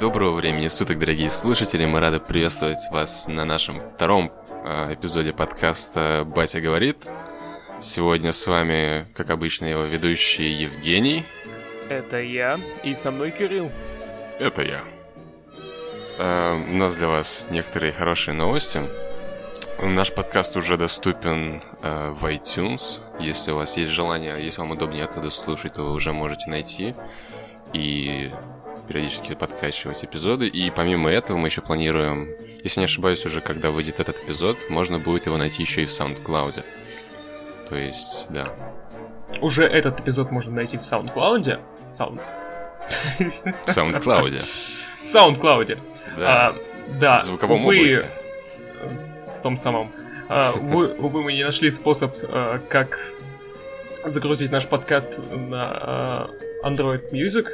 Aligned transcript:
Доброго 0.00 0.36
времени 0.36 0.68
суток, 0.68 0.98
дорогие 0.98 1.28
слушатели. 1.28 1.84
Мы 1.84 2.00
рады 2.00 2.20
приветствовать 2.20 2.78
вас 2.90 3.28
на 3.28 3.44
нашем 3.44 3.80
втором 3.80 4.32
э, 4.64 4.94
эпизоде 4.94 5.32
подкаста 5.32 6.24
«Батя 6.24 6.60
говорит». 6.60 7.06
Сегодня 7.80 8.32
с 8.32 8.46
вами, 8.46 9.06
как 9.14 9.30
обычно, 9.30 9.66
его 9.66 9.82
ведущий 9.82 10.48
Евгений. 10.48 11.26
Это 11.88 12.20
я, 12.20 12.58
и 12.84 12.94
со 12.94 13.10
мной 13.10 13.30
Кирилл. 13.30 13.70
Это 14.38 14.62
я. 14.62 14.80
Э, 16.18 16.54
у 16.54 16.74
нас 16.74 16.96
для 16.96 17.08
вас 17.08 17.46
некоторые 17.50 17.92
хорошие 17.92 18.34
новости. 18.34 18.80
Наш 19.80 20.12
подкаст 20.12 20.56
уже 20.56 20.76
доступен 20.76 21.62
э, 21.82 22.10
в 22.10 22.24
iTunes. 22.26 23.00
Если 23.20 23.52
у 23.52 23.56
вас 23.56 23.76
есть 23.76 23.92
желание, 23.92 24.42
если 24.42 24.60
вам 24.60 24.72
удобнее 24.72 25.04
оттуда 25.04 25.30
слушать, 25.30 25.74
то 25.74 25.84
вы 25.84 25.92
уже 25.92 26.12
можете 26.12 26.50
найти. 26.50 26.94
И 27.72 28.30
периодически 28.88 29.34
подкачивать 29.34 30.04
эпизоды. 30.04 30.48
И 30.48 30.70
помимо 30.70 31.10
этого 31.10 31.36
мы 31.36 31.46
еще 31.46 31.60
планируем, 31.60 32.28
если 32.64 32.80
не 32.80 32.86
ошибаюсь, 32.86 33.24
уже 33.24 33.40
когда 33.40 33.70
выйдет 33.70 34.00
этот 34.00 34.18
эпизод, 34.24 34.58
можно 34.68 34.98
будет 34.98 35.26
его 35.26 35.36
найти 35.36 35.62
еще 35.62 35.82
и 35.82 35.86
в 35.86 35.90
SoundCloud. 35.90 36.64
То 37.68 37.76
есть, 37.76 38.26
да. 38.30 38.48
Уже 39.40 39.62
этот 39.64 40.00
эпизод 40.00 40.32
можно 40.32 40.50
найти 40.50 40.76
в 40.76 40.80
SoundCloud. 40.80 41.60
Sound... 41.96 42.20
В 43.18 43.68
SoundCloud. 43.68 44.44
В 45.04 45.14
SoundCloud. 45.14 45.78
Да. 46.18 46.48
А, 46.48 46.54
да. 46.98 47.18
В 47.18 47.22
звуковом 47.22 47.64
увы, 47.64 47.80
облаке. 47.80 48.10
В 49.38 49.42
том 49.42 49.56
самом. 49.56 49.92
А, 50.28 50.52
увы, 50.52 50.94
увы, 50.98 51.22
мы 51.22 51.32
не 51.32 51.44
нашли 51.44 51.70
способ, 51.70 52.14
а, 52.24 52.58
как 52.68 52.98
загрузить 54.04 54.50
наш 54.50 54.66
подкаст 54.66 55.18
на 55.34 55.70
а, 55.70 56.30
Android 56.64 57.12
Music. 57.12 57.46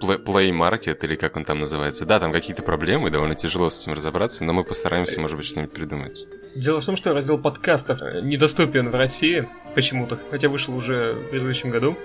Play, 0.00 0.22
Play 0.24 0.50
Market, 0.50 1.04
или 1.04 1.16
как 1.16 1.36
он 1.36 1.44
там 1.44 1.58
называется. 1.58 2.06
Да, 2.06 2.18
там 2.18 2.32
какие-то 2.32 2.62
проблемы, 2.62 3.10
довольно 3.10 3.34
тяжело 3.34 3.68
с 3.68 3.82
этим 3.82 3.92
разобраться, 3.92 4.44
но 4.44 4.52
мы 4.52 4.64
постараемся, 4.64 5.20
может 5.20 5.36
быть, 5.36 5.46
что-нибудь 5.46 5.74
придумать. 5.74 6.26
Дело 6.54 6.80
в 6.80 6.84
том, 6.84 6.96
что 6.96 7.12
раздел 7.12 7.38
подкастов 7.38 8.00
недоступен 8.22 8.90
в 8.90 8.94
России 8.94 9.48
почему-то, 9.74 10.18
хотя 10.30 10.48
вышел 10.48 10.76
уже 10.76 11.12
в 11.12 11.30
предыдущем 11.30 11.70
году. 11.70 11.96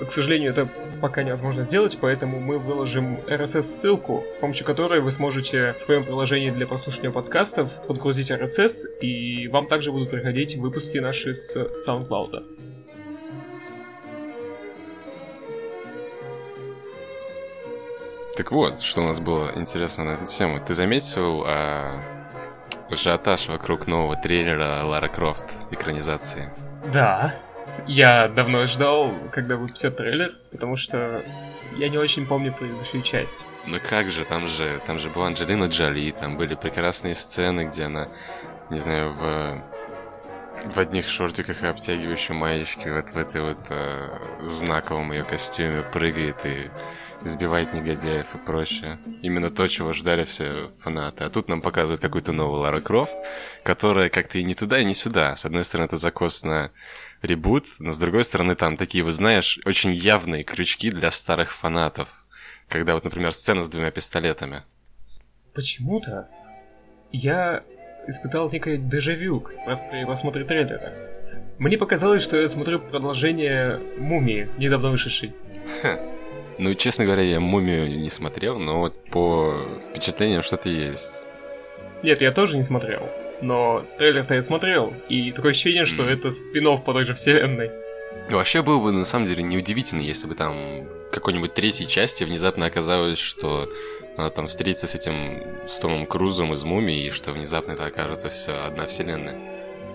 К 0.00 0.10
сожалению, 0.10 0.50
это 0.50 0.68
пока 1.00 1.22
невозможно 1.22 1.64
сделать, 1.64 1.96
поэтому 2.00 2.40
мы 2.40 2.58
выложим 2.58 3.18
RSS-ссылку, 3.26 4.24
с 4.36 4.40
помощью 4.40 4.66
которой 4.66 5.00
вы 5.00 5.12
сможете 5.12 5.74
в 5.74 5.80
своем 5.80 6.04
приложении 6.04 6.50
для 6.50 6.66
прослушивания 6.66 7.10
подкастов 7.10 7.70
подгрузить 7.86 8.30
RSS, 8.30 8.98
и 9.00 9.48
вам 9.48 9.66
также 9.66 9.92
будут 9.92 10.10
приходить 10.10 10.56
выпуски 10.56 10.98
наши 10.98 11.34
с 11.34 11.56
SoundCloud. 11.86 12.42
Так 18.36 18.50
вот, 18.50 18.80
что 18.80 19.02
у 19.02 19.04
нас 19.04 19.20
было 19.20 19.50
интересно 19.56 20.04
на 20.04 20.10
эту 20.12 20.26
тему. 20.26 20.58
Ты 20.66 20.72
заметил 20.72 21.44
а, 21.46 21.94
ажиотаж 22.90 23.48
вокруг 23.48 23.86
нового 23.86 24.16
трейлера 24.16 24.82
Лара 24.84 25.08
Крофт 25.08 25.52
экранизации? 25.70 26.50
Да, 26.92 27.34
я 27.86 28.28
давно 28.28 28.66
ждал, 28.66 29.12
когда 29.30 29.56
выпустят 29.56 29.96
трейлер, 29.96 30.34
потому 30.50 30.76
что 30.76 31.22
я 31.76 31.88
не 31.88 31.98
очень 31.98 32.26
помню 32.26 32.52
предыдущую 32.52 33.02
часть. 33.02 33.44
Ну 33.66 33.78
как 33.88 34.10
же, 34.10 34.24
там 34.24 34.46
же, 34.46 34.80
там 34.84 34.98
же 34.98 35.08
была 35.08 35.28
Анджелина 35.28 35.64
Джоли, 35.64 36.10
там 36.10 36.36
были 36.36 36.54
прекрасные 36.54 37.14
сцены, 37.14 37.64
где 37.64 37.84
она, 37.84 38.08
не 38.70 38.78
знаю, 38.78 39.12
в 39.12 39.62
в 40.64 40.78
одних 40.78 41.08
шортиках 41.08 41.62
и 41.62 41.66
обтягивающей 41.66 42.34
маечке 42.34 42.92
вот 42.92 43.10
в 43.10 43.16
этой 43.16 43.40
вот 43.40 43.58
э, 43.70 44.08
знаковом 44.42 45.12
ее 45.12 45.24
костюме 45.24 45.82
прыгает 45.82 46.44
и 46.44 46.70
сбивает 47.24 47.72
негодяев 47.72 48.34
и 48.34 48.38
прочее. 48.38 48.98
Именно 49.22 49.50
то, 49.50 49.66
чего 49.68 49.92
ждали 49.92 50.24
все 50.24 50.52
фанаты. 50.80 51.24
А 51.24 51.30
тут 51.30 51.48
нам 51.48 51.60
показывают 51.60 52.00
какую-то 52.00 52.32
новую 52.32 52.60
Лара 52.60 52.80
Крофт, 52.80 53.14
которая 53.62 54.08
как-то 54.08 54.38
и 54.38 54.44
не 54.44 54.54
туда, 54.54 54.78
и 54.78 54.84
не 54.84 54.94
сюда. 54.94 55.36
С 55.36 55.44
одной 55.44 55.64
стороны, 55.64 55.86
это 55.86 55.96
закос 55.96 56.44
на 56.44 56.70
ребут, 57.22 57.66
но 57.78 57.92
с 57.92 57.98
другой 57.98 58.24
стороны, 58.24 58.54
там 58.54 58.76
такие, 58.76 59.04
вы 59.04 59.12
знаешь, 59.12 59.60
очень 59.64 59.92
явные 59.92 60.44
крючки 60.44 60.90
для 60.90 61.10
старых 61.10 61.52
фанатов. 61.52 62.24
Когда 62.68 62.94
вот, 62.94 63.04
например, 63.04 63.32
сцена 63.32 63.62
с 63.62 63.68
двумя 63.68 63.90
пистолетами. 63.90 64.62
Почему-то 65.54 66.28
я 67.12 67.62
испытал 68.08 68.50
некое 68.50 68.78
дежавю 68.78 69.40
при 69.40 70.04
просмотре 70.04 70.44
трейлера. 70.44 70.92
Мне 71.58 71.78
показалось, 71.78 72.22
что 72.22 72.36
я 72.36 72.48
смотрю 72.48 72.80
продолжение 72.80 73.80
«Мумии», 73.98 74.48
недавно 74.58 74.90
вышедшей. 74.90 75.34
Ну, 76.58 76.74
честно 76.74 77.04
говоря, 77.04 77.22
я 77.22 77.40
«Мумию» 77.40 77.88
не 77.98 78.10
смотрел, 78.10 78.58
но 78.58 78.80
вот 78.80 78.94
по 79.10 79.54
впечатлениям 79.88 80.42
что-то 80.42 80.68
есть. 80.68 81.26
Нет, 82.02 82.20
я 82.20 82.32
тоже 82.32 82.56
не 82.56 82.62
смотрел. 82.62 83.08
Но 83.40 83.84
трейлер-то 83.98 84.34
я 84.34 84.42
смотрел, 84.42 84.92
и 85.08 85.32
такое 85.32 85.50
ощущение, 85.52 85.84
что 85.84 86.02
Мгм. 86.04 86.12
это 86.12 86.30
спин 86.30 86.80
по 86.80 86.92
той 86.92 87.04
же 87.04 87.14
вселенной. 87.14 87.70
Вообще 88.30 88.62
было 88.62 88.80
бы, 88.80 88.92
на 88.92 89.04
самом 89.04 89.26
деле, 89.26 89.42
неудивительно, 89.42 90.00
если 90.00 90.28
бы 90.28 90.34
там 90.34 90.84
в 90.84 91.10
какой-нибудь 91.10 91.54
третьей 91.54 91.88
части 91.88 92.22
внезапно 92.24 92.66
оказалось, 92.66 93.18
что 93.18 93.68
она 94.16 94.30
там 94.30 94.46
встретится 94.46 94.86
с 94.86 94.94
этим 94.94 95.42
с 95.66 95.78
Томом 95.80 96.06
Крузом 96.06 96.52
из 96.52 96.62
«Мумии», 96.64 97.06
и 97.06 97.10
что 97.10 97.32
внезапно 97.32 97.72
это 97.72 97.86
окажется 97.86 98.28
все 98.28 98.52
одна 98.64 98.86
вселенная. 98.86 99.38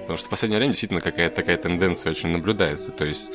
Потому 0.01 0.18
что 0.18 0.28
в 0.28 0.29
последнее 0.29 0.57
время 0.59 0.72
действительно 0.74 1.01
какая-то 1.01 1.35
такая 1.35 1.57
тенденция 1.57 2.12
очень 2.12 2.29
наблюдается. 2.29 2.91
То 2.91 3.06
есть, 3.06 3.34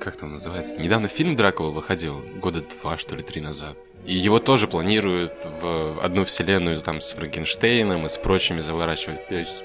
как 0.00 0.16
там 0.16 0.32
называется? 0.32 0.80
Недавно 0.80 1.08
фильм 1.08 1.36
«Дракула» 1.36 1.70
выходил, 1.70 2.22
года 2.40 2.62
два, 2.62 2.96
что 2.98 3.16
ли, 3.16 3.22
три 3.22 3.40
назад. 3.40 3.76
И 4.04 4.14
его 4.14 4.38
тоже 4.38 4.68
планируют 4.68 5.32
в 5.60 5.98
одну 6.02 6.24
вселенную 6.24 6.80
там 6.80 7.00
с 7.00 7.12
Франкенштейном 7.12 8.04
и 8.06 8.08
с 8.08 8.16
прочими 8.18 8.60
заворачивать. 8.60 9.26
То 9.28 9.34
есть, 9.34 9.64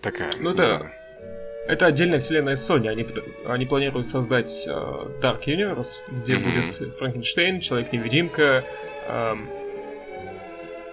такая. 0.00 0.32
Ну 0.38 0.54
да. 0.54 0.66
знаю. 0.66 0.90
Это 1.66 1.86
отдельная 1.86 2.18
вселенная 2.20 2.56
Sony. 2.56 2.88
Они, 2.88 3.06
они 3.46 3.66
планируют 3.66 4.08
создать 4.08 4.64
э, 4.66 4.70
Dark 5.22 5.44
Universe, 5.46 5.98
где 6.08 6.36
Мгм. 6.36 6.70
будет 6.72 6.98
Франкенштейн, 6.98 7.60
Человек-невидимка, 7.60 8.64
М- 9.08 9.46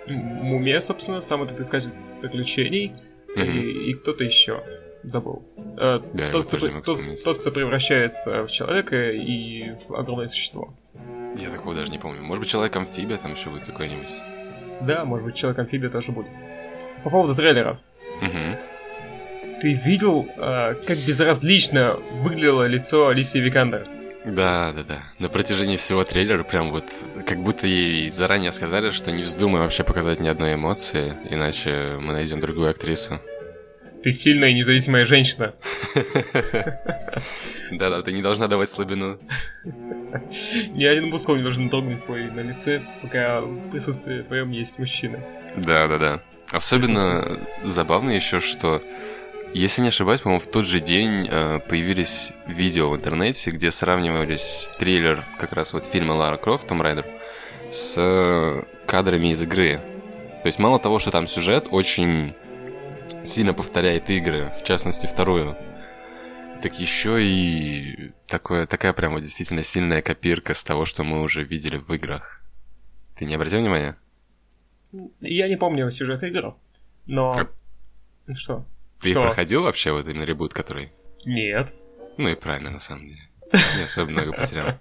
Мумия, 0.07 0.79
собственно, 0.81 1.21
сам 1.21 1.43
этот 1.43 1.59
искатель 1.59 1.89
приключений, 2.21 2.93
Мгм. 3.35 3.59
и, 3.59 3.89
и 3.89 3.93
кто-то 3.95 4.23
еще. 4.23 4.61
Забыл. 5.07 5.41
Э, 5.77 6.01
Да, 6.13 6.25
я 6.25 6.31
тот, 6.31 6.47
кто, 6.47 6.67
не 6.67 6.73
мог 6.75 6.83
тот- 6.83 7.23
тот, 7.23 7.39
кто 7.39 7.51
превращается 7.51 8.43
в 8.43 8.51
человека 8.51 9.11
и 9.11 9.71
в 9.87 9.95
огромное 9.95 10.27
существо. 10.27 10.73
Я 11.37 11.49
такого 11.49 11.73
даже 11.75 11.91
не 11.91 11.97
помню. 11.99 12.21
Может 12.21 12.41
быть, 12.41 12.49
Человек-амфибия 12.49 13.17
там 13.17 13.31
еще 13.33 13.49
будет 13.49 13.63
какой-нибудь? 13.63 14.09
Да, 14.81 15.05
может 15.05 15.25
быть, 15.25 15.35
Человек-амфибия 15.35 15.89
тоже 15.89 16.11
будет. 16.11 16.27
По 17.03 17.09
поводу 17.09 17.35
трейлера. 17.35 17.79
Угу. 18.21 19.59
Ты 19.61 19.73
видел, 19.73 20.27
э, 20.37 20.75
как 20.85 20.97
безразлично 20.97 21.97
выглядело 22.21 22.65
лицо 22.67 23.07
Алисии 23.07 23.39
Викандер? 23.39 23.87
Да, 24.25 24.73
да, 24.75 24.83
да. 24.83 24.99
На 25.19 25.29
протяжении 25.29 25.77
всего 25.77 26.03
трейлера 26.03 26.43
прям 26.43 26.69
вот 26.69 26.83
как 27.25 27.37
будто 27.39 27.65
ей 27.65 28.09
заранее 28.09 28.51
сказали, 28.51 28.89
что 28.89 29.11
не 29.13 29.23
вздумай 29.23 29.61
вообще 29.61 29.83
показать 29.85 30.19
ни 30.19 30.27
одной 30.27 30.55
эмоции, 30.55 31.13
иначе 31.29 31.95
мы 32.01 32.11
найдем 32.11 32.41
другую 32.41 32.69
актрису. 32.69 33.19
Ты 34.03 34.11
сильная 34.11 34.49
и 34.49 34.53
независимая 34.53 35.05
женщина. 35.05 35.53
Да-да, 37.71 38.01
ты 38.01 38.13
не 38.13 38.21
должна 38.21 38.47
давать 38.47 38.69
слабину. 38.69 39.19
Ни 39.63 40.85
один 40.85 41.09
мускул 41.09 41.35
не 41.35 41.43
должен 41.43 41.69
дрогнуть 41.69 42.05
твой 42.05 42.31
на 42.31 42.41
лице, 42.41 42.81
пока 43.01 43.41
в 43.41 43.71
присутствии 43.71 44.21
твоем 44.21 44.51
есть 44.51 44.79
мужчина. 44.79 45.19
Да, 45.57 45.87
да, 45.87 45.97
да. 45.97 46.21
Особенно 46.51 47.39
забавно 47.63 48.11
еще, 48.11 48.39
что, 48.39 48.81
если 49.53 49.81
не 49.81 49.89
ошибаюсь, 49.89 50.21
по-моему, 50.21 50.39
в 50.39 50.47
тот 50.47 50.65
же 50.65 50.79
день 50.79 51.27
э, 51.29 51.59
появились 51.67 52.31
видео 52.47 52.89
в 52.89 52.95
интернете, 52.95 53.51
где 53.51 53.69
сравнивались 53.69 54.69
трейлер 54.79 55.25
как 55.39 55.51
раз 55.51 55.73
вот 55.73 55.85
фильма 55.85 56.13
Лара 56.13 56.37
Крофт, 56.37 56.67
Том 56.67 56.81
Райдер, 56.81 57.05
с 57.69 57.95
э, 57.97 58.63
кадрами 58.85 59.31
из 59.31 59.43
игры. 59.43 59.81
То 60.43 60.47
есть 60.47 60.59
мало 60.59 60.79
того, 60.79 60.99
что 60.99 61.11
там 61.11 61.27
сюжет 61.27 61.67
очень 61.71 62.33
сильно 63.27 63.53
повторяет 63.53 64.09
игры, 64.09 64.51
в 64.59 64.63
частности 64.63 65.05
вторую, 65.05 65.55
так 66.61 66.79
еще 66.79 67.21
и 67.21 68.11
такое, 68.27 68.65
такая 68.65 68.93
прям 68.93 69.13
вот 69.13 69.21
действительно 69.21 69.63
сильная 69.63 70.01
копирка 70.01 70.53
с 70.53 70.63
того, 70.63 70.85
что 70.85 71.03
мы 71.03 71.21
уже 71.21 71.43
видели 71.43 71.77
в 71.77 71.93
играх. 71.93 72.41
Ты 73.15 73.25
не 73.25 73.35
обратил 73.35 73.59
внимания? 73.59 73.97
Я 75.21 75.47
не 75.49 75.57
помню 75.57 75.91
сюжет 75.91 76.23
игр, 76.23 76.55
но... 77.05 77.31
А- 77.31 78.33
Что? 78.33 78.65
Ты 78.99 79.11
Что? 79.11 79.21
проходил 79.21 79.63
вообще, 79.63 79.91
вот 79.91 80.07
именно 80.07 80.23
ребут, 80.23 80.53
который? 80.53 80.91
Нет. 81.25 81.73
Ну 82.17 82.29
и 82.29 82.35
правильно, 82.35 82.71
на 82.71 82.79
самом 82.79 83.07
деле. 83.07 83.21
Не 83.75 83.83
особо 83.83 84.09
много 84.11 84.31
потерял. 84.33 84.79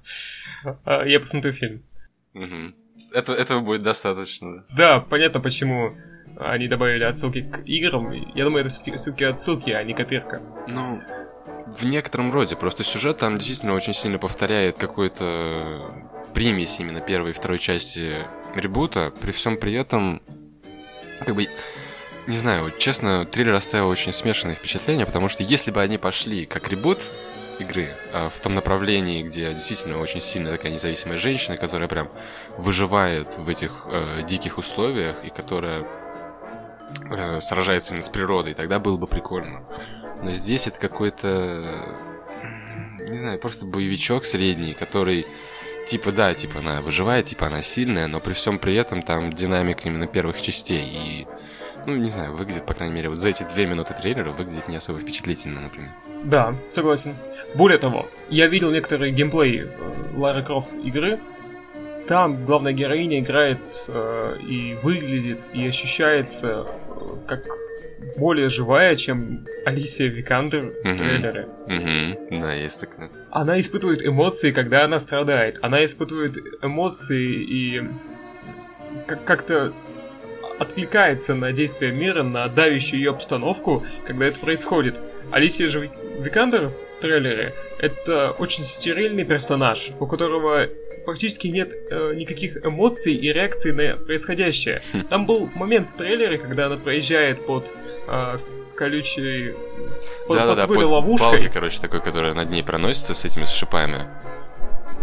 А, 0.84 1.04
Я 1.04 1.20
посмотрю 1.20 1.52
фильм. 1.52 1.82
Это, 3.12 3.32
этого 3.32 3.60
будет 3.60 3.82
достаточно. 3.82 4.64
Да, 4.74 5.00
понятно, 5.00 5.40
почему 5.40 5.96
они 6.38 6.68
добавили 6.68 7.04
отсылки 7.04 7.42
к 7.42 7.62
играм. 7.66 8.10
Я 8.34 8.44
думаю, 8.44 8.64
это 8.64 8.74
все-таки 8.74 9.24
отсылки, 9.24 9.70
а 9.70 9.82
не 9.82 9.94
копирка. 9.94 10.40
Ну, 10.68 11.00
в 11.66 11.84
некотором 11.84 12.32
роде. 12.32 12.56
Просто 12.56 12.84
сюжет 12.84 13.18
там 13.18 13.36
действительно 13.36 13.74
очень 13.74 13.94
сильно 13.94 14.18
повторяет 14.18 14.76
какую-то 14.76 16.04
примесь 16.34 16.78
именно 16.80 17.00
первой 17.00 17.30
и 17.30 17.32
второй 17.32 17.58
части 17.58 18.10
ребута. 18.54 19.12
При 19.20 19.32
всем 19.32 19.56
при 19.56 19.72
этом, 19.74 20.20
как 21.24 21.34
бы, 21.34 21.46
не 22.26 22.36
знаю, 22.36 22.72
честно, 22.78 23.24
триллер 23.24 23.54
оставил 23.54 23.88
очень 23.88 24.12
смешанные 24.12 24.56
впечатления, 24.56 25.06
потому 25.06 25.28
что 25.28 25.42
если 25.42 25.70
бы 25.70 25.80
они 25.80 25.98
пошли 25.98 26.46
как 26.46 26.68
ребут 26.70 27.00
игры, 27.58 27.88
а 28.12 28.28
в 28.28 28.38
том 28.40 28.54
направлении, 28.54 29.22
где 29.22 29.50
действительно 29.52 29.98
очень 29.98 30.20
сильно 30.20 30.50
такая 30.50 30.70
независимая 30.70 31.16
женщина, 31.16 31.56
которая 31.56 31.88
прям 31.88 32.10
выживает 32.58 33.38
в 33.38 33.48
этих 33.48 33.86
э, 33.90 34.22
диких 34.26 34.58
условиях 34.58 35.16
и 35.24 35.30
которая 35.30 35.86
э, 37.10 37.40
сражается 37.40 37.92
именно 37.92 38.04
с 38.04 38.08
природой, 38.08 38.54
тогда 38.54 38.78
было 38.78 38.96
бы 38.96 39.06
прикольно. 39.06 39.62
Но 40.22 40.30
здесь 40.30 40.66
это 40.66 40.78
какой-то, 40.80 41.64
не 43.08 43.18
знаю, 43.18 43.38
просто 43.38 43.66
боевичок 43.66 44.24
средний, 44.24 44.74
который 44.74 45.26
типа 45.86 46.12
да, 46.12 46.34
типа 46.34 46.60
она 46.60 46.80
выживает, 46.80 47.26
типа 47.26 47.46
она 47.46 47.62
сильная, 47.62 48.08
но 48.08 48.20
при 48.20 48.32
всем 48.32 48.58
при 48.58 48.74
этом 48.74 49.02
там 49.02 49.32
динамика 49.32 49.82
именно 49.84 50.06
первых 50.06 50.40
частей 50.40 50.84
и 50.84 51.26
ну, 51.86 51.94
не 51.94 52.08
знаю, 52.08 52.34
выглядит, 52.34 52.66
по 52.66 52.74
крайней 52.74 52.94
мере, 52.94 53.08
вот 53.08 53.18
за 53.18 53.28
эти 53.28 53.44
две 53.44 53.64
минуты 53.66 53.94
трейлера 53.94 54.30
выглядит 54.30 54.68
не 54.68 54.76
особо 54.76 54.98
впечатлительно, 54.98 55.60
например. 55.60 55.90
Да, 56.24 56.56
согласен. 56.72 57.14
Более 57.54 57.78
того, 57.78 58.08
я 58.28 58.48
видел 58.48 58.72
некоторые 58.72 59.12
геймплей 59.12 59.60
э, 59.60 59.68
Лары 60.16 60.42
Крофт 60.42 60.72
игры. 60.82 61.20
Там 62.08 62.44
главная 62.44 62.72
героиня 62.72 63.18
играет 63.20 63.58
э, 63.88 64.36
и 64.48 64.76
выглядит, 64.82 65.38
и 65.52 65.66
ощущается 65.66 66.66
э, 66.88 67.00
как 67.26 67.44
более 68.16 68.48
живая, 68.48 68.94
чем 68.96 69.46
Алисия 69.64 70.08
Викандер 70.08 70.72
в 70.84 70.96
трейлере. 70.96 71.46
Угу, 71.66 72.40
да, 72.40 72.52
есть 72.54 72.80
такое. 72.80 73.10
Она 73.30 73.58
испытывает 73.58 74.06
эмоции, 74.06 74.52
когда 74.52 74.84
она 74.84 74.98
страдает. 75.00 75.58
Она 75.62 75.84
испытывает 75.84 76.36
эмоции 76.62 77.26
и 77.34 77.82
как- 79.06 79.24
как-то 79.24 79.72
откликается 80.58 81.34
на 81.34 81.52
действия 81.52 81.90
мира, 81.90 82.22
на 82.22 82.48
давящую 82.48 83.00
ее 83.00 83.10
обстановку, 83.10 83.84
когда 84.06 84.26
это 84.26 84.38
происходит. 84.38 84.94
Алисия 85.32 85.68
же 85.68 85.80
Ви- 85.80 85.90
Викандер 86.20 86.68
в 86.68 87.00
трейлере 87.02 87.52
это 87.78 88.30
очень 88.30 88.64
стерильный 88.64 89.24
персонаж, 89.24 89.90
у 90.00 90.06
которого 90.06 90.66
практически 91.06 91.46
нет 91.48 91.72
э, 91.90 92.12
никаких 92.14 92.64
эмоций 92.64 93.14
и 93.14 93.32
реакций 93.32 93.72
на 93.72 93.96
происходящее. 93.96 94.82
Там 95.08 95.24
был 95.26 95.48
момент 95.54 95.88
в 95.90 95.96
трейлере, 95.96 96.36
когда 96.38 96.66
она 96.66 96.76
проезжает 96.76 97.46
под 97.46 97.72
э, 98.08 98.38
колючей... 98.74 99.52
под, 99.52 100.26
под 100.26 100.36
Да-да-да, 100.36 100.62
какой-то 100.62 100.82
под 100.82 100.90
ловушкой. 100.90 101.30
балкой, 101.30 101.50
короче, 101.50 101.80
такой, 101.80 102.00
которая 102.00 102.34
над 102.34 102.50
ней 102.50 102.62
проносится 102.62 103.14
с 103.14 103.24
этими 103.24 103.44
с 103.44 103.54
шипами. 103.54 104.00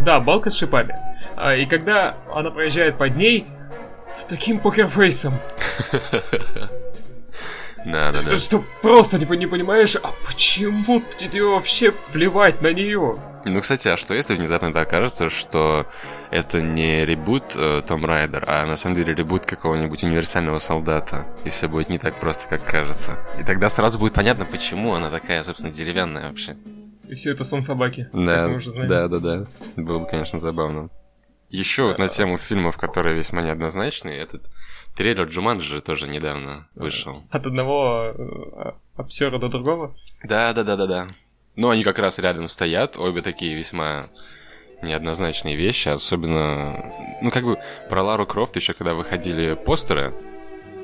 Да, 0.00 0.20
балка 0.20 0.50
с 0.50 0.56
шипами. 0.56 0.94
А, 1.36 1.54
и 1.56 1.66
когда 1.66 2.16
она 2.32 2.50
проезжает 2.50 2.98
под 2.98 3.16
ней 3.16 3.46
с 4.20 4.24
таким 4.24 4.58
покерфейсом, 4.60 5.34
Да-да-да. 7.84 8.36
что 8.36 8.64
просто 8.82 9.18
пон- 9.18 9.36
не 9.36 9.46
понимаешь, 9.46 9.96
а 9.96 10.12
почему 10.26 11.02
тебе 11.18 11.42
вообще 11.44 11.92
плевать 12.12 12.62
на 12.62 12.72
нее? 12.72 13.16
Ну, 13.44 13.60
кстати, 13.60 13.88
а 13.88 13.96
что 13.96 14.14
если 14.14 14.34
внезапно 14.34 14.72
так 14.72 14.88
окажется, 14.88 15.28
что 15.28 15.86
это 16.30 16.62
не 16.62 17.04
ребут 17.04 17.54
э, 17.54 17.82
Том 17.86 18.06
Райдер, 18.06 18.44
а 18.46 18.64
на 18.66 18.76
самом 18.76 18.96
деле 18.96 19.14
ребут 19.14 19.44
какого-нибудь 19.44 20.02
универсального 20.02 20.58
солдата, 20.58 21.26
и 21.44 21.50
все 21.50 21.68
будет 21.68 21.90
не 21.90 21.98
так 21.98 22.14
просто, 22.18 22.48
как 22.48 22.64
кажется. 22.64 23.18
И 23.38 23.44
тогда 23.44 23.68
сразу 23.68 23.98
будет 23.98 24.14
понятно, 24.14 24.46
почему 24.46 24.94
она 24.94 25.10
такая, 25.10 25.42
собственно, 25.42 25.72
деревянная 25.72 26.28
вообще. 26.28 26.56
И 27.06 27.14
все 27.14 27.32
это 27.32 27.44
сон 27.44 27.60
собаки. 27.60 28.08
Да, 28.12 28.48
да, 28.88 29.08
да, 29.08 29.18
да. 29.18 29.46
Было 29.76 29.98
бы, 30.00 30.06
конечно, 30.06 30.40
забавно. 30.40 30.88
Еще 31.50 31.84
вот 31.84 31.98
на 31.98 32.08
тему 32.08 32.38
фильмов, 32.38 32.78
которые 32.78 33.14
весьма 33.14 33.42
неоднозначные, 33.42 34.18
этот 34.18 34.50
трейлер 34.96 35.26
Джуманджи 35.26 35.80
тоже 35.80 36.08
недавно 36.08 36.66
вышел. 36.74 37.22
От 37.30 37.46
одного 37.46 38.12
э, 38.16 38.72
обсера 38.96 39.38
до 39.38 39.48
другого. 39.48 39.94
Да, 40.24 40.52
да, 40.52 40.64
да, 40.64 40.76
да, 40.76 40.86
да. 40.86 41.06
Ну, 41.56 41.70
они 41.70 41.84
как 41.84 41.98
раз 41.98 42.18
рядом 42.18 42.48
стоят, 42.48 42.96
обе 42.96 43.22
такие 43.22 43.54
весьма 43.54 44.08
неоднозначные 44.82 45.56
вещи, 45.56 45.88
особенно, 45.88 46.92
ну, 47.22 47.30
как 47.30 47.44
бы 47.44 47.58
про 47.88 48.02
Лару 48.02 48.26
Крофт 48.26 48.56
еще 48.56 48.72
когда 48.72 48.94
выходили 48.94 49.54
постеры, 49.54 50.12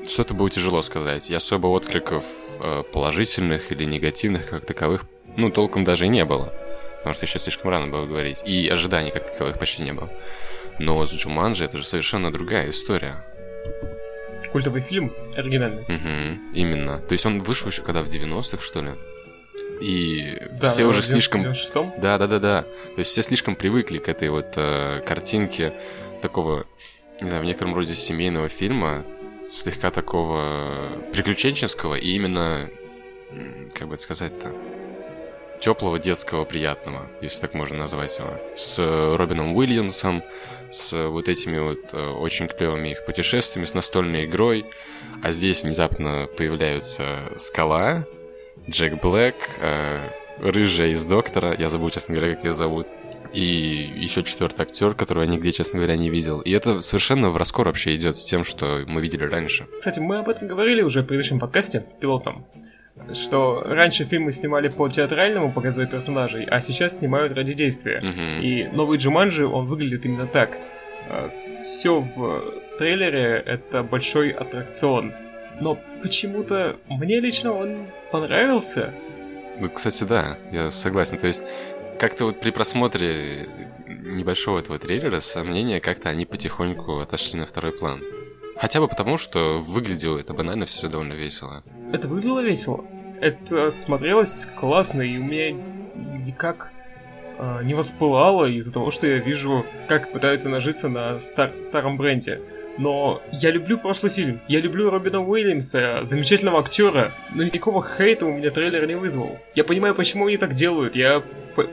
что-то 0.07 0.33
было 0.33 0.49
тяжело 0.49 0.81
сказать. 0.81 1.29
И 1.29 1.35
особо 1.35 1.67
откликов 1.67 2.23
э, 2.59 2.83
положительных 2.91 3.71
или 3.71 3.83
негативных 3.83 4.49
как 4.49 4.65
таковых, 4.65 5.05
ну, 5.37 5.51
толком 5.51 5.83
даже 5.83 6.05
и 6.05 6.09
не 6.09 6.25
было. 6.25 6.53
Потому 6.97 7.13
что 7.13 7.25
еще 7.25 7.39
слишком 7.39 7.71
рано 7.71 7.87
было 7.87 8.05
говорить. 8.05 8.43
И 8.45 8.67
ожиданий 8.69 9.11
как 9.11 9.31
таковых 9.31 9.59
почти 9.59 9.83
не 9.83 9.93
было. 9.93 10.09
Но 10.79 11.05
с 11.05 11.13
Джуманджи 11.13 11.65
это 11.65 11.77
же 11.77 11.85
совершенно 11.85 12.31
другая 12.31 12.69
история. 12.69 13.25
Культовый 14.51 14.81
фильм, 14.81 15.11
оригинальный. 15.35 15.83
Мгм, 15.87 16.49
именно. 16.53 16.99
То 16.99 17.13
есть 17.13 17.25
он 17.25 17.39
вышел 17.39 17.69
еще 17.69 17.83
когда 17.83 18.03
в 18.03 18.07
90-х, 18.07 18.61
что 18.61 18.81
ли? 18.81 18.91
И 19.81 20.37
Да, 20.61 20.71
все 20.71 20.85
уже 20.85 20.99
90- 20.99 21.03
слишком... 21.03 21.41
96-м. 21.47 21.93
Да, 21.97 22.17
да, 22.17 22.27
да, 22.27 22.39
да. 22.39 22.61
То 22.61 22.99
есть 22.99 23.11
все 23.11 23.23
слишком 23.23 23.55
привыкли 23.55 23.97
к 23.97 24.07
этой 24.07 24.29
вот 24.29 24.53
э, 24.55 25.01
картинке 25.05 25.73
такого, 26.21 26.65
не 27.19 27.27
знаю, 27.27 27.43
в 27.43 27.45
некотором 27.45 27.73
роде 27.75 27.95
семейного 27.95 28.47
фильма, 28.47 29.03
слегка 29.51 29.91
такого 29.91 30.87
приключенческого 31.11 31.95
и 31.95 32.11
именно, 32.11 32.69
как 33.73 33.87
бы 33.87 33.95
это 33.95 34.03
сказать-то, 34.03 34.51
теплого, 35.59 35.99
детского, 35.99 36.43
приятного, 36.45 37.07
если 37.21 37.41
так 37.41 37.53
можно 37.53 37.77
назвать 37.77 38.17
его. 38.17 38.29
С 38.55 38.79
Робином 39.17 39.55
Уильямсом, 39.55 40.23
с 40.71 41.07
вот 41.07 41.27
этими 41.27 41.59
вот 41.59 41.79
э, 41.93 42.09
очень 42.09 42.47
клевыми 42.47 42.89
их 42.89 43.05
путешествиями, 43.05 43.65
с 43.65 43.73
настольной 43.73 44.25
игрой. 44.25 44.65
А 45.23 45.31
здесь 45.31 45.63
внезапно 45.63 46.27
появляются 46.37 47.19
Скала, 47.35 48.07
Джек 48.69 49.01
Блэк, 49.01 49.35
э, 49.59 49.99
рыжая 50.39 50.89
из 50.89 51.05
Доктора, 51.05 51.55
я 51.57 51.69
забыл, 51.69 51.89
честно 51.89 52.15
говоря, 52.15 52.35
как 52.35 52.45
ее 52.45 52.53
зовут. 52.53 52.87
И 53.33 53.93
еще 53.95 54.23
четвертый 54.23 54.61
актер, 54.61 54.93
которого 54.93 55.23
я 55.23 55.29
нигде, 55.29 55.51
честно 55.51 55.79
говоря, 55.79 55.95
не 55.95 56.09
видел. 56.09 56.41
И 56.41 56.51
это 56.51 56.81
совершенно 56.81 57.29
в 57.29 57.37
раскор 57.37 57.67
вообще 57.67 57.95
идет 57.95 58.17
с 58.17 58.25
тем, 58.25 58.43
что 58.43 58.83
мы 58.85 59.01
видели 59.01 59.23
раньше. 59.23 59.67
Кстати, 59.79 59.99
мы 59.99 60.17
об 60.17 60.27
этом 60.27 60.47
говорили 60.47 60.81
уже 60.81 61.01
в 61.01 61.05
предыдущем 61.05 61.39
подкасте, 61.39 61.85
пилотном, 62.01 62.45
что 63.13 63.61
раньше 63.61 64.03
фильмы 64.03 64.33
снимали 64.33 64.67
по 64.67 64.89
театральному 64.89 65.51
показывать 65.51 65.91
персонажей, 65.91 66.43
а 66.43 66.59
сейчас 66.59 66.97
снимают 66.97 67.31
ради 67.33 67.53
действия. 67.53 68.01
Мгм. 68.01 68.41
И 68.41 68.67
новый 68.75 68.97
Джуманджи, 68.97 69.47
он 69.47 69.65
выглядит 69.65 70.05
именно 70.05 70.27
так. 70.27 70.57
Все 71.65 72.01
в 72.01 72.43
трейлере 72.77 73.41
это 73.45 73.81
большой 73.81 74.31
аттракцион. 74.31 75.13
Но 75.61 75.77
почему-то 76.01 76.77
мне 76.89 77.19
лично 77.19 77.53
он 77.53 77.85
понравился. 78.11 78.93
Ну, 79.59 79.69
кстати, 79.69 80.03
да, 80.03 80.37
я 80.51 80.71
согласен. 80.71 81.17
То 81.17 81.27
есть, 81.27 81.43
как-то 81.99 82.25
вот 82.25 82.39
при 82.39 82.49
просмотре 82.49 83.47
небольшого 83.87 84.59
этого 84.59 84.79
трейлера 84.79 85.19
сомнения 85.19 85.79
как-то 85.79 86.09
они 86.09 86.25
потихоньку 86.25 86.99
отошли 86.99 87.39
на 87.39 87.45
второй 87.45 87.71
план. 87.71 88.01
Хотя 88.57 88.79
бы 88.79 88.87
потому, 88.87 89.17
что 89.17 89.59
выглядело 89.59 90.17
это 90.19 90.33
банально 90.33 90.65
все 90.65 90.87
довольно 90.87 91.13
весело. 91.13 91.63
Это 91.93 92.07
выглядело 92.07 92.41
весело. 92.41 92.83
Это 93.19 93.71
смотрелось 93.71 94.47
классно, 94.59 95.01
и 95.01 95.17
у 95.17 95.23
меня 95.23 95.51
никак 96.25 96.71
а, 97.37 97.61
не 97.61 97.75
воспылало 97.75 98.45
из-за 98.45 98.73
того, 98.73 98.89
что 98.89 99.05
я 99.05 99.17
вижу, 99.17 99.63
как 99.87 100.11
пытаются 100.11 100.49
нажиться 100.49 100.89
на 100.89 101.19
стар- 101.19 101.53
старом 101.63 101.97
бренде. 101.97 102.41
Но 102.81 103.21
я 103.31 103.51
люблю 103.51 103.77
прошлый 103.77 104.11
фильм. 104.11 104.39
Я 104.47 104.59
люблю 104.59 104.89
Робина 104.89 105.21
Уильямса, 105.21 106.03
замечательного 106.05 106.59
актера. 106.59 107.11
Но 107.35 107.43
никакого 107.43 107.85
хейта 107.87 108.25
у 108.25 108.31
меня 108.35 108.49
трейлер 108.49 108.87
не 108.87 108.95
вызвал. 108.95 109.37
Я 109.53 109.63
понимаю, 109.63 109.93
почему 109.93 110.25
они 110.25 110.37
так 110.37 110.55
делают. 110.55 110.95
Я 110.95 111.21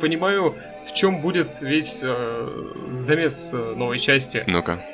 понимаю, 0.00 0.55
в 0.87 0.95
чем 0.95 1.23
будет 1.23 1.62
весь 1.62 2.00
э, 2.03 2.73
замес 2.99 3.50
э, 3.55 3.75
новой 3.75 3.99
части. 4.00 4.45
Ну-ка. 4.47 4.85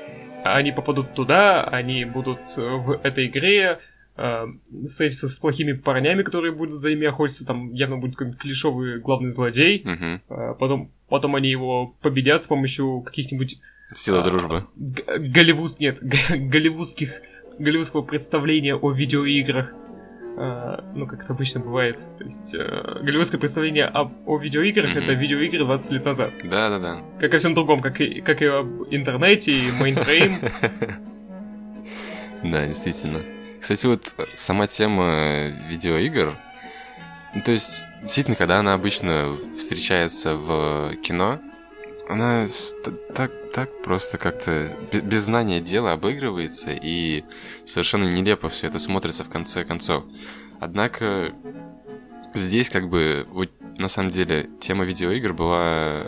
Они 0.44 0.70
попадут 0.70 1.14
туда, 1.14 1.64
они 1.64 2.04
будут 2.04 2.38
э, 2.56 2.60
в 2.60 3.00
этой 3.02 3.26
игре, 3.26 3.80
э, 4.16 4.46
встретиться 4.88 5.28
с 5.28 5.36
плохими 5.40 5.72
парнями, 5.72 6.22
которые 6.22 6.52
будут 6.52 6.74
за 6.76 6.90
ними 6.90 7.08
охотиться, 7.08 7.44
там 7.44 7.72
явно 7.72 7.96
будет 7.96 8.12
какой-нибудь 8.14 8.40
клишовый 8.40 9.00
главный 9.00 9.30
злодей, 9.30 9.82
Мгм. 9.84 10.20
э, 10.28 10.54
потом, 10.60 10.92
потом 11.08 11.34
они 11.34 11.48
его 11.50 11.96
победят 12.02 12.44
с 12.44 12.46
помощью 12.46 13.00
каких-нибудь 13.00 13.58
Сила 13.92 14.20
А, 14.20 14.24
дружбы. 14.24 14.64
голливуд, 14.76 15.78
нет, 15.78 15.98
голливудских, 16.02 17.20
голливудского 17.58 18.02
представления 18.02 18.74
о 18.74 18.90
видеоиграх. 18.92 19.72
Э, 20.36 20.80
ну, 20.96 21.06
как 21.06 21.22
это 21.24 21.32
обычно 21.32 21.60
бывает. 21.60 22.00
То 22.18 22.24
есть, 22.24 22.54
э, 22.54 22.98
голливудское 23.02 23.38
представление 23.38 23.84
об- 23.84 24.12
о 24.26 24.36
видеоиграх 24.38 24.90
Мгм. 24.90 24.98
это 25.04 25.12
видеоигры 25.12 25.64
20 25.64 25.90
лет 25.92 26.04
назад. 26.04 26.32
Да-да-да. 26.42 27.02
Как 27.20 27.32
и 27.32 27.36
о 27.36 27.38
всем 27.38 27.54
другом, 27.54 27.80
как 27.82 28.00
и, 28.00 28.20
как 28.20 28.42
и 28.42 28.46
об 28.46 28.82
интернете, 28.90 29.52
и 29.52 29.70
мейнфрейм. 29.80 30.32
Да, 32.42 32.66
действительно. 32.66 33.22
Кстати, 33.60 33.86
вот 33.86 34.14
сама 34.34 34.66
тема 34.66 35.46
видеоигр, 35.70 36.34
ну, 37.34 37.40
то 37.42 37.52
есть, 37.52 37.84
действительно, 38.02 38.36
когда 38.36 38.58
она 38.58 38.74
обычно 38.74 39.34
встречается 39.56 40.34
в 40.36 40.94
кино, 41.02 41.38
она 42.08 42.46
так, 43.14 43.30
так 43.52 43.82
просто 43.82 44.18
как-то 44.18 44.68
без 44.92 45.22
знания 45.22 45.60
дела 45.60 45.92
обыгрывается, 45.92 46.70
и 46.72 47.24
совершенно 47.64 48.04
нелепо 48.04 48.48
все 48.48 48.66
это 48.66 48.78
смотрится 48.78 49.24
в 49.24 49.30
конце 49.30 49.64
концов. 49.64 50.04
Однако 50.60 51.32
здесь 52.34 52.70
как 52.70 52.88
бы 52.88 53.26
вот 53.30 53.50
на 53.78 53.88
самом 53.88 54.10
деле 54.10 54.48
тема 54.60 54.84
видеоигр 54.84 55.32
была... 55.32 56.02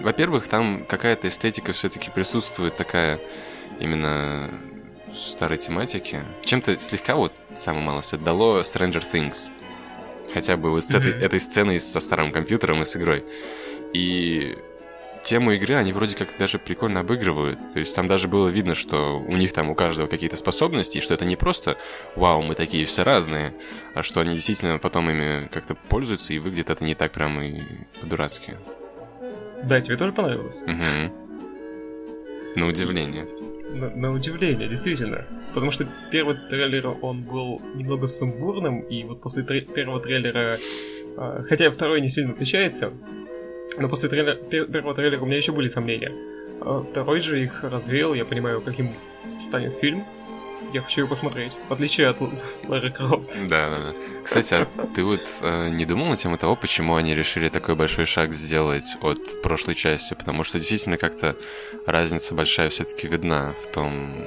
Во-первых, 0.00 0.48
там 0.48 0.84
какая-то 0.86 1.28
эстетика 1.28 1.72
все-таки 1.72 2.10
присутствует 2.10 2.76
такая 2.76 3.18
именно 3.80 4.50
старой 5.14 5.56
тематики. 5.56 6.20
Чем-то 6.44 6.78
слегка 6.78 7.16
вот, 7.16 7.32
самое 7.54 7.84
малость, 7.84 8.12
отдало 8.12 8.60
Stranger 8.60 9.02
Things. 9.10 9.50
Хотя 10.32 10.56
бы 10.56 10.70
вот 10.70 10.84
с 10.84 10.94
этой, 10.94 11.12
этой 11.12 11.40
сценой 11.40 11.78
со 11.80 12.00
старым 12.00 12.32
компьютером 12.32 12.82
и 12.82 12.84
с 12.84 12.96
игрой. 12.96 13.24
И 13.92 14.58
тему 15.24 15.52
игры 15.52 15.74
они 15.74 15.92
вроде 15.92 16.16
как 16.16 16.28
даже 16.38 16.58
прикольно 16.58 17.00
обыгрывают. 17.00 17.58
То 17.72 17.78
есть 17.80 17.96
там 17.96 18.06
даже 18.06 18.28
было 18.28 18.48
видно, 18.48 18.74
что 18.74 19.18
у 19.18 19.36
них 19.36 19.52
там 19.52 19.70
у 19.70 19.74
каждого 19.74 20.06
какие-то 20.06 20.36
способности, 20.36 20.98
и 20.98 21.00
что 21.00 21.14
это 21.14 21.24
не 21.24 21.36
просто 21.36 21.76
«Вау, 22.14 22.42
мы 22.42 22.54
такие 22.54 22.84
все 22.84 23.02
разные», 23.02 23.54
а 23.94 24.02
что 24.02 24.20
они 24.20 24.34
действительно 24.34 24.78
потом 24.78 25.10
ими 25.10 25.48
как-то 25.52 25.74
пользуются, 25.74 26.32
и 26.32 26.38
выглядит 26.38 26.70
это 26.70 26.84
не 26.84 26.94
так 26.94 27.12
прям 27.12 27.40
и 27.40 27.60
по-дурацки. 28.00 28.54
Да, 29.64 29.80
тебе 29.80 29.96
тоже 29.96 30.12
понравилось? 30.12 30.60
Угу. 30.62 31.14
На 32.56 32.66
удивление. 32.68 33.26
На, 33.70 33.90
на 33.90 34.10
удивление, 34.10 34.68
действительно. 34.68 35.24
Потому 35.54 35.72
что 35.72 35.88
первый 36.12 36.36
трейлер, 36.48 36.94
он 37.00 37.22
был 37.22 37.60
немного 37.74 38.06
сумбурным, 38.06 38.80
и 38.82 39.04
вот 39.04 39.20
после 39.20 39.42
тре- 39.42 39.62
первого 39.62 40.00
трейлера, 40.00 40.58
э, 41.16 41.44
хотя 41.48 41.70
второй 41.70 42.00
не 42.00 42.10
сильно 42.10 42.32
отличается, 42.32 42.92
но 43.78 43.88
после 43.88 44.08
трейлера, 44.08 44.36
первого 44.36 44.94
трейлера 44.94 45.20
у 45.20 45.26
меня 45.26 45.36
еще 45.36 45.52
были 45.52 45.68
сомнения. 45.68 46.12
А 46.60 46.82
второй 46.82 47.20
же 47.20 47.42
их 47.42 47.64
развеял, 47.64 48.14
я 48.14 48.24
понимаю, 48.24 48.60
каким 48.60 48.94
станет 49.48 49.74
фильм. 49.80 50.04
Я 50.72 50.80
хочу 50.80 51.02
его 51.02 51.10
посмотреть, 51.10 51.52
в 51.68 51.72
отличие 51.72 52.08
от 52.08 52.16
Лары 52.68 52.90
Крофт. 52.90 53.30
Да, 53.48 53.70
да, 53.70 53.78
да. 53.78 53.94
Кстати, 54.24 54.54
а 54.54 54.66
ты 54.94 55.04
вот 55.04 55.20
э, 55.42 55.68
не 55.68 55.86
думал 55.86 56.06
на 56.06 56.16
тему 56.16 56.36
того, 56.36 56.56
почему 56.56 56.96
они 56.96 57.14
решили 57.14 57.48
такой 57.48 57.76
большой 57.76 58.06
шаг 58.06 58.32
сделать 58.32 58.96
от 59.00 59.40
прошлой 59.42 59.74
части? 59.74 60.14
Потому 60.14 60.42
что 60.42 60.58
действительно 60.58 60.96
как-то 60.96 61.36
разница 61.86 62.34
большая 62.34 62.70
все-таки 62.70 63.06
видна 63.06 63.54
в 63.62 63.68
том, 63.68 64.26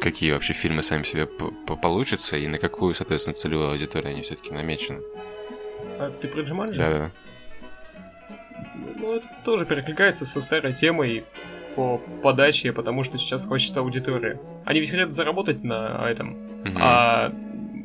какие 0.00 0.32
вообще 0.32 0.52
фильмы 0.52 0.82
сами 0.82 1.02
себе 1.02 1.26
получатся 1.26 2.36
и 2.36 2.46
на 2.46 2.58
какую, 2.58 2.94
соответственно, 2.94 3.34
целевую 3.34 3.70
аудиторию 3.70 4.10
они 4.10 4.22
все-таки 4.22 4.52
намечены. 4.52 5.00
А 5.98 6.10
ты 6.10 6.28
про 6.28 6.42
Джуманджи? 6.42 6.78
Да, 6.78 6.90
да. 6.90 7.10
Ну, 8.98 9.14
это 9.14 9.26
тоже 9.44 9.64
перекликается 9.64 10.26
со 10.26 10.42
старой 10.42 10.72
темой 10.72 11.24
по 11.74 11.98
подаче, 12.22 12.72
потому 12.72 13.04
что 13.04 13.18
сейчас 13.18 13.46
хочется 13.46 13.80
аудитория. 13.80 14.40
Они 14.64 14.80
ведь 14.80 14.90
хотят 14.90 15.14
заработать 15.14 15.62
на 15.62 16.08
этом, 16.10 16.34
mm-hmm. 16.64 16.76
а 16.76 17.32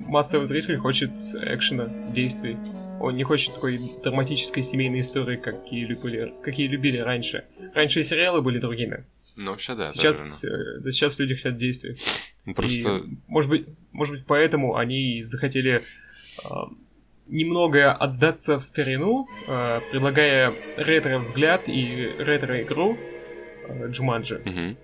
массовый 0.07 0.47
зритель 0.47 0.77
хочет 0.77 1.11
экшена, 1.41 1.87
действий. 2.09 2.57
Он 2.99 3.15
не 3.15 3.23
хочет 3.23 3.53
такой 3.53 3.79
драматической 4.03 4.63
семейной 4.63 5.01
истории, 5.01 5.37
какие 5.37 5.85
любили, 5.85 6.33
какие 6.43 6.67
любили 6.67 6.97
раньше. 6.97 7.45
Раньше 7.73 8.01
и 8.01 8.03
сериалы 8.03 8.41
были 8.41 8.59
другими. 8.59 9.05
Ну, 9.37 9.51
вообще 9.51 9.75
да. 9.75 9.91
Сейчас, 9.91 10.17
даже, 10.17 10.79
да, 10.81 10.91
сейчас 10.91 11.19
люди 11.19 11.35
хотят 11.35 11.57
действий. 11.57 11.97
Ну, 12.45 12.53
просто... 12.53 12.97
И, 12.97 13.17
может 13.27 13.49
быть, 13.49 13.67
может 13.91 14.15
быть, 14.15 14.25
поэтому 14.25 14.75
они 14.75 15.23
захотели 15.23 15.83
немного 17.27 17.91
отдаться 17.91 18.59
в 18.59 18.63
старину, 18.63 19.27
э, 19.47 19.79
предлагая 19.91 20.53
ретро-взгляд 20.77 21.63
и 21.67 22.09
ретро-игру 22.19 22.97
э, 23.67 23.87
Джуманджи. 23.89 24.41
Mm-hmm. 24.43 24.75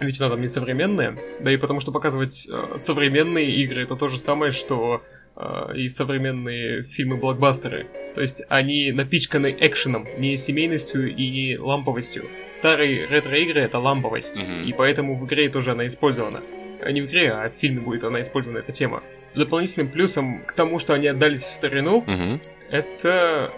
Ведь 0.00 0.20
она 0.20 0.30
там 0.30 0.40
не 0.40 0.48
современная, 0.48 1.16
да 1.40 1.52
и 1.52 1.56
потому 1.56 1.80
что 1.80 1.92
показывать 1.92 2.48
э, 2.50 2.78
современные 2.78 3.54
игры 3.62 3.82
это 3.82 3.96
то 3.96 4.08
же 4.08 4.18
самое, 4.18 4.50
что 4.50 5.02
э, 5.36 5.76
и 5.76 5.88
современные 5.88 6.84
фильмы-блокбастеры. 6.84 7.86
То 8.14 8.20
есть 8.20 8.42
они 8.48 8.90
напичканы 8.92 9.54
экшеном, 9.60 10.06
не 10.18 10.36
семейностью 10.36 11.14
и 11.14 11.30
не 11.30 11.58
ламповостью. 11.58 12.24
Старые 12.58 13.06
ретро-игры 13.06 13.60
это 13.60 13.78
ламповость, 13.78 14.36
mm-hmm. 14.36 14.64
и 14.64 14.72
поэтому 14.72 15.16
в 15.16 15.26
игре 15.26 15.48
тоже 15.48 15.72
она 15.72 15.86
использована. 15.86 16.40
А 16.82 16.90
не 16.90 17.02
в 17.02 17.06
игре, 17.06 17.30
а 17.30 17.50
в 17.50 17.60
фильме 17.60 17.80
будет 17.80 18.04
она 18.04 18.22
использована, 18.22 18.58
эта 18.58 18.72
тема 18.72 19.02
дополнительным 19.34 19.88
плюсом 19.88 20.44
к 20.44 20.52
тому, 20.52 20.78
что 20.78 20.94
они 20.94 21.08
отдались 21.08 21.42
в 21.42 21.50
старину, 21.50 21.98
угу. 21.98 22.40
это 22.70 23.50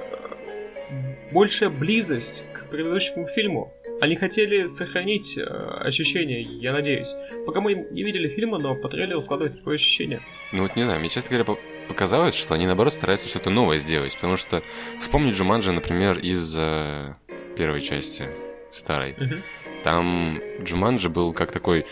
э, 0.90 1.32
большая 1.32 1.70
близость 1.70 2.44
к 2.52 2.68
предыдущему 2.68 3.28
фильму. 3.28 3.72
Они 4.00 4.16
хотели 4.16 4.66
сохранить 4.68 5.38
э, 5.38 5.42
ощущение, 5.42 6.42
я 6.42 6.72
надеюсь. 6.72 7.14
Пока 7.46 7.60
мы 7.60 7.74
не 7.74 8.02
видели 8.02 8.28
фильма, 8.28 8.58
но 8.58 8.74
по 8.74 8.88
трейлеру 8.88 9.22
складывается 9.22 9.58
такое 9.58 9.76
ощущение. 9.76 10.20
Ну 10.52 10.62
вот 10.62 10.76
не 10.76 10.82
знаю, 10.82 11.00
мне, 11.00 11.08
честно 11.08 11.36
говоря, 11.36 11.58
показалось, 11.88 12.34
что 12.34 12.54
они 12.54 12.66
наоборот 12.66 12.92
стараются 12.92 13.28
что-то 13.28 13.50
новое 13.50 13.78
сделать. 13.78 14.14
Потому 14.14 14.36
что 14.36 14.62
вспомнить 15.00 15.34
Джуманджи, 15.34 15.72
например, 15.72 16.18
из 16.18 16.56
э, 16.58 17.14
первой 17.56 17.80
части 17.80 18.24
старой. 18.70 19.12
Угу. 19.12 19.34
Там 19.82 20.40
Джуманджи 20.62 21.08
был 21.08 21.32
как 21.32 21.52
такой 21.52 21.86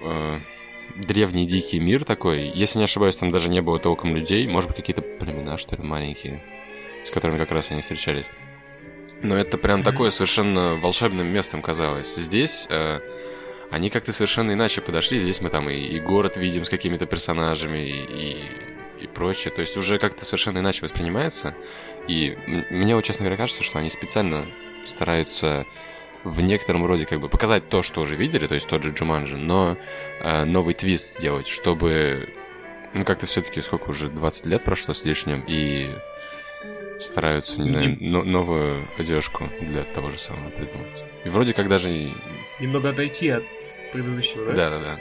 э, 0.00 0.38
древний 0.96 1.46
дикий 1.46 1.78
мир 1.80 2.04
такой. 2.04 2.50
Если 2.54 2.78
не 2.78 2.84
ошибаюсь, 2.84 3.16
там 3.16 3.30
даже 3.30 3.48
не 3.48 3.60
было 3.60 3.78
толком 3.78 4.14
людей. 4.14 4.46
Может 4.46 4.70
быть, 4.70 4.76
какие-то 4.76 5.02
племена, 5.02 5.58
что 5.58 5.76
ли, 5.76 5.82
маленькие, 5.82 6.42
с 7.04 7.10
которыми 7.10 7.38
как 7.38 7.50
раз 7.52 7.70
они 7.70 7.82
встречались. 7.82 8.26
Но 9.22 9.36
это 9.36 9.58
прям 9.58 9.82
такое 9.82 10.10
совершенно 10.10 10.74
волшебным 10.76 11.26
местом 11.26 11.62
казалось. 11.62 12.14
Здесь 12.16 12.66
э, 12.70 13.00
они 13.70 13.90
как-то 13.90 14.12
совершенно 14.12 14.52
иначе 14.52 14.80
подошли. 14.80 15.18
Здесь 15.18 15.40
мы 15.40 15.48
там 15.48 15.68
и, 15.70 15.74
и 15.74 15.98
город 16.00 16.36
видим 16.36 16.64
с 16.64 16.68
какими-то 16.68 17.06
персонажами, 17.06 17.78
и, 17.78 17.92
и, 17.92 18.44
и 19.02 19.06
прочее. 19.06 19.52
То 19.52 19.60
есть 19.60 19.76
уже 19.76 19.98
как-то 19.98 20.24
совершенно 20.24 20.58
иначе 20.58 20.82
воспринимается. 20.82 21.54
И 22.08 22.36
мне 22.70 22.94
вот, 22.94 23.04
честно 23.04 23.24
говоря, 23.24 23.36
кажется, 23.36 23.62
что 23.62 23.78
они 23.78 23.90
специально 23.90 24.44
стараются 24.84 25.66
в 26.26 26.42
некотором 26.42 26.84
роде 26.86 27.06
как 27.06 27.20
бы 27.20 27.28
показать 27.28 27.68
то, 27.68 27.82
что 27.82 28.02
уже 28.02 28.14
видели, 28.14 28.46
то 28.46 28.54
есть 28.54 28.68
тот 28.68 28.82
же 28.82 28.90
Джуманджи, 28.90 29.36
но 29.36 29.76
э, 30.20 30.44
новый 30.44 30.74
твист 30.74 31.18
сделать, 31.18 31.46
чтобы, 31.46 32.28
ну, 32.94 33.04
как-то 33.04 33.26
все-таки 33.26 33.60
сколько 33.60 33.90
уже, 33.90 34.08
20 34.08 34.46
лет 34.46 34.64
прошло 34.64 34.92
с 34.94 35.04
лишним, 35.04 35.44
и 35.46 35.88
стараются, 37.00 37.60
не 37.60 37.70
знаю, 37.70 37.96
но, 38.00 38.22
новую 38.22 38.82
одежку 38.98 39.48
для 39.60 39.82
того 39.82 40.10
же 40.10 40.18
самого 40.18 40.50
придумать. 40.50 41.04
И 41.24 41.28
вроде 41.28 41.54
как 41.54 41.68
даже... 41.68 41.88
Немного 42.60 42.90
отойти 42.90 43.28
от 43.28 43.44
предыдущего, 43.92 44.46
да? 44.46 44.52
Да-да-да. 44.52 45.00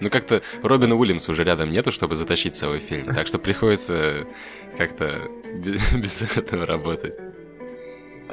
Ну, 0.00 0.10
как-то 0.10 0.42
Робина 0.62 0.96
Уильямса 0.96 1.30
уже 1.30 1.44
рядом 1.44 1.70
нету, 1.70 1.92
чтобы 1.92 2.16
затащить 2.16 2.56
целый 2.56 2.80
фильм. 2.80 3.14
Так 3.14 3.26
что 3.28 3.38
приходится 3.38 4.26
как-то 4.76 5.14
без, 5.54 5.92
без 5.92 6.22
этого 6.36 6.66
работать. 6.66 7.14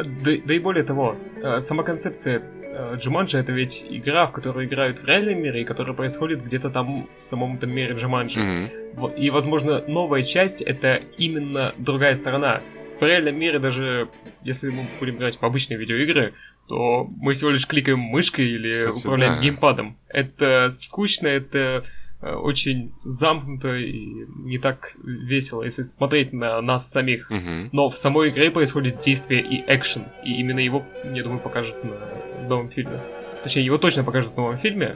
Да, 0.03 0.31
да 0.45 0.53
и 0.53 0.59
более 0.59 0.83
того, 0.83 1.15
э, 1.43 1.61
сама 1.61 1.83
концепция 1.83 2.41
э, 2.63 2.95
Джуманджи 2.97 3.37
это 3.37 3.51
ведь 3.51 3.85
игра, 3.89 4.27
в 4.27 4.31
которую 4.31 4.65
играют 4.65 4.99
в 4.99 5.05
реальном 5.05 5.41
мире 5.41 5.61
и 5.61 5.65
которая 5.65 5.93
происходит 5.93 6.43
где-то 6.43 6.69
там 6.69 7.07
в 7.21 7.25
самом 7.25 7.55
этом 7.55 7.71
мире 7.71 7.95
Джуманджи. 7.95 8.39
Mm-hmm. 8.39 9.15
И, 9.17 9.29
возможно, 9.29 9.83
новая 9.87 10.23
часть 10.23 10.61
это 10.61 11.01
именно 11.17 11.73
другая 11.77 12.15
сторона. 12.15 12.61
В 12.99 13.03
реальном 13.03 13.37
мире 13.37 13.59
даже, 13.59 14.09
если 14.43 14.69
мы 14.69 14.83
будем 14.99 15.17
играть 15.17 15.37
в 15.37 15.43
обычные 15.43 15.77
видеоигры, 15.77 16.33
то 16.67 17.09
мы 17.17 17.33
всего 17.33 17.49
лишь 17.49 17.65
кликаем 17.65 17.99
мышкой 17.99 18.45
или 18.45 18.71
Кстати, 18.71 19.05
управляем 19.05 19.35
да. 19.35 19.41
геймпадом. 19.41 19.97
Это 20.07 20.75
скучно, 20.79 21.27
это 21.27 21.83
очень 22.21 22.93
замкнуто 23.03 23.75
и 23.75 24.25
не 24.43 24.57
так 24.57 24.93
весело, 25.03 25.63
если 25.63 25.83
смотреть 25.83 26.33
на 26.33 26.61
нас 26.61 26.89
самих. 26.89 27.31
Угу. 27.31 27.69
Но 27.71 27.89
в 27.89 27.97
самой 27.97 28.29
игре 28.29 28.51
происходит 28.51 29.01
действие 29.01 29.41
и 29.41 29.63
экшен, 29.67 30.03
и 30.25 30.35
именно 30.39 30.59
его, 30.59 30.83
я 31.13 31.23
думаю, 31.23 31.39
покажут 31.39 31.75
на 31.83 32.47
новом 32.47 32.69
фильме. 32.69 32.99
Точнее, 33.43 33.63
его 33.63 33.77
точно 33.77 34.03
покажут 34.03 34.33
в 34.33 34.37
новом 34.37 34.57
фильме, 34.57 34.95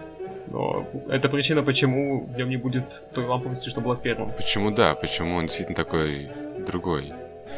но 0.52 0.86
это 1.10 1.30
причина, 1.30 1.64
почему 1.64 2.26
в 2.26 2.38
нем 2.38 2.50
не 2.50 2.58
будет 2.58 2.84
той 3.14 3.26
ламповости, 3.26 3.70
что 3.70 3.80
была 3.80 3.96
в 3.96 4.02
первом. 4.02 4.30
Почему 4.36 4.72
да, 4.72 4.94
почему 4.96 5.36
он 5.36 5.46
действительно 5.46 5.76
такой 5.76 6.28
другой. 6.66 7.12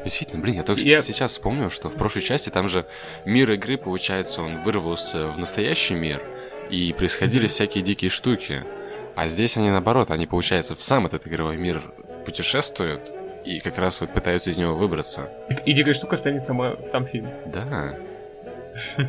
Действительно, 0.04 0.42
блин, 0.42 0.58
я 0.58 0.64
только 0.64 0.82
я... 0.84 1.00
сейчас 1.00 1.32
вспомнил, 1.32 1.72
что 1.72 1.90
в 1.90 1.96
прошлой 1.96 2.22
части 2.22 2.52
там 2.52 2.68
же 2.68 2.86
мир 3.26 3.50
игры, 3.52 3.78
получается, 3.78 4.44
он 4.44 4.62
вырвался 4.62 5.32
в 5.32 5.40
настоящий 5.40 5.96
мир, 5.96 6.22
и 6.70 6.94
происходили 6.94 7.46
mm-hmm. 7.46 7.50
всякие 7.50 7.84
дикие 7.84 8.12
штуки. 8.12 8.64
А 9.16 9.28
здесь 9.28 9.58
они 9.58 9.70
наоборот, 9.70 10.12
они, 10.12 10.26
получается, 10.26 10.76
в 10.76 10.84
сам 10.84 11.06
этот 11.06 11.28
игровой 11.28 11.58
мир 11.58 11.82
путешествуют 12.26 13.12
и 13.46 13.60
как 13.60 13.78
раз 13.78 14.02
вот 14.02 14.10
пытаются 14.10 14.50
из 14.50 14.58
него 14.58 14.76
выбраться. 14.76 15.30
И, 15.50 15.72
и 15.72 15.74
дикая 15.74 15.94
штука 15.94 16.18
станет 16.18 16.44
сама, 16.44 16.74
сам 16.92 17.06
фильм. 17.06 17.28
Да. 17.48 17.96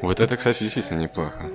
Вот 0.00 0.20
это, 0.20 0.36
кстати, 0.36 0.64
действительно 0.64 1.00
неплохо. 1.00 1.50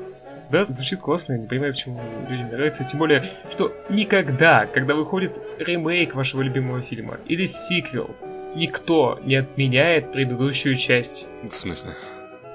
Да, 0.50 0.66
звучит 0.66 1.00
классно, 1.00 1.34
я 1.34 1.40
не 1.40 1.46
понимаю, 1.46 1.74
почему 1.74 2.02
людям 2.28 2.50
нравится. 2.50 2.84
Тем 2.84 2.98
более, 2.98 3.30
что 3.52 3.72
никогда, 3.90 4.66
когда 4.66 4.96
выходит 4.96 5.38
ремейк 5.60 6.16
вашего 6.16 6.42
любимого 6.42 6.82
фильма 6.82 7.18
или 7.28 7.46
сиквел, 7.46 8.10
никто 8.56 9.20
не 9.24 9.36
отменяет 9.36 10.12
предыдущую 10.12 10.78
часть. 10.78 11.26
В 11.44 11.54
смысле? 11.54 11.92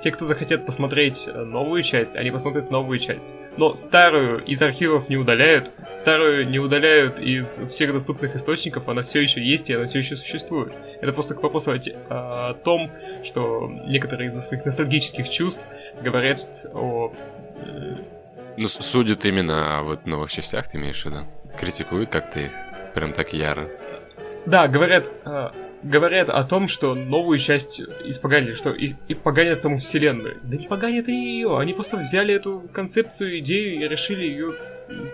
Те, 0.04 0.10
кто 0.10 0.26
захотят 0.26 0.66
посмотреть 0.66 1.26
э, 1.26 1.44
новую 1.44 1.82
часть, 1.82 2.14
они 2.14 2.30
посмотрят 2.30 2.70
новую 2.70 2.98
часть. 2.98 3.24
Но 3.56 3.74
старую 3.74 4.44
из 4.44 4.60
архивов 4.60 5.08
не 5.08 5.16
удаляют, 5.16 5.70
старую 5.94 6.46
не 6.46 6.58
удаляют 6.58 7.18
из 7.18 7.48
всех 7.70 7.94
доступных 7.94 8.36
источников, 8.36 8.86
она 8.86 9.02
все 9.02 9.22
еще 9.22 9.42
есть 9.42 9.70
и 9.70 9.72
она 9.72 9.86
все 9.86 10.00
еще 10.00 10.16
существует. 10.16 10.74
Это 11.00 11.10
просто 11.14 11.32
к 11.32 11.42
вопросу 11.42 11.72
о, 11.72 12.50
о 12.50 12.52
том, 12.52 12.90
что 13.24 13.72
некоторые 13.86 14.30
из 14.30 14.44
своих 14.44 14.66
ностальгических 14.66 15.30
чувств 15.30 15.66
говорят 16.02 16.46
о... 16.74 17.10
Э, 17.64 17.94
ну, 18.58 18.68
судят 18.68 19.24
именно 19.24 19.78
о 19.78 19.82
вот 19.84 20.04
новых 20.04 20.30
частях, 20.30 20.68
ты 20.68 20.76
имеешь 20.76 21.00
в 21.00 21.06
виду? 21.06 21.20
Критикуют 21.58 22.10
как-то 22.10 22.40
их 22.40 22.52
прям 22.92 23.14
так 23.14 23.32
яро. 23.32 23.66
Да, 24.44 24.68
говорят, 24.68 25.06
э, 25.24 25.48
говорят 25.84 26.30
о 26.30 26.42
том, 26.44 26.66
что 26.66 26.94
новую 26.94 27.38
часть 27.38 27.80
испоганили, 28.04 28.54
что 28.54 28.70
и, 28.70 28.94
и 29.08 29.14
поганят 29.14 29.60
саму 29.60 29.78
вселенную. 29.78 30.36
Да 30.42 30.56
не 30.56 30.66
поганят 30.66 31.08
и 31.08 31.12
ее, 31.12 31.58
они 31.58 31.74
просто 31.74 31.98
взяли 31.98 32.34
эту 32.34 32.64
концепцию, 32.72 33.38
идею 33.40 33.76
и 33.76 33.88
решили 33.88 34.24
ее 34.24 34.52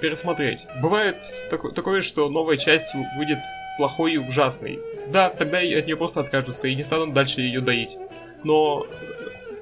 пересмотреть. 0.01 0.67
Бывает 0.81 1.17
так, 1.51 1.75
такое, 1.75 2.03
что 2.03 2.29
новая 2.29 2.57
часть 2.57 2.95
выйдет 3.17 3.39
плохой 3.77 4.15
и 4.15 4.19
ужасной. 4.19 4.79
Да, 5.09 5.31
тогда 5.31 5.59
от 5.59 5.87
нее 5.87 5.97
просто 5.97 6.21
откажутся 6.21 6.69
и 6.69 6.75
не 6.75 6.83
станут 6.83 7.15
дальше 7.15 7.41
ее 7.41 7.61
доить. 7.61 7.97
Но 8.45 8.87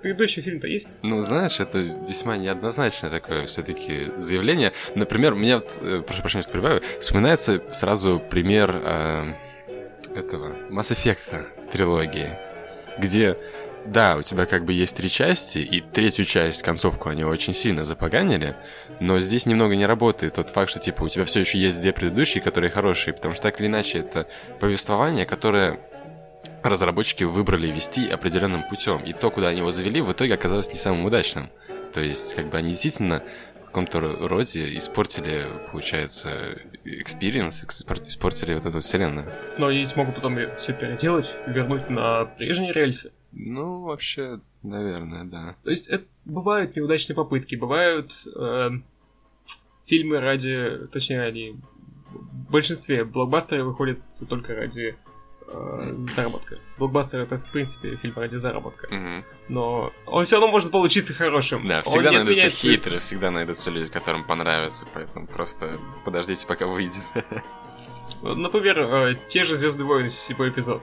предыдущий 0.03 0.43
фильм-то 0.43 0.67
есть? 0.67 0.89
Ну, 1.03 1.21
знаешь, 1.23 1.61
это 1.61 1.79
весьма 1.79 2.37
неоднозначное 2.37 3.11
такое 3.11 3.47
все-таки 3.47 4.07
заявление. 4.17 4.73
Например, 4.95 5.35
меня, 5.35 5.59
э, 5.83 6.03
прошу 6.07 6.23
прощения, 6.23 6.43
что 6.43 6.53
прибавлю, 6.53 6.83
вспоминается 7.01 7.63
сразу 7.71 8.21
пример 8.31 8.75
э, 8.75 9.33
этого 10.19 10.49
Mass 10.71 10.93
Effect 10.93 11.71
трилогии, 11.71 12.31
где 12.99 13.37
да, 13.87 14.17
у 14.17 14.23
тебя 14.23 14.45
как 14.45 14.65
бы 14.65 14.73
есть 14.73 14.97
три 14.97 15.09
части, 15.09 15.59
и 15.59 15.81
третью 15.81 16.25
часть, 16.25 16.63
концовку 16.63 17.09
они 17.09 17.25
очень 17.25 17.55
сильно 17.55 17.83
запоганили, 17.83 18.55
но 19.01 19.19
здесь 19.19 19.47
немного 19.47 19.77
не 19.77 19.87
работает 19.87 20.35
тот 20.35 20.51
факт, 20.51 20.71
что 20.71 20.79
типа 20.79 21.05
у 21.05 21.09
тебя 21.09 21.25
все 21.25 21.41
еще 21.41 21.59
есть 21.59 21.81
две 21.81 21.93
предыдущие, 21.93 22.43
которые 22.43 22.71
хорошие, 22.71 23.15
потому 23.15 23.35
что 23.35 23.45
так 23.45 23.61
или 23.61 23.69
иначе 23.69 24.01
это 24.01 24.27
повествование, 24.61 25.25
которое 25.25 25.79
разработчики 26.63 27.25
выбрали 27.25 27.69
вести 27.69 28.09
определенным 28.09 28.63
путем, 28.69 29.03
и 29.05 29.13
то, 29.13 29.31
куда 29.31 29.49
они 29.49 29.59
его 29.59 29.71
завели, 29.71 30.01
в 30.01 30.13
итоге 30.13 30.35
оказалось 30.35 30.69
не 30.69 30.79
самым 30.79 31.05
удачным. 31.05 31.49
То 31.93 32.01
есть, 32.01 32.35
как 32.35 32.47
бы 32.47 32.59
они 32.59 32.71
действительно 32.71 33.23
каком-то 33.69 34.01
роде 34.01 34.77
испортили, 34.77 35.43
получается, 35.71 36.31
experience, 36.85 37.65
испортили 37.65 38.55
вот 38.55 38.65
эту 38.65 38.81
вселенную. 38.81 39.27
Но 39.59 39.67
они 39.67 39.87
могут 39.95 40.17
потом 40.17 40.37
все 40.59 40.73
переделать, 40.73 41.31
вернуть 41.47 41.89
на 41.91 42.25
прежние 42.25 42.73
рельсы. 42.73 43.13
Ну, 43.33 43.83
вообще, 43.83 44.41
наверное, 44.63 45.25
да. 45.25 45.55
То 45.63 45.71
есть 45.71 45.87
это 45.87 46.05
бывают 46.25 46.75
неудачные 46.77 47.15
попытки, 47.15 47.55
бывают 47.55 48.13
э, 48.35 48.71
фильмы 49.87 50.21
ради, 50.21 50.87
точнее, 50.93 51.23
они 51.23 51.57
в 52.11 52.51
большинстве 52.51 53.05
блокбастеры 53.05 53.65
выходят 53.65 53.99
только 54.29 54.55
ради 54.55 54.97
э, 55.49 55.95
заработка. 56.15 56.59
Блокбастер 56.79 57.21
это, 57.21 57.39
в 57.39 57.53
принципе, 57.53 57.97
фильм 57.97 58.15
ради 58.17 58.37
заработка. 58.37 58.87
Угу. 58.87 59.25
Но 59.49 59.93
он 60.07 60.25
все 60.25 60.37
равно 60.37 60.49
может 60.49 60.71
получиться 60.71 61.15
хорошим. 61.15 61.67
Да, 61.67 61.83
всегда 61.83 62.13
найдутся 62.13 62.35
меняет... 62.35 62.53
хейтеры, 62.53 62.99
всегда 62.99 63.31
найдутся 63.31 63.71
люди, 63.71 63.91
которым 63.91 64.25
понравится, 64.25 64.87
поэтому 64.93 65.27
просто 65.27 65.79
подождите, 66.05 66.47
пока 66.47 66.67
выйдет. 66.67 67.03
Например, 68.23 68.79
э, 68.79 69.17
те 69.29 69.45
же 69.45 69.57
Звезды 69.57 69.85
войны, 69.85 70.11
седьмой 70.11 70.51
эпизод. 70.51 70.83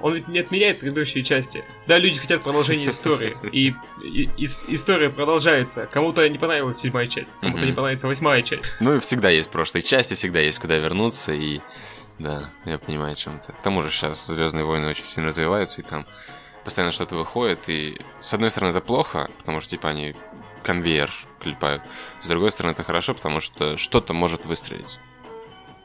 Он 0.00 0.12
ведь 0.12 0.26
не 0.28 0.40
отменяет 0.40 0.80
предыдущие 0.80 1.22
части. 1.22 1.64
Да, 1.86 1.98
люди 1.98 2.18
хотят 2.18 2.42
продолжения 2.42 2.90
истории. 2.90 3.36
И, 3.52 3.74
и, 4.02 4.28
и 4.36 4.44
история 4.44 5.08
продолжается. 5.08 5.88
Кому-то 5.90 6.28
не 6.28 6.36
понравилась 6.36 6.78
седьмая 6.78 7.06
часть, 7.06 7.32
кому-то 7.40 7.62
mm-hmm. 7.62 7.66
не 7.66 7.72
понравится 7.72 8.06
восьмая 8.08 8.42
часть. 8.42 8.64
Ну 8.80 8.96
и 8.96 8.98
всегда 8.98 9.30
есть 9.30 9.50
прошлые 9.50 9.82
части, 9.82 10.14
всегда 10.14 10.40
есть 10.40 10.58
куда 10.58 10.76
вернуться, 10.78 11.32
и 11.32 11.60
да, 12.18 12.50
я 12.64 12.78
понимаю, 12.78 13.12
о 13.12 13.14
чем 13.16 13.40
ты. 13.40 13.52
К 13.52 13.62
тому 13.62 13.82
же 13.82 13.90
сейчас 13.90 14.26
Звездные 14.26 14.64
войны 14.64 14.88
очень 14.88 15.04
сильно 15.04 15.28
развиваются, 15.28 15.80
и 15.80 15.84
там 15.84 16.06
постоянно 16.64 16.92
что-то 16.92 17.16
выходит, 17.16 17.68
и 17.68 18.00
с 18.20 18.32
одной 18.34 18.50
стороны 18.50 18.70
это 18.70 18.80
плохо, 18.80 19.28
потому 19.38 19.60
что 19.60 19.70
типа 19.70 19.90
они 19.90 20.14
конвейер 20.62 21.10
клепают. 21.40 21.82
С 22.22 22.26
другой 22.26 22.50
стороны 22.50 22.72
это 22.72 22.84
хорошо, 22.84 23.14
потому 23.14 23.40
что 23.40 23.76
что-то 23.76 24.14
может 24.14 24.46
выстрелить. 24.46 24.98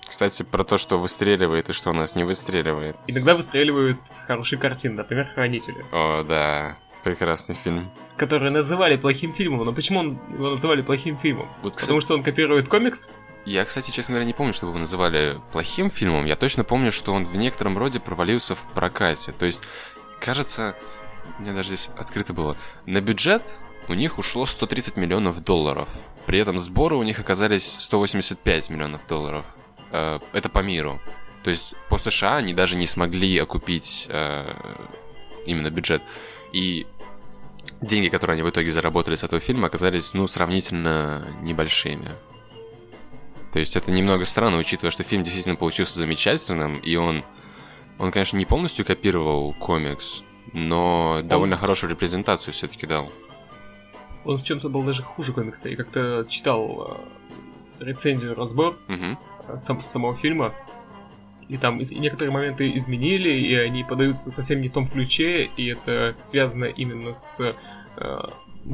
Кстати, 0.08 0.42
про 0.42 0.64
то, 0.64 0.78
что 0.78 0.98
выстреливает 0.98 1.70
и 1.70 1.74
что 1.74 1.92
у 1.92 1.94
нас 1.94 2.16
не 2.16 2.24
выстреливает. 2.24 2.96
Иногда 3.08 3.36
выстреливают 3.36 4.00
хорошие 4.26 4.58
картины, 4.58 4.96
например, 4.96 5.30
«Хранители». 5.36 5.86
О, 5.92 6.24
да. 6.24 6.78
Прекрасный 7.04 7.56
фильм. 7.56 7.92
Который 8.18 8.50
называли 8.50 8.98
плохим 8.98 9.34
фильмом. 9.34 9.66
Но 9.66 9.72
почему 9.72 10.00
он 10.00 10.20
его 10.34 10.50
называли 10.50 10.82
плохим 10.82 11.18
фильмом? 11.18 11.48
Вот, 11.62 11.76
кстати... 11.76 11.88
Потому 11.88 12.02
что 12.02 12.14
он 12.16 12.24
копирует 12.24 12.68
комикс? 12.68 13.10
Я, 13.46 13.66
кстати, 13.66 13.92
честно 13.92 14.14
говоря, 14.14 14.26
не 14.26 14.34
помню, 14.34 14.54
чтобы 14.54 14.72
его 14.72 14.80
называли 14.80 15.40
плохим 15.52 15.90
фильмом. 15.90 16.26
Я 16.26 16.36
точно 16.36 16.64
помню, 16.64 16.92
что 16.92 17.14
он 17.14 17.26
в 17.26 17.36
некотором 17.38 17.78
роде 17.78 18.00
провалился 18.00 18.54
в 18.56 18.68
прокате. 18.74 19.32
То 19.32 19.46
есть, 19.46 19.62
кажется, 20.20 20.76
у 21.38 21.42
меня 21.42 21.54
даже 21.54 21.70
здесь 21.70 21.90
открыто 21.98 22.34
было. 22.34 22.58
На 22.86 23.02
бюджет 23.02 23.60
у 23.88 23.94
них 23.94 24.20
ушло 24.20 24.46
130 24.46 24.98
миллионов 24.98 25.44
долларов. 25.44 25.90
При 26.26 26.38
этом 26.38 26.60
сборы 26.60 26.96
у 26.96 27.04
них 27.04 27.20
оказались 27.20 27.78
185 27.80 28.70
миллионов 28.70 29.08
долларов. 29.08 29.46
Э, 29.92 30.20
это 30.34 30.50
по 30.50 30.60
миру. 30.60 31.02
То 31.44 31.50
есть 31.50 31.76
по 31.90 31.98
США 31.98 32.38
они 32.38 32.54
даже 32.54 32.76
не 32.76 32.86
смогли 32.86 33.38
окупить 33.40 34.08
э, 34.10 34.54
именно 35.46 35.72
бюджет. 35.72 36.04
И 36.54 36.86
деньги, 37.82 38.10
которые 38.10 38.36
они 38.36 38.44
в 38.44 38.50
итоге 38.50 38.72
заработали 38.72 39.16
с 39.16 39.24
этого 39.24 39.40
фильма, 39.40 39.68
оказались, 39.68 40.14
ну, 40.14 40.28
сравнительно 40.28 41.26
небольшими. 41.42 42.10
То 43.52 43.60
есть 43.60 43.76
это 43.76 43.92
немного 43.92 44.26
странно, 44.26 44.58
учитывая, 44.58 44.92
что 44.92 45.04
фильм 45.04 45.24
действительно 45.24 45.56
получился 45.56 45.98
замечательным, 45.98 46.78
и 46.80 46.96
он, 46.96 47.24
он, 47.98 48.12
конечно, 48.12 48.38
не 48.38 48.46
полностью 48.46 48.86
копировал 48.86 49.54
комикс, 49.54 50.24
но 50.54 51.18
он... 51.20 51.28
довольно 51.28 51.58
хорошую 51.58 51.92
репрезентацию 51.92 52.54
все-таки 52.54 52.86
дал. 52.86 53.12
Он 54.26 54.38
в 54.38 54.44
чем-то 54.44 54.70
был 54.70 54.84
даже 54.84 55.02
хуже 55.02 55.34
комикса. 55.34 55.70
Я 55.70 55.78
как-то 55.78 56.28
читал 56.30 57.00
э, 57.80 57.86
рецензию, 57.86 58.36
разбор 58.36 58.78
угу. 58.88 59.60
сам, 59.60 59.82
самого 59.82 60.16
фильма, 60.18 60.54
и 61.48 61.58
там 61.58 61.80
некоторые 61.80 62.32
моменты 62.32 62.72
изменили, 62.76 63.32
и 63.32 63.56
они 63.56 63.84
подаются 63.84 64.32
совсем 64.32 64.62
не 64.62 64.68
в 64.68 64.72
том 64.72 64.88
ключе, 64.88 65.46
и 65.58 65.68
это 65.68 66.16
связано 66.22 66.66
именно 66.66 67.14
с 67.14 67.40
э, 67.98 68.20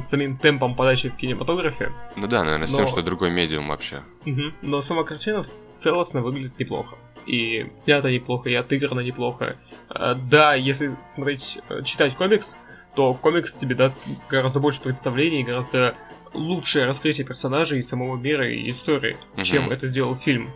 самим 0.00 0.36
темпом 0.38 0.74
подачи 0.74 1.08
в 1.08 1.16
кинематографе. 1.16 1.92
Ну 2.16 2.26
да, 2.26 2.40
наверное, 2.40 2.60
но... 2.60 2.66
с 2.66 2.76
тем, 2.76 2.86
что 2.86 3.02
другой 3.02 3.30
медиум 3.30 3.68
вообще. 3.68 4.02
Угу. 4.24 4.42
Но 4.62 4.82
сама 4.82 5.04
картина 5.04 5.46
целостно 5.78 6.22
выглядит 6.22 6.58
неплохо. 6.58 6.96
И 7.26 7.66
снято 7.80 8.10
неплохо, 8.10 8.48
и 8.48 8.54
отыграно 8.54 9.00
неплохо. 9.00 9.56
А, 9.88 10.14
да, 10.14 10.54
если 10.54 10.96
смотреть, 11.14 11.58
э, 11.68 11.82
читать 11.82 12.16
комикс, 12.16 12.56
то 12.94 13.14
комикс 13.14 13.54
тебе 13.54 13.74
даст 13.74 13.98
гораздо 14.28 14.60
больше 14.60 14.80
представлений, 14.80 15.42
гораздо 15.42 15.96
лучшее 16.32 16.86
раскрытие 16.86 17.26
персонажей, 17.26 17.82
самого 17.82 18.16
мира 18.16 18.48
и 18.48 18.70
истории, 18.70 19.16
угу. 19.34 19.42
чем 19.42 19.70
это 19.70 19.86
сделал 19.86 20.16
фильм. 20.16 20.52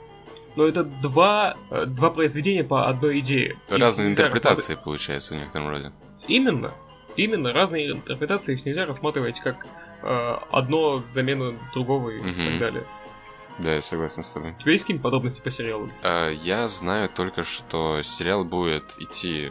Но 0.56 0.66
это 0.66 0.84
два, 0.84 1.56
э, 1.70 1.86
два 1.86 2.10
произведения 2.10 2.64
по 2.64 2.88
одной 2.88 3.20
идее. 3.20 3.56
Разные 3.68 4.10
интерпретации, 4.10 4.72
рассматр... 4.72 4.84
получается, 4.84 5.34
в 5.34 5.38
некотором 5.38 5.68
роде. 5.68 5.92
Именно. 6.28 6.74
Именно 7.20 7.52
разные 7.52 7.90
интерпретации 7.90 8.54
их 8.54 8.64
нельзя 8.64 8.86
рассматривать 8.86 9.40
как 9.40 9.66
э, 10.02 10.36
одно 10.50 11.04
замену 11.06 11.58
другого 11.74 12.08
и 12.10 12.18
угу. 12.18 12.28
так 12.28 12.58
далее. 12.58 12.86
Да, 13.58 13.74
я 13.74 13.82
согласен 13.82 14.22
с 14.22 14.30
тобой. 14.30 14.52
У 14.52 14.62
тебя 14.62 14.72
есть 14.72 14.84
какие-нибудь 14.84 15.02
подробности 15.02 15.42
по 15.42 15.50
сериалу? 15.50 15.90
Э, 16.02 16.32
я 16.42 16.66
знаю 16.66 17.10
только, 17.10 17.42
что 17.42 18.00
сериал 18.02 18.46
будет 18.46 18.94
идти, 18.98 19.50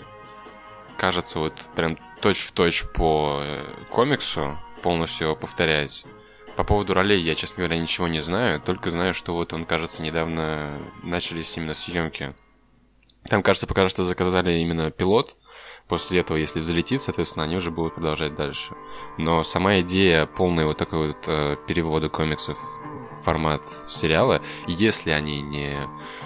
кажется, 0.97 1.38
вот 1.38 1.53
прям 1.75 1.99
точь-в-точь 2.21 2.86
по 2.95 3.39
э, 3.43 3.62
комиксу, 3.91 4.58
полностью 4.82 5.27
его 5.27 5.36
повторять. 5.36 6.05
По 6.55 6.63
поводу 6.63 6.95
ролей 6.95 7.21
я, 7.21 7.36
честно 7.36 7.58
говоря, 7.58 7.79
ничего 7.79 8.08
не 8.08 8.19
знаю, 8.19 8.60
только 8.60 8.89
знаю, 8.89 9.13
что 9.13 9.36
вот 9.36 9.53
он, 9.53 9.65
кажется, 9.65 10.01
недавно 10.01 10.82
начались 11.03 11.55
именно 11.55 11.75
съемки. 11.75 12.34
Там, 13.25 13.43
кажется, 13.43 13.67
пока 13.67 13.88
что 13.89 14.03
заказали 14.03 14.53
именно 14.53 14.89
пилот, 14.89 15.36
После 15.89 16.19
этого, 16.19 16.38
если 16.38 16.60
взлетит, 16.60 17.02
соответственно, 17.02 17.45
они 17.45 17.58
уже 17.58 17.71
будут 17.71 17.95
продолжать 17.95 18.36
дальше. 18.36 18.75
Но 19.17 19.43
сама 19.43 19.80
идея 19.80 20.28
полной 20.28 20.65
вот 20.65 20.78
такой 20.78 21.08
вот 21.08 21.17
э, 21.25 21.58
перевода 21.65 22.10
комиксов 22.10 22.60
в 22.99 23.23
формат 23.23 23.63
сериала, 23.88 24.39
если 24.67 25.10
они 25.10 25.41
не 25.41 25.75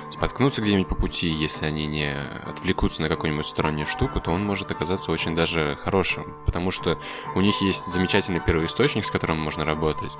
споткнутся 0.10 0.62
где-нибудь 0.62 0.90
по 0.90 0.96
пути, 0.96 1.30
если 1.30 1.66
они 1.66 1.86
не 1.86 2.14
отвлекутся 2.46 3.04
на 3.04 3.08
какую-нибудь 3.08 3.46
стороннюю 3.46 3.88
штуку, 3.88 4.20
то 4.20 4.32
он 4.32 4.44
может 4.44 4.70
оказаться 4.70 5.12
очень 5.12 5.34
даже 5.34 5.78
хорошим, 5.82 6.36
потому 6.46 6.70
что 6.72 7.00
у 7.34 7.40
них 7.40 7.62
есть 7.62 7.86
замечательный 7.88 8.42
первый 8.42 8.66
источник, 8.66 9.06
с 9.06 9.12
которым 9.12 9.40
можно 9.40 9.64
работать. 9.64 10.12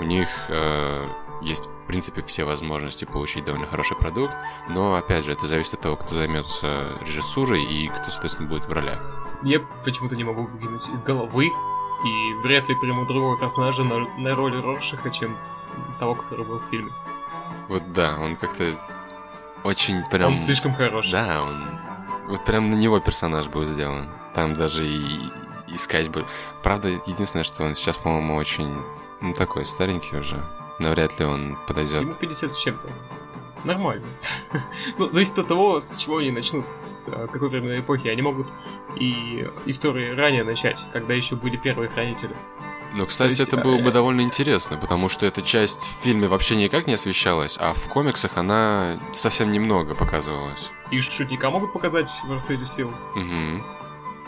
у 0.00 0.02
них 0.02 0.28
э, 0.48 1.04
есть, 1.40 1.66
в 1.66 1.86
принципе, 1.86 2.22
все 2.22 2.44
возможности 2.44 3.04
получить 3.04 3.44
довольно 3.44 3.66
хороший 3.66 3.96
продукт, 3.96 4.34
но, 4.68 4.94
опять 4.94 5.24
же, 5.24 5.32
это 5.32 5.46
зависит 5.46 5.74
от 5.74 5.80
того, 5.80 5.96
кто 5.96 6.14
займется 6.14 6.98
режиссурой 7.00 7.62
и 7.62 7.88
кто, 7.88 8.10
соответственно, 8.10 8.48
будет 8.48 8.66
в 8.66 8.72
ролях. 8.72 9.00
Я 9.42 9.60
почему-то 9.84 10.16
не 10.16 10.24
могу 10.24 10.46
выкинуть 10.46 10.88
из 10.88 11.02
головы, 11.02 11.50
и 12.04 12.34
вряд 12.42 12.68
ли 12.68 12.74
приму 12.74 13.06
другого 13.06 13.38
персонажа 13.38 13.82
на, 13.82 14.06
на 14.18 14.34
роль 14.34 14.60
Роршиха, 14.60 15.10
чем 15.10 15.36
того, 15.98 16.14
который 16.14 16.44
был 16.44 16.58
в 16.58 16.64
фильме. 16.70 16.92
Вот 17.68 17.92
да, 17.92 18.16
он 18.18 18.36
как-то 18.36 18.64
очень 19.64 20.04
прям... 20.10 20.34
Он 20.34 20.38
слишком 20.38 20.72
хорош. 20.72 21.10
Да, 21.10 21.42
он... 21.42 21.64
Вот 22.28 22.44
прям 22.44 22.70
на 22.70 22.74
него 22.74 23.00
персонаж 23.00 23.48
был 23.48 23.64
сделан. 23.64 24.08
Там 24.34 24.54
даже 24.54 24.84
и 24.86 25.20
искать 25.68 26.08
бы... 26.08 26.24
Правда, 26.62 26.88
единственное, 26.88 27.44
что 27.44 27.64
он 27.64 27.74
сейчас, 27.74 27.96
по-моему, 27.96 28.36
очень... 28.36 28.82
Ну, 29.20 29.32
такой 29.32 29.64
старенький 29.64 30.16
уже. 30.16 30.42
Навряд 30.78 31.18
ли 31.18 31.26
он 31.26 31.58
подойдет. 31.66 32.02
Ему 32.02 32.12
50 32.12 32.52
с 32.52 32.56
чем-то. 32.56 32.88
Нормально. 33.64 34.06
ну, 34.98 35.10
зависит 35.10 35.38
от 35.38 35.48
того, 35.48 35.80
с 35.80 35.96
чего 35.96 36.18
они 36.18 36.30
начнут, 36.30 36.64
с 37.04 37.08
а, 37.08 37.26
какой 37.26 37.48
временной 37.48 37.80
эпохи. 37.80 38.08
Они 38.08 38.22
могут 38.22 38.46
и 38.96 39.48
истории 39.66 40.10
ранее 40.10 40.44
начать, 40.44 40.78
когда 40.92 41.14
еще 41.14 41.36
были 41.36 41.56
первые 41.56 41.88
хранители. 41.88 42.34
Ну, 42.94 43.04
кстати, 43.06 43.30
есть, 43.30 43.40
это 43.40 43.58
было 43.58 43.78
бы 43.78 43.90
э, 43.90 43.92
довольно 43.92 44.22
интересно, 44.22 44.78
потому 44.78 45.08
что 45.08 45.26
эта 45.26 45.42
часть 45.42 45.82
в 45.82 46.02
фильме 46.02 46.28
вообще 46.28 46.56
никак 46.56 46.86
не 46.86 46.94
освещалась, 46.94 47.58
а 47.60 47.74
в 47.74 47.88
комиксах 47.88 48.36
она 48.36 48.98
совсем 49.12 49.52
немного 49.52 49.94
показывалась. 49.94 50.70
И 50.90 51.00
шутника 51.00 51.50
могут 51.50 51.72
показать 51.72 52.08
в 52.24 52.32
«Рассвете 52.32 52.64
сил». 52.64 52.88
Угу. 53.14 53.62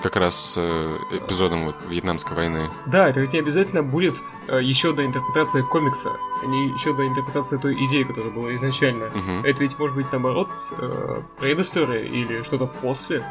Как 0.02 0.16
раз 0.16 0.54
э, 0.56 0.88
эпизодом 1.10 1.66
вот 1.66 1.76
Вьетнамской 1.88 2.36
войны. 2.36 2.70
Да, 2.86 3.08
это 3.08 3.20
ведь 3.20 3.32
не 3.32 3.40
обязательно 3.40 3.82
будет 3.82 4.14
э, 4.46 4.60
еще 4.62 4.92
до 4.92 5.04
интерпретации 5.04 5.62
комикса, 5.62 6.10
а 6.42 6.46
не 6.46 6.68
еще 6.68 6.94
до 6.94 7.06
интерпретации 7.06 7.58
той 7.58 7.72
идеи, 7.74 8.04
которая 8.04 8.32
была 8.32 8.54
изначально. 8.54 9.06
Угу. 9.06 9.46
Это 9.46 9.62
ведь 9.64 9.78
может 9.78 9.96
быть 9.96 10.06
наоборот 10.12 10.50
э, 10.78 11.22
предыстория 11.38 12.04
или 12.04 12.42
что-то 12.44 12.66
после. 12.66 13.24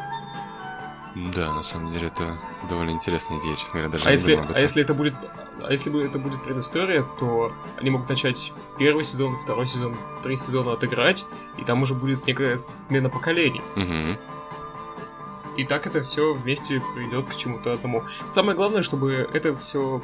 Да, 1.33 1.53
на 1.53 1.63
самом 1.63 1.91
деле 1.91 2.07
это 2.07 2.37
довольно 2.69 2.91
интересная 2.91 3.39
идея, 3.39 3.55
честно 3.55 3.79
говоря, 3.79 3.93
даже 3.93 4.05
а 4.05 4.09
не 4.09 4.17
если, 4.17 4.35
думал 4.35 4.47
А 4.53 4.59
если 4.59 4.83
это 4.83 4.93
будет, 4.93 5.15
а 5.63 5.71
если 5.71 6.05
это 6.05 6.19
будет 6.19 6.43
предыстория, 6.43 7.03
то 7.19 7.51
они 7.77 7.89
могут 7.89 8.09
начать 8.09 8.53
первый 8.77 9.03
сезон, 9.03 9.35
второй 9.43 9.67
сезон, 9.67 9.97
три 10.21 10.37
сезона 10.37 10.73
отыграть, 10.73 11.25
и 11.57 11.63
там 11.63 11.81
уже 11.81 11.95
будет 11.95 12.27
некая 12.27 12.57
смена 12.57 13.09
поколений. 13.09 13.61
Угу. 13.75 14.36
И 15.57 15.65
так 15.65 15.87
это 15.87 16.03
все 16.03 16.33
вместе 16.33 16.81
приведет 16.93 17.27
к 17.27 17.35
чему-то 17.35 17.71
одному. 17.71 18.03
Самое 18.33 18.55
главное, 18.55 18.83
чтобы 18.83 19.27
это 19.33 19.55
все 19.55 20.01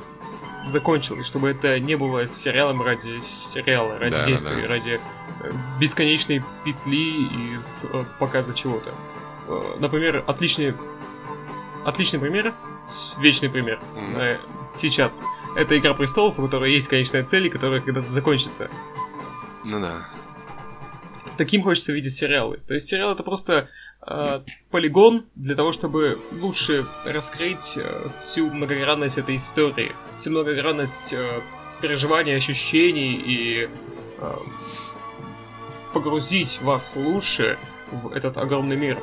закончилось, 0.72 1.26
чтобы 1.28 1.50
это 1.50 1.80
не 1.80 1.96
было 1.96 2.28
сериалом 2.28 2.82
ради 2.82 3.22
сериала, 3.22 4.00
ради 4.00 4.16
да, 4.16 4.26
действия, 4.26 4.62
да. 4.62 4.68
ради 4.68 5.00
э, 5.42 5.52
бесконечной 5.80 6.42
петли 6.64 7.28
из 7.28 7.84
э, 7.84 8.04
показа 8.20 8.54
чего-то. 8.54 8.92
Э, 9.48 9.62
например, 9.80 10.24
отличный 10.26 10.74
отличный 11.86 12.20
пример, 12.20 12.54
вечный 13.20 13.50
пример 13.50 13.80
mm-hmm. 13.96 14.38
сейчас. 14.76 15.22
Это 15.56 15.78
Игра 15.78 15.94
престолов, 15.94 16.40
у 16.40 16.44
которой 16.44 16.74
есть 16.74 16.88
конечная 16.88 17.24
цель, 17.24 17.48
и 17.48 17.50
которая 17.50 17.82
когда-то 17.82 18.12
закончится. 18.12 18.72
Ну 19.66 19.80
да. 19.80 19.92
Таким 21.38 21.64
хочется 21.64 21.92
видеть 21.92 22.14
сериалы. 22.14 22.60
То 22.68 22.74
есть 22.74 22.88
сериал 22.88 23.14
это 23.14 23.24
просто 23.24 23.70
полигон 24.70 25.26
для 25.36 25.56
того, 25.56 25.72
чтобы 25.72 26.20
лучше 26.32 26.86
раскрыть 27.06 27.78
э, 27.78 28.08
всю 28.20 28.50
многогранность 28.50 29.18
этой 29.18 29.38
истории, 29.38 29.92
всю 30.18 30.32
многогранность 30.32 31.14
э, 31.14 31.42
переживаний, 31.82 32.36
ощущений 32.36 33.14
и 33.14 33.70
э, 34.18 34.34
погрузить 35.94 36.60
вас 36.62 36.94
лучше 36.96 37.58
в 37.92 38.12
этот 38.12 38.38
огромный 38.38 38.76
мир. 38.76 38.98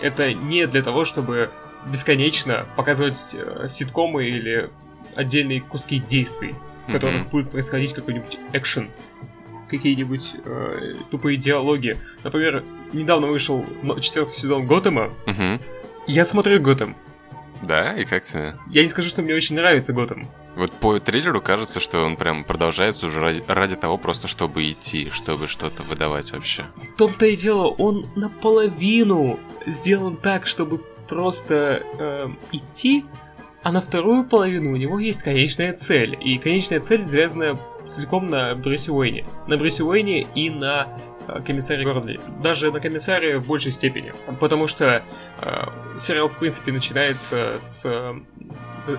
Это 0.00 0.32
не 0.32 0.66
для 0.66 0.82
того, 0.82 1.04
чтобы 1.04 1.50
бесконечно 1.90 2.66
показывать 2.76 3.34
э, 3.34 3.68
ситкомы 3.68 4.26
или 4.26 4.70
отдельные 5.14 5.60
куски 5.60 5.98
действий, 5.98 6.54
в 6.88 6.92
которых 6.92 7.26
mm-hmm. 7.26 7.30
будет 7.30 7.50
происходить 7.50 7.92
какой-нибудь 7.92 8.38
экшен, 8.52 8.90
какие-нибудь 9.68 10.34
э, 10.44 10.92
тупые 11.10 11.36
диалоги. 11.36 11.96
Например, 12.22 12.62
недавно 12.92 13.26
вышел 13.26 13.64
четвертый 14.00 14.32
сезон 14.32 14.66
Готэма. 14.66 15.10
Mm-hmm. 15.26 15.60
Я 16.06 16.24
смотрю 16.24 16.60
Готэм. 16.60 16.96
Да, 17.62 17.94
и 17.94 18.04
как 18.04 18.24
тебе? 18.24 18.54
Я 18.70 18.82
не 18.82 18.88
скажу, 18.88 19.08
что 19.08 19.22
мне 19.22 19.34
очень 19.34 19.56
нравится 19.56 19.92
Готэм. 19.92 20.28
Вот 20.54 20.70
по 20.70 20.98
трейлеру 21.00 21.40
кажется, 21.40 21.80
что 21.80 22.04
он 22.04 22.16
прям 22.16 22.44
продолжается 22.44 23.06
уже 23.06 23.20
ради, 23.20 23.42
ради 23.48 23.76
того, 23.76 23.98
просто 23.98 24.28
чтобы 24.28 24.68
идти, 24.68 25.10
чтобы 25.10 25.48
что-то 25.48 25.82
выдавать 25.82 26.32
вообще. 26.32 26.64
В 26.94 26.96
том-то 26.96 27.26
и 27.26 27.36
дело, 27.36 27.66
он 27.66 28.06
наполовину 28.14 29.40
сделан 29.66 30.16
так, 30.16 30.46
чтобы 30.46 30.78
просто 31.08 31.82
э, 31.98 32.28
идти, 32.52 33.04
а 33.62 33.72
на 33.72 33.80
вторую 33.80 34.24
половину 34.24 34.72
у 34.72 34.76
него 34.76 34.98
есть 34.98 35.20
конечная 35.20 35.72
цель. 35.72 36.16
И 36.20 36.38
конечная 36.38 36.80
цель 36.80 37.02
завязана 37.02 37.58
целиком 37.88 38.30
на 38.30 38.54
Брюсе 38.54 38.92
Уэйне. 38.92 39.24
На 39.46 39.56
Брюсе 39.56 39.84
Уэйне 39.84 40.22
и 40.34 40.50
на 40.50 40.88
э, 41.28 41.40
комиссаре 41.42 41.84
Гордли. 41.84 42.20
Даже 42.42 42.70
на 42.70 42.80
комиссаре 42.80 43.38
в 43.38 43.46
большей 43.46 43.72
степени. 43.72 44.12
Потому 44.40 44.66
что 44.66 45.02
э, 45.40 45.64
сериал, 46.00 46.28
в 46.28 46.38
принципе, 46.38 46.72
начинается 46.72 47.58
с 47.60 47.82
э, 47.84 48.14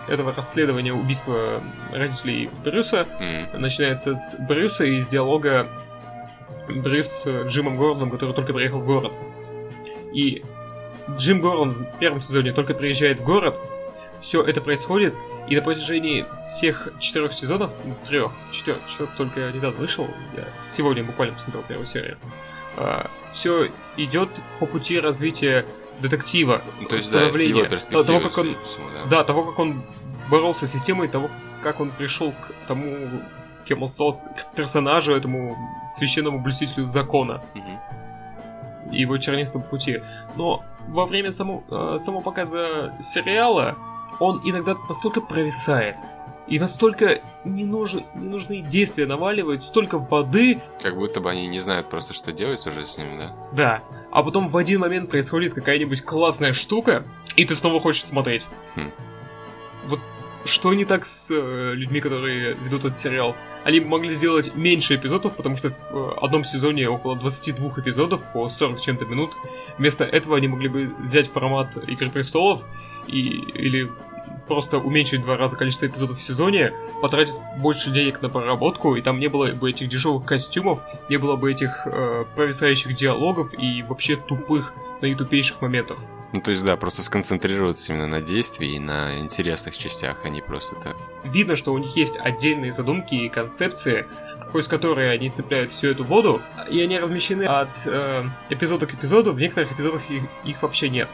этого 0.08 0.34
расследования 0.34 0.94
убийства 0.94 1.62
родителей 1.92 2.50
Брюса. 2.64 3.06
Mm. 3.20 3.58
Начинается 3.58 4.16
с 4.16 4.36
Брюса 4.40 4.86
и 4.86 5.02
с 5.02 5.08
диалога 5.08 5.68
Брюс 6.70 7.08
с 7.08 7.48
Джимом 7.48 7.78
Гордоном, 7.78 8.12
который 8.12 8.34
только 8.34 8.54
приехал 8.54 8.80
в 8.80 8.86
город. 8.86 9.14
И 10.14 10.44
Джим 11.18 11.42
Гордон 11.42 11.88
в 11.94 12.00
первом 12.00 12.22
сезоне 12.22 12.54
только 12.54 12.74
приезжает 12.74 13.20
в 13.20 13.26
город, 13.26 13.60
все 14.22 14.42
это 14.42 14.62
происходит, 14.62 15.14
и 15.48 15.56
на 15.56 15.62
протяжении 15.62 16.26
всех 16.50 16.90
четырех 17.00 17.34
сезонов, 17.34 17.72
ну, 17.84 17.96
трех, 18.08 18.32
четырех, 18.52 18.80
четырех 18.90 19.16
только 19.16 19.52
недавно 19.52 19.80
вышел, 19.80 20.08
я 20.36 20.46
сегодня 20.76 21.04
буквально 21.04 21.36
посмотрел 21.36 21.64
первую 21.64 21.86
серию, 21.86 22.18
а, 22.78 23.10
все 23.34 23.70
идет 23.98 24.30
по 24.60 24.66
пути 24.66 25.00
развития 25.00 25.66
детектива. 26.00 26.62
Ну, 26.80 26.88
то 26.88 26.96
есть, 26.96 27.12
да, 27.12 27.32
с 27.32 27.40
его 27.42 27.64
перспективы. 27.64 28.04
Того, 28.04 28.20
как 28.20 28.38
он, 28.38 28.56
всего, 28.64 28.90
да. 28.90 29.10
да, 29.10 29.24
того, 29.24 29.46
как 29.46 29.60
он 29.60 29.84
боролся 30.30 30.68
с 30.68 30.72
системой, 30.72 31.08
того, 31.08 31.30
как 31.62 31.80
он 31.80 31.92
пришел 31.92 32.32
к 32.32 32.54
тому, 32.68 32.98
кем 33.66 33.84
он 33.84 33.92
стал, 33.94 34.14
к 34.14 34.56
персонажу, 34.56 35.14
этому 35.14 35.56
священному 35.98 36.40
блюстителю 36.40 36.86
закона. 36.86 37.42
Угу 37.54 37.80
и 38.92 39.02
его 39.02 39.18
чернистом 39.18 39.64
пути. 39.64 40.02
Но 40.36 40.64
во 40.88 41.06
время 41.06 41.32
само, 41.32 41.64
э, 41.70 41.98
самого 42.02 42.22
показа 42.22 42.96
сериала 43.02 43.76
он 44.20 44.42
иногда 44.44 44.76
настолько 44.90 45.22
провисает, 45.22 45.96
и 46.48 46.60
настолько 46.60 47.22
не, 47.44 47.66
нужен, 47.66 48.06
не 48.14 48.30
нужны 48.30 48.62
действия 48.62 49.06
наваливают, 49.08 49.64
столько 49.64 49.98
воды. 49.98 50.62
Как 50.82 50.96
будто 50.96 51.20
бы 51.20 51.32
они 51.32 51.48
не 51.48 51.60
знают 51.60 51.90
просто, 51.90 52.14
что 52.14 52.32
делать 52.32 52.66
уже 52.68 52.86
с 52.86 52.98
ним, 52.98 53.18
да? 53.18 53.36
Да. 53.54 53.84
А 54.12 54.24
потом 54.24 54.50
в 54.50 54.58
один 54.58 54.82
момент 54.82 55.10
происходит 55.10 55.54
какая-нибудь 55.54 56.04
классная 56.04 56.54
штука, 56.54 57.04
и 57.36 57.46
ты 57.46 57.56
снова 57.56 57.80
хочешь 57.80 58.06
смотреть. 58.06 58.44
Хм. 58.76 58.92
Вот 59.88 60.00
что 60.46 60.74
не 60.76 60.86
так 60.86 61.06
с 61.08 61.32
э, 61.32 61.74
людьми, 61.74 62.00
которые 62.00 62.54
ведут 62.54 62.86
этот 62.86 63.00
сериал? 63.00 63.36
Они 63.64 63.80
могли 63.80 64.14
сделать 64.14 64.54
меньше 64.54 64.96
эпизодов, 64.96 65.36
потому 65.36 65.58
что 65.58 65.74
в 65.90 66.24
одном 66.24 66.44
сезоне 66.44 66.88
около 66.88 67.16
22 67.16 67.74
эпизодов 67.78 68.22
по 68.32 68.48
40 68.48 68.80
чем-то 68.80 69.06
минут. 69.06 69.32
Вместо 69.80 70.04
этого 70.04 70.38
они 70.38 70.48
могли 70.48 70.70
бы 70.70 70.94
взять 71.00 71.32
формат 71.32 71.76
Игры 71.88 72.12
Престолов 72.12 72.62
и, 73.08 73.20
или 73.20 73.92
просто 74.48 74.78
уменьшить 74.78 75.22
в 75.22 75.24
два 75.24 75.38
раза 75.38 75.56
количество 75.56 75.88
эпизодов 75.88 76.20
в 76.20 76.22
сезоне, 76.22 76.74
потратить 77.02 77.36
больше 77.58 77.92
денег 77.92 78.22
на 78.22 78.30
проработку, 78.30 78.96
и 78.96 79.02
там 79.02 79.20
не 79.20 79.28
было 79.28 79.52
бы 79.52 79.70
этих 79.70 79.90
дешевых 79.90 80.26
костюмов, 80.26 80.80
не 81.10 81.18
было 81.18 81.36
бы 81.36 81.52
этих 81.52 81.86
э, 81.86 82.26
провисающих 82.36 82.96
диалогов 82.96 83.54
и 83.58 83.84
вообще 83.84 84.16
тупых, 84.16 84.74
наитупейших 85.02 85.62
моментов. 85.62 85.98
Ну, 86.34 86.42
то 86.42 86.52
есть, 86.52 86.66
да, 86.66 86.76
просто 86.76 87.02
сконцентрироваться 87.02 87.94
именно 87.94 88.08
на 88.08 88.22
действии 88.22 88.76
и 88.76 88.80
на 88.80 89.20
интересных 89.20 89.78
частях, 89.78 90.18
а 90.26 90.30
не 90.30 90.42
просто 90.42 90.76
так. 90.76 90.96
Видно, 91.24 91.56
что 91.56 91.74
у 91.74 91.78
них 91.78 91.96
есть 91.96 92.18
отдельные 92.18 92.74
задумки 92.74 93.16
и 93.16 93.30
концепции, 93.30 94.06
сквозь 94.50 94.68
которые 94.68 95.12
они 95.12 95.30
цепляют 95.30 95.72
всю 95.72 95.88
эту 95.88 96.04
воду, 96.04 96.42
и 96.70 96.82
они 96.82 96.98
размещены 96.98 97.44
от 97.44 97.70
э, 97.86 98.26
эпизода 98.50 98.86
к 98.86 98.94
эпизоду, 98.94 99.32
в 99.32 99.40
некоторых 99.40 99.72
эпизодах 99.74 100.10
их, 100.10 100.24
их 100.44 100.62
вообще 100.62 100.90
нет. 100.90 101.10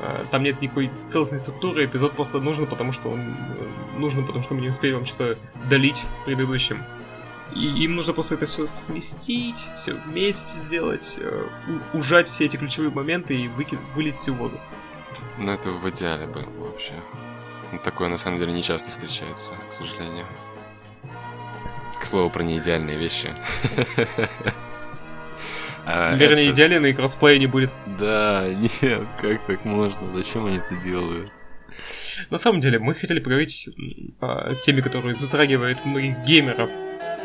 Э, 0.00 0.24
там 0.30 0.42
нет 0.42 0.60
никакой 0.60 0.90
целостной 1.08 1.40
структуры, 1.40 1.84
эпизод 1.84 2.12
просто 2.12 2.38
нужен, 2.40 2.66
потому 2.66 2.92
что 2.92 3.08
он 3.08 3.20
э, 3.20 3.98
нужен, 3.98 4.26
потому 4.26 4.44
что 4.44 4.54
мы 4.54 4.60
не 4.60 4.68
успели 4.68 4.92
вам 4.92 5.06
что-то 5.06 5.38
долить 5.68 6.02
предыдущим. 6.24 6.84
И 7.54 7.84
им 7.84 7.94
нужно 7.94 8.12
просто 8.12 8.34
это 8.34 8.46
все 8.46 8.66
сместить, 8.66 9.56
все 9.76 9.94
вместе 9.94 10.58
сделать, 10.66 11.16
э, 11.18 11.46
ужать 11.94 12.28
все 12.28 12.44
эти 12.44 12.56
ключевые 12.56 12.90
моменты 12.90 13.34
и 13.34 13.48
выки... 13.48 13.78
вылить 13.94 14.16
всю 14.16 14.34
воду. 14.34 14.58
Ну, 15.38 15.52
это 15.52 15.70
в 15.70 15.88
идеале 15.90 16.26
было 16.26 16.44
вообще. 16.58 16.94
Такое, 17.82 18.08
на 18.08 18.16
самом 18.16 18.38
деле, 18.38 18.52
не 18.52 18.62
часто 18.62 18.90
встречается, 18.90 19.54
к 19.68 19.72
сожалению. 19.72 20.24
слову 22.02 22.30
про 22.30 22.42
неидеальные 22.42 22.98
вещи. 22.98 23.34
А, 25.86 26.16
Вернее, 26.16 26.46
это... 26.46 26.54
идеально 26.54 26.86
и 26.86 26.92
кроссплея 26.92 27.38
не 27.38 27.46
будет. 27.46 27.70
Да, 27.98 28.44
нет, 28.82 29.02
как 29.20 29.40
так 29.46 29.64
можно? 29.64 30.10
Зачем 30.10 30.46
они 30.46 30.58
это 30.58 30.76
делают? 30.76 31.30
На 32.30 32.38
самом 32.38 32.60
деле, 32.60 32.78
мы 32.78 32.94
хотели 32.94 33.20
поговорить 33.20 33.68
о 34.20 34.54
теме, 34.64 34.82
которая 34.82 35.14
затрагивает 35.14 35.84
многих 35.84 36.18
геймеров. 36.24 36.70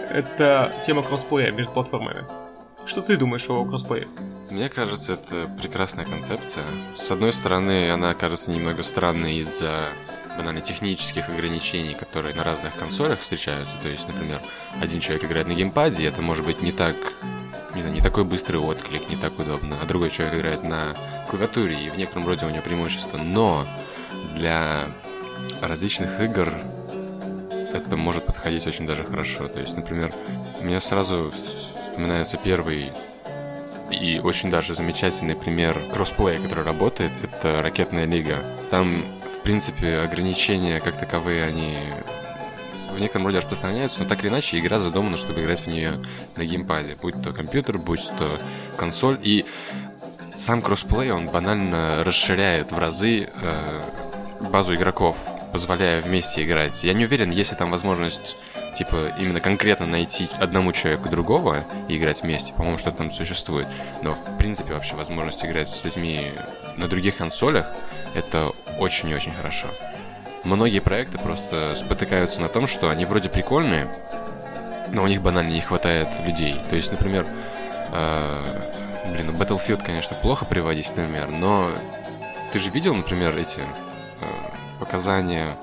Это 0.10 0.71
тема 0.86 1.02
кроссплея 1.02 1.52
между 1.52 1.71
платформами. 1.71 2.26
Что 2.86 3.02
ты 3.02 3.17
думаешь 3.17 3.50
о 3.50 3.65
кроссплее? 3.65 4.08
Мне 4.50 4.69
кажется, 4.69 5.13
это 5.13 5.50
прекрасная 5.62 6.06
концепция. 6.06 6.65
С 6.93 7.10
одной 7.10 7.32
стороны, 7.32 7.89
она 7.89 8.13
кажется 8.13 8.52
немного 8.52 8.84
странной 8.84 9.38
из-за 9.38 9.89
банально 10.38 10.62
технических 10.62 11.30
ограничений, 11.30 11.93
которые 11.93 12.36
на 12.36 12.43
разных 12.43 12.76
консолях 12.76 13.19
встречаются. 13.19 13.76
То 13.82 13.89
есть, 13.89 14.08
например, 14.08 14.41
один 14.82 15.00
человек 15.00 15.26
играет 15.26 15.47
на 15.47 15.54
геймпаде, 15.54 16.04
и 16.04 16.06
это 16.06 16.21
может 16.21 16.45
быть 16.45 16.62
не 16.62 16.71
так 16.71 16.95
не, 17.75 17.81
знаю, 17.81 17.95
не 17.95 18.01
такой 18.01 18.23
быстрый 18.23 18.57
отклик, 18.57 19.10
не 19.10 19.15
так 19.15 19.38
удобно, 19.39 19.77
а 19.81 19.86
другой 19.86 20.10
человек 20.10 20.36
играет 20.39 20.63
на 20.63 20.95
клавиатуре, 21.29 21.75
и 21.75 21.89
в 21.89 21.97
некотором 21.97 22.27
роде 22.27 22.45
у 22.45 22.49
него 22.49 22.62
преимущество. 22.62 23.17
Но 23.17 23.67
для 24.36 24.88
различных 25.62 26.19
игр 26.19 26.53
это 27.73 27.95
может 27.95 28.25
подходить 28.25 28.67
очень 28.67 28.86
даже 28.86 29.03
хорошо. 29.03 29.47
То 29.47 29.60
есть, 29.60 29.75
например, 29.75 30.13
меня 30.62 30.79
сразу 30.79 31.31
вспоминается 31.31 32.38
первый 32.38 32.91
и 33.91 34.19
очень 34.23 34.49
даже 34.49 34.73
замечательный 34.73 35.36
пример 35.36 35.81
кроссплея, 35.93 36.41
который 36.41 36.63
работает, 36.63 37.12
это 37.21 37.62
ракетная 37.62 38.05
лига. 38.05 38.38
Там, 38.69 39.05
в 39.29 39.39
принципе, 39.39 39.99
ограничения 39.99 40.79
как 40.79 40.97
таковые, 40.97 41.43
они 41.43 41.77
в 42.95 42.99
некотором 42.99 43.27
роде 43.27 43.39
распространяются, 43.39 44.01
но 44.01 44.08
так 44.08 44.21
или 44.21 44.30
иначе 44.30 44.60
игра 44.60 44.77
задумана, 44.80 45.17
чтобы 45.17 45.41
играть 45.41 45.62
в 45.62 45.67
нее 45.67 45.93
на 46.36 46.45
геймпаде, 46.45 46.95
будь 47.01 47.21
то 47.21 47.34
компьютер, 47.34 47.77
будь 47.77 48.08
то 48.17 48.39
консоль. 48.77 49.19
И 49.23 49.45
сам 50.36 50.62
кроссплей, 50.62 51.12
он 51.12 51.27
банально 51.27 52.04
расширяет 52.04 52.71
в 52.71 52.80
разы 52.80 53.30
э, 53.41 53.82
базу 54.51 54.75
игроков, 54.75 55.17
позволяя 55.51 56.01
вместе 56.01 56.43
играть. 56.43 56.84
Я 56.84 56.93
не 56.93 57.06
уверен, 57.06 57.30
есть 57.30 57.51
ли 57.51 57.58
там 57.58 57.71
возможность, 57.71 58.38
типа, 58.77 59.13
именно 59.19 59.41
конкретно 59.41 59.86
найти 59.86 60.30
одному 60.39 60.71
человеку 60.71 61.10
другого 61.10 61.65
и 61.89 61.97
играть 61.97 62.21
вместе. 62.23 62.54
По-моему, 62.54 62.77
что 62.77 62.91
там 62.91 63.12
существует. 63.12 63.67
Но, 64.01 64.13
в 64.13 64.38
принципе, 64.38 64.73
вообще 64.73 64.95
возможность 64.95 65.43
играть 65.43 65.69
с 65.69 65.84
людьми 65.84 66.32
на 66.77 66.88
других 66.88 67.17
консолях, 67.17 67.67
это 68.15 68.51
очень 68.80 69.10
и 69.10 69.15
очень 69.15 69.34
хорошо. 69.34 69.67
Многие 70.43 70.80
проекты 70.80 71.17
просто 71.17 71.75
спотыкаются 71.75 72.41
на 72.41 72.49
том, 72.49 72.67
что 72.67 72.89
они 72.89 73.06
вроде 73.06 73.30
прикольные, 73.30 73.88
но 74.91 75.04
у 75.04 75.08
них 75.08 75.21
банально 75.21 75.51
не 75.51 75.62
хватает 75.62 76.08
людей. 76.25 76.56
То 76.69 76.75
есть, 76.75 76.91
например, 76.91 77.27
э, 77.91 78.71
блин, 79.13 79.27
ну 79.27 79.34
Battlefield, 79.34 79.84
конечно, 79.86 80.15
плохо 80.15 80.45
приводить 80.45 80.88
в 80.88 80.93
пример, 80.93 81.30
но 81.30 81.69
ты 82.51 82.60
же 82.60 82.69
видел, 82.69 82.95
например, 82.95 83.38
эти 83.38 83.60
э, 83.60 83.63
показания 84.80 85.56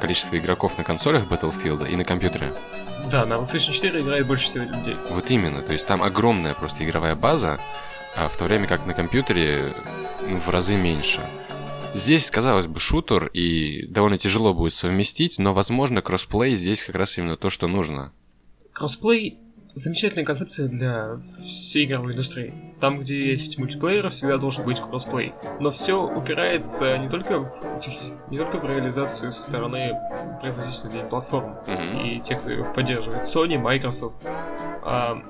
количества 0.00 0.36
игроков 0.36 0.76
на 0.78 0.84
консолях 0.84 1.24
Battlefield 1.24 1.88
и 1.90 1.96
на 1.96 2.04
компьютере? 2.04 2.52
Да, 3.10 3.24
на 3.24 3.34
PlayStation 3.34 3.72
4 3.72 4.00
играет 4.00 4.26
больше 4.26 4.46
всего 4.46 4.64
людей. 4.64 4.96
Вот 5.10 5.30
именно, 5.30 5.62
то 5.62 5.72
есть 5.72 5.86
там 5.86 6.02
огромная 6.02 6.54
просто 6.54 6.84
игровая 6.84 7.14
база, 7.14 7.58
а 8.16 8.28
в 8.28 8.36
то 8.36 8.44
время 8.44 8.66
как 8.66 8.84
на 8.86 8.94
компьютере 8.94 9.74
ну, 10.26 10.38
в 10.38 10.48
разы 10.50 10.76
меньше. 10.76 11.20
Здесь, 11.96 12.30
казалось 12.30 12.66
бы, 12.66 12.78
шутер, 12.78 13.30
и 13.32 13.86
довольно 13.86 14.18
тяжело 14.18 14.52
будет 14.52 14.74
совместить, 14.74 15.38
но, 15.38 15.54
возможно, 15.54 16.02
кроссплей 16.02 16.54
здесь 16.54 16.84
как 16.84 16.94
раз 16.96 17.16
именно 17.16 17.36
то, 17.36 17.48
что 17.48 17.68
нужно. 17.68 18.12
Кроссплей 18.72 19.38
замечательная 19.74 20.24
концепция 20.24 20.68
для 20.68 21.20
всей 21.42 21.86
игровой 21.86 22.12
индустрии. 22.12 22.52
Там, 22.80 23.00
где 23.00 23.30
есть 23.30 23.56
мультиплеер, 23.56 24.10
всегда 24.10 24.36
должен 24.36 24.64
быть 24.64 24.78
кроссплей. 24.78 25.32
Но 25.58 25.70
все 25.70 26.02
упирается 26.02 26.98
не 26.98 27.08
только 27.08 27.40
в, 27.40 28.30
не 28.30 28.36
только 28.36 28.58
в 28.58 28.64
реализацию 28.64 29.32
со 29.32 29.42
стороны 29.42 29.94
производителей 30.40 31.08
платформ 31.08 31.56
mm-hmm. 31.66 32.02
и 32.02 32.20
тех, 32.26 32.40
кто 32.40 32.50
их 32.50 32.74
поддерживает, 32.74 33.26
Sony, 33.26 33.58
Microsoft, 33.58 34.16
а 34.82 35.22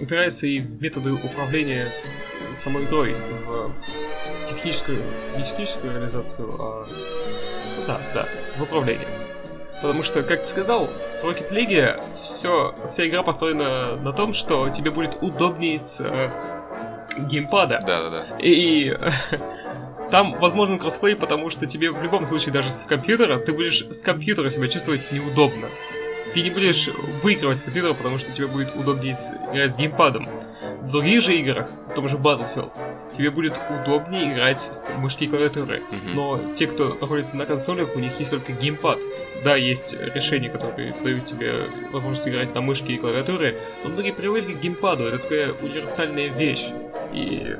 упирается 0.00 0.46
и 0.48 0.58
в 0.58 0.82
методы 0.82 1.12
управления 1.12 1.86
самой 2.64 2.84
игрой, 2.84 3.14
в 3.46 3.72
техническую, 4.48 5.02
не 5.36 5.44
техническую 5.44 5.94
реализацию, 5.94 6.54
а... 6.58 6.86
Ну, 7.78 7.84
да, 7.86 8.00
да, 8.14 8.28
в 8.58 8.62
управлении. 8.62 9.06
Потому 9.80 10.02
что, 10.02 10.22
как 10.22 10.42
ты 10.42 10.48
сказал, 10.48 10.90
в 11.22 11.24
Rocket 11.24 11.50
League 11.50 12.02
все, 12.14 12.74
вся 12.90 13.08
игра 13.08 13.22
построена 13.22 13.96
на 13.96 14.12
том, 14.12 14.34
что 14.34 14.68
тебе 14.68 14.90
будет 14.90 15.22
удобнее 15.22 15.80
с 15.80 16.00
э, 16.00 16.28
геймпада. 17.18 17.80
Да, 17.86 18.02
да, 18.02 18.10
да. 18.10 18.38
И 18.38 18.94
там 20.10 20.34
возможен 20.34 20.78
кроссплей, 20.78 21.16
потому 21.16 21.48
что 21.48 21.66
тебе 21.66 21.90
в 21.90 22.02
любом 22.02 22.26
случае 22.26 22.52
даже 22.52 22.72
с 22.72 22.84
компьютера, 22.84 23.38
ты 23.38 23.52
будешь 23.52 23.86
с 23.90 24.02
компьютера 24.02 24.50
себя 24.50 24.68
чувствовать 24.68 25.10
неудобно. 25.12 25.68
Ты 26.34 26.42
не 26.42 26.50
будешь 26.50 26.88
выигрывать 27.22 27.62
компьютера, 27.62 27.94
потому 27.94 28.18
что 28.18 28.32
тебе 28.32 28.46
будет 28.46 28.74
удобнее 28.76 29.14
играть 29.52 29.74
с 29.74 29.76
геймпадом. 29.76 30.26
В 30.82 30.90
других 30.90 31.22
же 31.22 31.34
играх, 31.34 31.68
в 31.88 31.94
том 31.94 32.08
же 32.08 32.16
Battlefield, 32.16 32.70
тебе 33.16 33.30
будет 33.30 33.54
удобнее 33.82 34.32
играть 34.32 34.60
с 34.60 34.88
мышки 34.98 35.24
и 35.24 35.26
клавиатуры. 35.26 35.78
Mm-hmm. 35.78 36.14
Но 36.14 36.40
те, 36.58 36.66
кто 36.66 36.96
находится 37.00 37.36
на 37.36 37.46
консолях, 37.46 37.94
у 37.94 37.98
них 37.98 38.18
есть 38.18 38.30
только 38.30 38.52
геймпад. 38.52 38.98
Да, 39.44 39.56
есть 39.56 39.92
решения, 39.92 40.48
которые 40.50 40.94
дают 41.02 41.26
тебе 41.26 41.64
возможность 41.92 42.28
играть 42.28 42.54
на 42.54 42.60
мышке 42.60 42.92
и 42.92 42.98
клавиатуре, 42.98 43.56
но 43.82 43.90
многие 43.90 44.12
привыкли 44.12 44.52
к 44.52 44.60
геймпаду. 44.60 45.04
Это 45.04 45.18
такая 45.18 45.52
универсальная 45.52 46.28
вещь. 46.28 46.66
И 47.12 47.56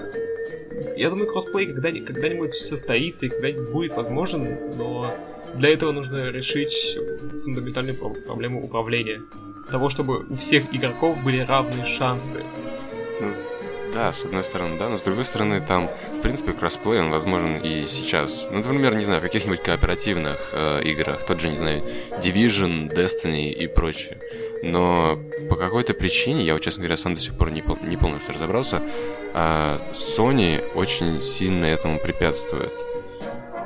я 0.96 1.10
думаю, 1.10 1.26
кроссплей 1.26 1.66
когда- 1.66 1.90
когда-нибудь 1.90 2.54
состоится 2.54 3.26
и 3.26 3.28
когда-нибудь 3.28 3.70
будет 3.70 3.92
возможен, 3.92 4.76
но 4.76 5.14
для 5.54 5.72
этого 5.72 5.92
нужно 5.92 6.30
решить 6.30 6.98
фундаментальную 7.44 7.96
проблему 7.96 8.62
управления. 8.64 9.22
Того, 9.70 9.88
чтобы 9.88 10.26
у 10.28 10.36
всех 10.36 10.74
игроков 10.74 11.22
были 11.22 11.40
равные 11.40 11.84
шансы. 11.84 12.42
Да, 13.92 14.12
с 14.12 14.24
одной 14.24 14.44
стороны, 14.44 14.78
да, 14.78 14.88
но 14.88 14.96
с 14.96 15.02
другой 15.02 15.24
стороны, 15.24 15.60
там, 15.60 15.90
в 16.16 16.20
принципе, 16.20 16.52
кроссплей, 16.52 17.00
он 17.00 17.10
возможен 17.10 17.56
и 17.56 17.86
сейчас. 17.86 18.46
Ну, 18.48 18.58
например, 18.58 18.94
не 18.94 19.04
знаю, 19.04 19.20
в 19.20 19.24
каких-нибудь 19.24 19.62
кооперативных 19.62 20.38
э, 20.52 20.82
играх, 20.84 21.24
тот 21.26 21.40
же, 21.40 21.48
не 21.48 21.56
знаю, 21.56 21.82
Division, 22.22 22.88
Destiny 22.88 23.50
и 23.50 23.66
прочее. 23.66 24.18
Но 24.62 25.18
по 25.48 25.56
какой-то 25.56 25.94
причине, 25.94 26.44
я, 26.44 26.58
честно 26.58 26.82
говоря, 26.82 26.96
сам 26.96 27.14
до 27.14 27.20
сих 27.20 27.34
пор 27.34 27.50
не, 27.50 27.62
пол- 27.62 27.78
не 27.82 27.96
полностью 27.96 28.34
разобрался, 28.34 28.82
э, 29.32 29.78
Sony 29.92 30.62
очень 30.74 31.22
сильно 31.22 31.64
этому 31.64 31.98
препятствует. 31.98 32.72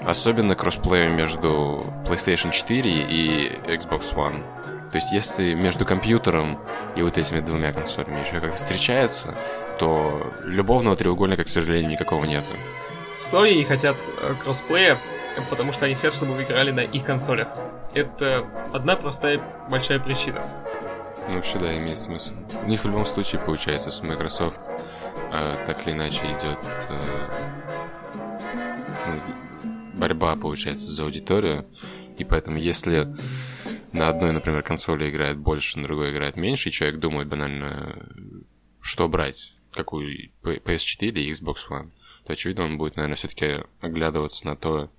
Особенно 0.07 0.55
кроссплею 0.55 1.11
между 1.13 1.85
PlayStation 2.07 2.53
4 2.53 2.91
и 2.91 3.51
Xbox 3.67 4.15
One. 4.15 4.43
То 4.91 4.99
есть, 4.99 5.13
если 5.13 5.55
между 5.55 5.85
компьютером 5.85 6.61
и 6.95 7.03
вот 7.03 7.19
этими 7.19 7.41
двумя 7.41 7.73
консолями 7.73 8.21
еще 8.21 8.39
как-то 8.39 8.57
встречается, 8.57 9.35
то 9.81 10.33
любовного 10.45 10.95
треугольника, 10.95 11.43
к 11.43 11.49
сожалению, 11.49 11.91
никакого 11.91 12.25
нет. 12.25 12.45
Sony 13.33 13.55
не 13.57 13.65
хотят 13.65 13.97
э, 14.21 14.35
кроссплея, 14.45 14.99
потому 15.51 15.73
что 15.73 15.87
они 15.87 15.95
хотят, 15.95 16.15
чтобы 16.15 16.35
вы 16.35 16.45
играли 16.45 16.71
на 16.71 16.81
их 16.81 17.05
консолях. 17.05 17.49
Это 17.95 18.47
одна 18.73 18.97
простая 18.97 19.41
большая 19.71 19.99
причина. 20.01 20.45
Ну, 21.29 21.35
вообще, 21.35 21.59
да, 21.59 21.77
имеет 21.77 21.99
смысл. 21.99 22.35
У 22.65 22.69
них 22.69 22.85
в 22.85 22.87
любом 22.87 23.07
случае, 23.07 23.41
получается, 23.41 23.91
с 23.91 24.03
Microsoft 24.03 24.61
э, 25.33 25.55
так 25.67 25.87
или 25.87 25.95
иначе 25.95 26.21
идет 26.27 26.59
э, 26.91 27.01
ну, 29.07 29.99
борьба, 29.99 30.37
получается, 30.37 30.87
за 30.93 31.05
аудиторию. 31.05 31.67
И 32.19 32.25
поэтому, 32.25 32.59
если 32.59 33.15
на 33.93 34.09
одной, 34.09 34.33
например, 34.33 34.63
консоли 34.63 35.09
играет 35.09 35.39
больше, 35.39 35.79
на 35.79 35.87
другой 35.87 36.13
играет 36.13 36.37
меньше, 36.37 36.69
и 36.69 36.73
человек 36.73 37.01
думает 37.01 37.29
банально, 37.29 37.97
что 38.81 39.09
брать, 39.09 39.55
какую 39.73 40.31
PS4 40.43 41.09
или 41.09 41.33
Xbox 41.33 41.57
One, 41.71 41.91
то, 42.27 42.33
очевидно, 42.33 42.65
он 42.65 42.77
будет, 42.77 42.97
наверное, 42.97 43.17
все-таки 43.17 43.63
оглядываться 43.81 44.47
на 44.47 44.57
то, 44.57 44.91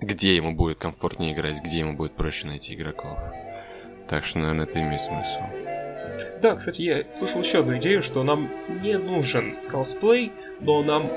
где 0.00 0.36
ему 0.36 0.52
будет 0.52 0.78
комфортнее 0.78 1.32
играть, 1.32 1.60
где 1.62 1.80
ему 1.80 1.94
будет 1.94 2.12
проще 2.12 2.46
найти 2.46 2.74
игроков. 2.74 3.18
Так 4.08 4.24
что, 4.24 4.38
наверное, 4.38 4.64
это 4.64 4.82
имеет 4.82 5.00
смысл. 5.00 5.69
Да, 6.40 6.56
кстати, 6.56 6.82
я 6.82 7.04
слышал 7.12 7.42
еще 7.42 7.60
одну 7.60 7.76
идею, 7.78 8.02
что 8.02 8.22
нам 8.22 8.48
не 8.82 8.96
нужен 8.96 9.56
косплей, 9.68 10.32
но 10.60 10.82
нам 10.82 11.10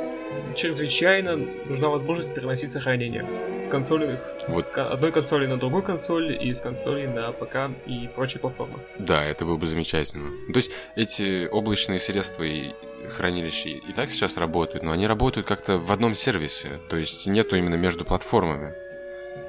чрезвычайно 0.56 1.38
нужна 1.66 1.90
возможность 1.90 2.34
переносить 2.34 2.72
сохранение 2.72 3.26
с 3.66 3.70
консоли 3.70 4.20
вот. 4.48 4.68
с 4.74 4.78
одной 4.78 5.12
консоли 5.12 5.46
на 5.48 5.58
другую 5.58 5.84
консоль 5.84 6.38
и 6.44 6.54
с 6.54 6.60
консоли 6.60 7.06
на 7.06 7.32
ПК 7.32 7.70
и 7.86 8.10
прочие 8.16 8.40
платформы. 8.40 8.80
Да, 8.98 9.24
это 9.24 9.46
было 9.46 9.58
бы 9.58 9.68
замечательно. 9.68 10.32
То 10.48 10.58
есть 10.58 10.72
эти 10.96 11.48
облачные 11.48 12.00
средства 12.00 12.44
и 12.44 12.72
хранилища 13.10 13.70
и 13.70 13.94
так 13.96 14.12
сейчас 14.12 14.38
работают, 14.38 14.84
но 14.84 14.92
они 14.92 15.08
работают 15.08 15.48
как-то 15.48 15.78
в 15.78 15.92
одном 15.92 16.16
сервисе, 16.16 16.80
то 16.90 16.98
есть 16.98 17.28
нету 17.28 17.56
именно 17.56 17.76
между 17.76 18.06
платформами. 18.06 18.74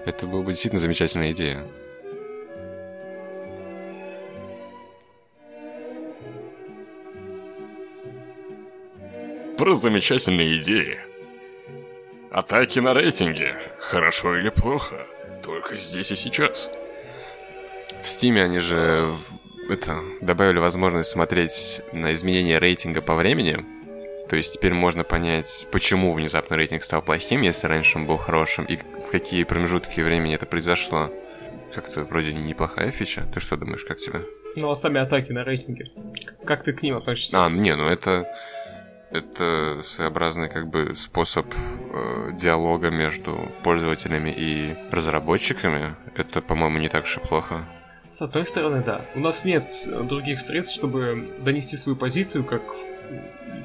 Это 0.06 0.26
была 0.26 0.42
бы 0.42 0.52
действительно 0.52 0.80
замечательная 0.80 1.32
идея. 1.32 1.64
Про 9.56 9.74
замечательные 9.74 10.56
идеи. 10.56 10.98
Атаки 12.30 12.80
на 12.80 12.92
рейтинге. 12.92 13.54
Хорошо 13.78 14.36
или 14.36 14.48
плохо? 14.48 14.96
Только 15.42 15.76
здесь 15.76 16.10
и 16.10 16.16
сейчас. 16.16 16.70
В 18.02 18.08
Стиме 18.08 18.42
они 18.42 18.58
же 18.58 19.16
это, 19.70 20.00
добавили 20.20 20.58
возможность 20.58 21.10
смотреть 21.10 21.82
на 21.92 22.12
изменения 22.12 22.58
рейтинга 22.58 23.00
по 23.00 23.14
времени. 23.14 23.64
То 24.28 24.36
есть 24.36 24.54
теперь 24.54 24.74
можно 24.74 25.04
понять, 25.04 25.68
почему 25.70 26.12
внезапно 26.12 26.56
рейтинг 26.56 26.82
стал 26.82 27.02
плохим, 27.02 27.42
если 27.42 27.66
раньше 27.66 27.98
он 27.98 28.06
был 28.06 28.16
хорошим, 28.16 28.64
и 28.64 28.76
в 28.76 29.10
какие 29.10 29.44
промежутки 29.44 30.00
времени 30.00 30.34
это 30.34 30.46
произошло. 30.46 31.10
Как-то 31.74 32.04
вроде 32.04 32.32
неплохая 32.32 32.90
фича. 32.90 33.22
Ты 33.32 33.40
что 33.40 33.56
думаешь, 33.56 33.84
как 33.84 33.98
тебе? 33.98 34.20
Ну, 34.56 34.70
а 34.70 34.76
сами 34.76 35.00
атаки 35.00 35.32
на 35.32 35.44
рейтинге. 35.44 35.90
Как 36.44 36.64
ты 36.64 36.72
к 36.72 36.82
ним 36.82 36.96
относишься? 36.96 37.44
А, 37.44 37.50
не, 37.50 37.74
ну 37.74 37.86
это... 37.86 38.26
Это 39.14 39.78
своеобразный 39.80 40.48
как 40.48 40.66
бы 40.66 40.96
способ 40.96 41.46
э, 41.46 42.32
диалога 42.32 42.90
между 42.90 43.38
пользователями 43.62 44.34
и 44.36 44.74
разработчиками. 44.90 45.94
Это, 46.16 46.42
по-моему, 46.42 46.78
не 46.78 46.88
так 46.88 47.04
уж 47.04 47.18
и 47.18 47.20
плохо. 47.20 47.60
С 48.10 48.20
одной 48.20 48.44
стороны, 48.44 48.82
да. 48.84 49.02
У 49.14 49.20
нас 49.20 49.44
нет 49.44 49.64
других 50.08 50.40
средств, 50.40 50.74
чтобы 50.74 51.28
донести 51.44 51.76
свою 51.76 51.94
позицию 51.94 52.42
как 52.42 52.62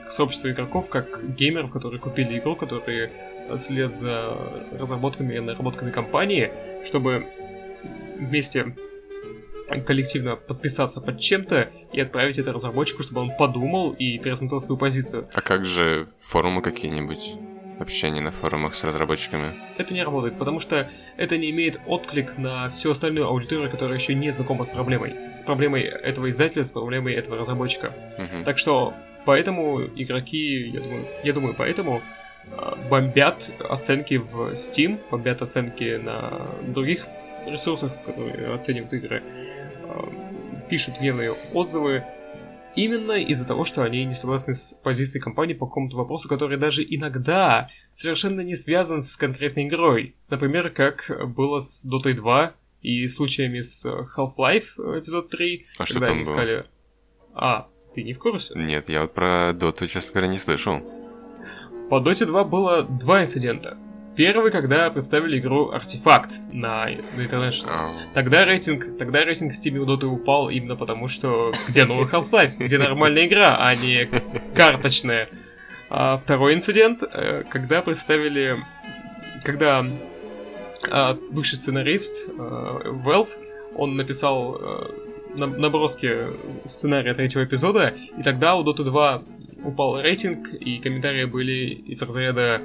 к 0.07 0.12
сообществу 0.12 0.51
игроков, 0.51 0.88
как 0.88 1.35
геймеров, 1.35 1.71
которые 1.71 1.99
купили 1.99 2.38
игру, 2.38 2.55
которые 2.55 3.12
след 3.65 3.97
за 3.97 4.38
разработками 4.77 5.33
и 5.33 5.39
наработками 5.39 5.89
компании, 5.89 6.51
чтобы 6.85 7.25
вместе 8.19 8.75
коллективно 9.86 10.36
подписаться 10.36 11.01
под 11.01 11.19
чем-то 11.19 11.69
и 11.93 12.01
отправить 12.01 12.38
это 12.38 12.53
разработчику, 12.53 13.03
чтобы 13.03 13.21
он 13.21 13.32
подумал 13.38 13.91
и 13.91 14.17
пересмотрел 14.17 14.60
свою 14.60 14.77
позицию. 14.77 15.27
А 15.34 15.41
как 15.41 15.65
же 15.65 16.08
форумы 16.21 16.62
какие-нибудь? 16.62 17.36
Общение 17.79 18.21
на 18.21 18.32
форумах 18.32 18.75
с 18.75 18.84
разработчиками? 18.84 19.45
Это 19.77 19.93
не 19.93 20.03
работает, 20.03 20.38
потому 20.38 20.60
что 20.60 20.89
это 21.15 21.38
не 21.38 21.49
имеет 21.51 21.79
отклик 21.86 22.38
на 22.38 22.69
всю 22.71 22.91
остальную 22.91 23.27
аудиторию, 23.27 23.69
которая 23.69 23.97
еще 23.97 24.13
не 24.15 24.32
знакома 24.32 24.65
с 24.65 24.67
проблемой. 24.67 25.15
С 25.39 25.43
проблемой 25.43 25.84
этого 25.84 26.29
издателя, 26.29 26.65
с 26.65 26.71
проблемой 26.71 27.13
этого 27.13 27.38
разработчика. 27.38 27.93
Угу. 28.17 28.43
Так 28.43 28.60
что 28.60 28.93
поэтому 29.23 29.82
игроки, 29.82 30.67
я 30.67 30.82
думаю, 30.82 31.05
я 31.23 31.34
думаю, 31.34 31.55
поэтому 31.58 32.01
а, 32.58 32.77
бомбят 32.89 33.49
оценки 33.69 34.15
в 34.15 34.53
Steam, 34.55 34.99
бомбят 35.10 35.41
оценки 35.41 36.01
на 36.03 36.41
других 36.67 37.05
ресурсах, 37.47 37.91
которые 38.05 38.53
оценивают 38.53 38.93
игры, 38.93 39.23
пишут 40.69 40.95
гневные 40.99 41.34
отзывы 41.54 42.04
именно 42.75 43.13
из-за 43.13 43.45
того, 43.45 43.65
что 43.65 43.84
они 43.84 44.06
не 44.06 44.15
согласны 44.15 44.56
с 44.56 44.75
позицией 44.84 45.21
компании 45.21 45.54
по 45.54 45.67
какому-то 45.67 45.97
вопросу, 45.97 46.28
который 46.30 46.58
даже 46.58 46.84
иногда 46.84 47.69
совершенно 47.93 48.41
не 48.41 48.56
связан 48.56 49.04
с 49.04 49.15
конкретной 49.15 49.67
игрой. 49.67 50.15
Например, 50.30 50.69
как 50.69 51.12
было 51.36 51.60
с 51.60 51.86
Dota 51.86 52.13
2 52.13 52.54
и 52.82 53.08
случаями 53.08 53.60
с 53.62 53.86
Half-Life 53.86 54.67
э, 54.78 54.99
эпизод 54.99 55.30
3, 55.30 55.65
а 55.78 55.86
когда 55.86 56.08
они 56.08 56.23
было? 56.23 56.34
сказали... 56.34 56.65
А, 57.34 57.67
ты 57.93 58.04
не 58.04 58.13
в 58.13 58.19
курсе? 58.19 58.54
Нет, 58.56 58.89
я 58.89 59.02
вот 59.02 59.13
про 59.13 59.52
Dota, 59.52 59.88
честно 59.88 60.13
говоря, 60.13 60.32
не 60.32 60.38
слышал. 60.38 60.80
По 61.89 61.99
Dota 61.99 62.25
2 62.25 62.43
было 62.45 62.84
два 62.84 63.23
инцидента. 63.23 63.78
Первый, 64.19 64.51
когда 64.51 64.89
представили 64.89 65.39
игру 65.39 65.69
Артефакт 65.69 66.34
на, 66.51 66.88
на 66.88 67.21
International. 67.21 67.93
Тогда 68.13 68.43
рейтинг, 68.43 68.97
тогда 68.97 69.23
рейтинг 69.23 69.53
Steam 69.53 69.77
у 69.77 69.86
Dota 69.86 70.08
упал 70.08 70.49
именно 70.49 70.75
потому, 70.75 71.08
что 71.08 71.53
где 71.69 71.86
новый 71.86 72.05
Half-Life, 72.05 72.55
где 72.60 72.77
нормальная 72.77 73.27
игра, 73.27 73.55
а 73.65 73.73
не 73.75 74.10
карточная. 74.53 75.29
А 75.89 76.17
второй 76.17 76.55
инцидент, 76.55 77.01
э, 77.01 77.43
когда 77.49 77.82
представили, 77.82 78.58
когда 79.45 79.86
а, 80.91 81.17
бывший 81.32 81.55
сценарист 81.55 82.13
э, 82.27 82.32
Valve, 82.38 83.29
он 83.75 83.95
написал 83.95 84.60
э, 84.60 85.38
наброски 85.38 86.17
сценария 86.75 87.13
третьего 87.13 87.45
эпизода, 87.45 87.93
и 88.17 88.21
тогда 88.21 88.58
у 88.58 88.65
Dota 88.65 88.84
2 88.84 89.21
упал 89.63 90.01
рейтинг, 90.01 90.53
и 90.55 90.79
комментарии 90.79 91.23
были 91.23 91.67
из 91.73 92.01
разряда 92.01 92.62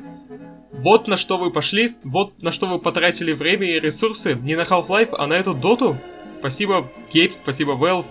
вот 0.81 1.09
на 1.09 1.17
что 1.17 1.39
вы 1.39 1.51
пошли, 1.51 1.97
вот 2.05 2.43
на 2.43 2.53
что 2.53 2.67
вы 2.67 2.79
потратили 2.79 3.33
время 3.33 3.77
и 3.77 3.81
ресурсы, 3.81 4.35
не 4.35 4.57
на 4.57 4.63
Half-Life, 4.63 5.15
а 5.17 5.27
на 5.27 5.35
эту 5.35 5.55
доту. 5.55 5.97
Спасибо, 6.39 6.89
Гейб, 7.13 7.33
спасибо, 7.33 7.73
Valve, 7.73 8.07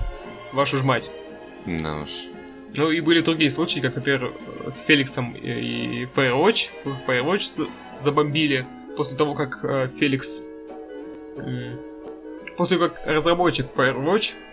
вашу 0.54 0.78
ж 0.78 0.84
мать. 0.84 1.10
Ну 1.66 2.02
уж. 2.04 2.10
Ну 2.74 2.90
и 2.90 3.02
были 3.02 3.22
другие 3.22 3.52
случаи, 3.52 3.80
как, 3.80 3.96
например, 3.96 4.32
с 4.74 4.82
Феликсом 4.82 5.34
и 5.36 6.06
Firewatch. 6.16 6.70
Firewatch 7.08 7.70
забомбили 8.00 8.66
после 8.98 9.16
того, 9.16 9.34
как 9.34 9.64
э, 9.64 9.90
Феликс... 10.00 10.42
После 12.58 12.78
того, 12.78 12.90
как 12.90 13.06
разработчик 13.06 13.68
Firewatch 13.76 14.34
Э, 14.34 14.53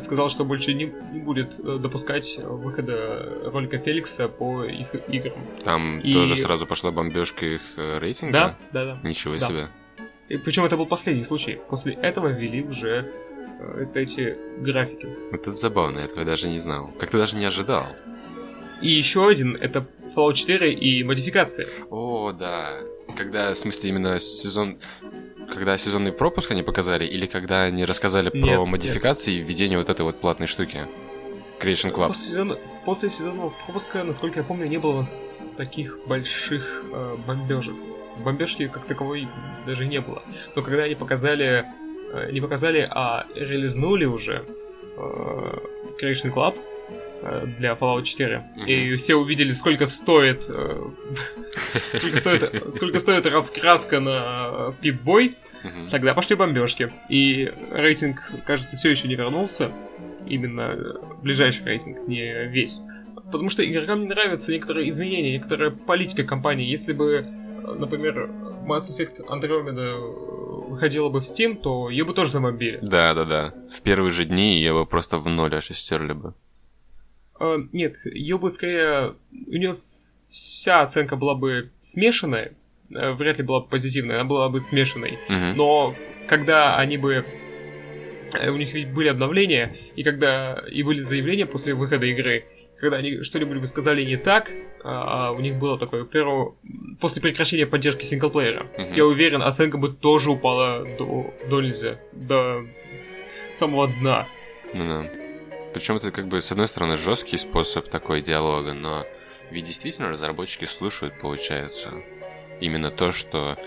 сказал, 0.00 0.30
что 0.30 0.44
больше 0.44 0.74
не, 0.74 0.92
не 1.12 1.20
будет 1.20 1.58
э, 1.58 1.78
допускать 1.78 2.38
выхода 2.38 3.50
ролика 3.52 3.78
Феликса 3.78 4.28
по 4.28 4.64
их 4.64 4.94
играм. 5.08 5.34
Там 5.64 6.00
и... 6.00 6.12
тоже 6.12 6.36
сразу 6.36 6.66
пошла 6.66 6.90
бомбежка 6.92 7.46
их 7.46 7.62
э, 7.76 7.98
рейтинга? 7.98 8.32
Да, 8.32 8.56
да, 8.72 8.94
да. 8.94 9.08
Ничего 9.08 9.34
да. 9.34 9.40
себе. 9.40 9.66
И, 10.28 10.36
причем 10.38 10.64
это 10.64 10.76
был 10.76 10.86
последний 10.86 11.24
случай. 11.24 11.60
После 11.68 11.94
этого 11.94 12.28
ввели 12.28 12.62
уже 12.62 13.12
э, 13.60 13.86
эти 13.94 14.36
графики. 14.60 15.08
Это 15.32 15.50
забавно, 15.52 15.98
я 15.98 16.04
этого 16.06 16.24
даже 16.24 16.48
не 16.48 16.58
знал. 16.58 16.90
Как-то 16.98 17.18
даже 17.18 17.36
не 17.36 17.44
ожидал. 17.44 17.86
И 18.80 18.90
еще 18.90 19.28
один, 19.28 19.56
это 19.56 19.86
Fallout 20.14 20.34
4 20.34 20.72
и 20.72 21.02
модификации. 21.04 21.66
О, 21.90 22.32
да. 22.32 22.80
Когда, 23.16 23.54
в 23.54 23.58
смысле, 23.58 23.90
именно 23.90 24.18
сезон 24.18 24.78
когда 25.52 25.76
сезонный 25.78 26.12
пропуск 26.12 26.50
они 26.50 26.62
показали, 26.62 27.04
или 27.04 27.26
когда 27.26 27.62
они 27.64 27.84
рассказали 27.84 28.30
нет, 28.32 28.44
про 28.44 28.66
модификации 28.66 29.32
нет. 29.32 29.40
и 29.40 29.44
введение 29.44 29.78
вот 29.78 29.88
этой 29.88 30.02
вот 30.02 30.20
платной 30.20 30.46
штуки? 30.46 30.86
Creation 31.60 31.92
Club. 31.92 32.08
После, 32.08 32.26
сезон... 32.26 32.58
После 32.84 33.10
сезонного 33.10 33.52
пропуска, 33.64 34.04
насколько 34.04 34.40
я 34.40 34.44
помню, 34.44 34.66
не 34.66 34.78
было 34.78 35.06
таких 35.56 35.98
больших 36.06 36.84
э, 36.92 37.16
бомбежек. 37.26 37.74
Бомбежки 38.24 38.68
как 38.68 38.84
таковой 38.84 39.26
даже 39.66 39.86
не 39.86 40.00
было. 40.00 40.22
Но 40.54 40.62
когда 40.62 40.84
они 40.84 40.94
показали, 40.94 41.64
э, 42.12 42.30
не 42.32 42.40
показали, 42.40 42.86
а 42.90 43.26
релизнули 43.34 44.04
уже 44.04 44.44
э, 44.96 45.58
Creation 46.00 46.32
Club, 46.32 46.56
для 47.58 47.72
Fallout 47.72 48.04
4. 48.04 48.44
Mm-hmm. 48.56 48.66
И 48.66 48.96
все 48.96 49.14
увидели, 49.14 49.52
сколько 49.52 49.86
стоит, 49.86 50.44
э, 50.48 50.88
сколько 51.98 52.18
стоит, 52.18 52.74
сколько 52.74 53.00
стоит 53.00 53.26
раскраска 53.26 54.00
на 54.00 54.74
пип-бой. 54.80 55.36
Mm-hmm. 55.62 55.90
Тогда 55.90 56.14
пошли 56.14 56.36
бомбежки. 56.36 56.92
И 57.08 57.50
рейтинг, 57.72 58.20
кажется, 58.46 58.76
все 58.76 58.90
еще 58.90 59.08
не 59.08 59.14
вернулся. 59.14 59.70
Именно 60.26 60.98
ближайший 61.22 61.64
рейтинг, 61.64 62.06
не 62.06 62.46
весь. 62.46 62.80
Потому 63.14 63.48
что 63.48 63.64
игрокам 63.64 64.00
не 64.00 64.06
нравятся 64.06 64.52
некоторые 64.52 64.88
изменения, 64.88 65.32
некоторая 65.32 65.70
политика 65.70 66.24
компании. 66.24 66.66
Если 66.66 66.92
бы, 66.92 67.26
например, 67.62 68.30
Mass 68.66 68.90
Effect 68.90 69.26
Andromeda 69.28 69.94
выходила 70.68 71.08
бы 71.08 71.20
в 71.20 71.24
Steam, 71.24 71.56
то 71.56 71.88
ее 71.88 72.04
бы 72.04 72.12
тоже 72.12 72.30
забомбили. 72.30 72.78
Да, 72.82 73.14
да, 73.14 73.24
да. 73.24 73.54
В 73.70 73.82
первые 73.82 74.10
же 74.10 74.24
дни 74.24 74.56
ее 74.56 74.72
бы 74.72 74.86
просто 74.86 75.18
в 75.18 75.28
ноль 75.28 75.54
аж 75.54 75.64
стерли 75.64 76.12
бы. 76.12 76.34
Э, 77.40 77.58
нет, 77.72 77.96
ее 78.04 78.38
бы 78.38 78.50
скорее... 78.50 79.14
У 79.32 79.56
нее 79.56 79.76
вся 80.30 80.82
оценка 80.82 81.16
была 81.16 81.34
бы 81.34 81.70
смешанная, 81.80 82.54
э, 82.90 83.12
вряд 83.12 83.38
ли 83.38 83.44
была 83.44 83.60
бы 83.60 83.68
позитивная, 83.68 84.16
она 84.16 84.24
была 84.24 84.48
бы 84.48 84.60
смешанной. 84.60 85.18
Mm-hmm. 85.28 85.54
Но 85.54 85.94
когда 86.26 86.76
они 86.76 86.98
бы... 86.98 87.24
Э, 88.32 88.50
у 88.50 88.56
них 88.56 88.72
ведь 88.74 88.92
были 88.92 89.08
обновления, 89.08 89.74
и 89.96 90.02
когда 90.02 90.62
и 90.70 90.82
были 90.82 91.00
заявления 91.00 91.46
после 91.46 91.74
выхода 91.74 92.06
игры, 92.06 92.46
когда 92.80 92.96
они 92.96 93.22
что-нибудь 93.22 93.58
бы 93.58 93.66
сказали 93.66 94.04
не 94.04 94.16
так, 94.16 94.50
а, 94.82 95.28
а 95.28 95.32
у 95.32 95.40
них 95.40 95.54
было 95.54 95.78
такое 95.78 96.04
первое... 96.04 96.52
После 97.00 97.22
прекращения 97.22 97.66
поддержки 97.66 98.04
синглплеера, 98.04 98.66
mm-hmm. 98.76 98.96
я 98.96 99.06
уверен, 99.06 99.42
оценка 99.42 99.78
бы 99.78 99.90
тоже 99.90 100.30
упала 100.30 100.84
до, 100.98 101.32
до 101.48 101.60
нельзя, 101.60 101.98
до 102.12 102.64
самого 103.58 103.88
дна. 103.88 104.26
Mm-hmm. 104.74 105.23
Причем 105.74 105.96
это 105.96 106.12
как 106.12 106.28
бы, 106.28 106.40
с 106.40 106.52
одной 106.52 106.68
стороны, 106.68 106.96
жесткий 106.96 107.36
способ 107.36 107.88
такой 107.88 108.22
диалога, 108.22 108.74
но 108.74 109.04
ведь 109.50 109.64
действительно 109.64 110.08
разработчики 110.08 110.66
слушают, 110.66 111.18
получается, 111.18 111.90
именно 112.60 112.92
то, 112.92 113.10
что 113.10 113.58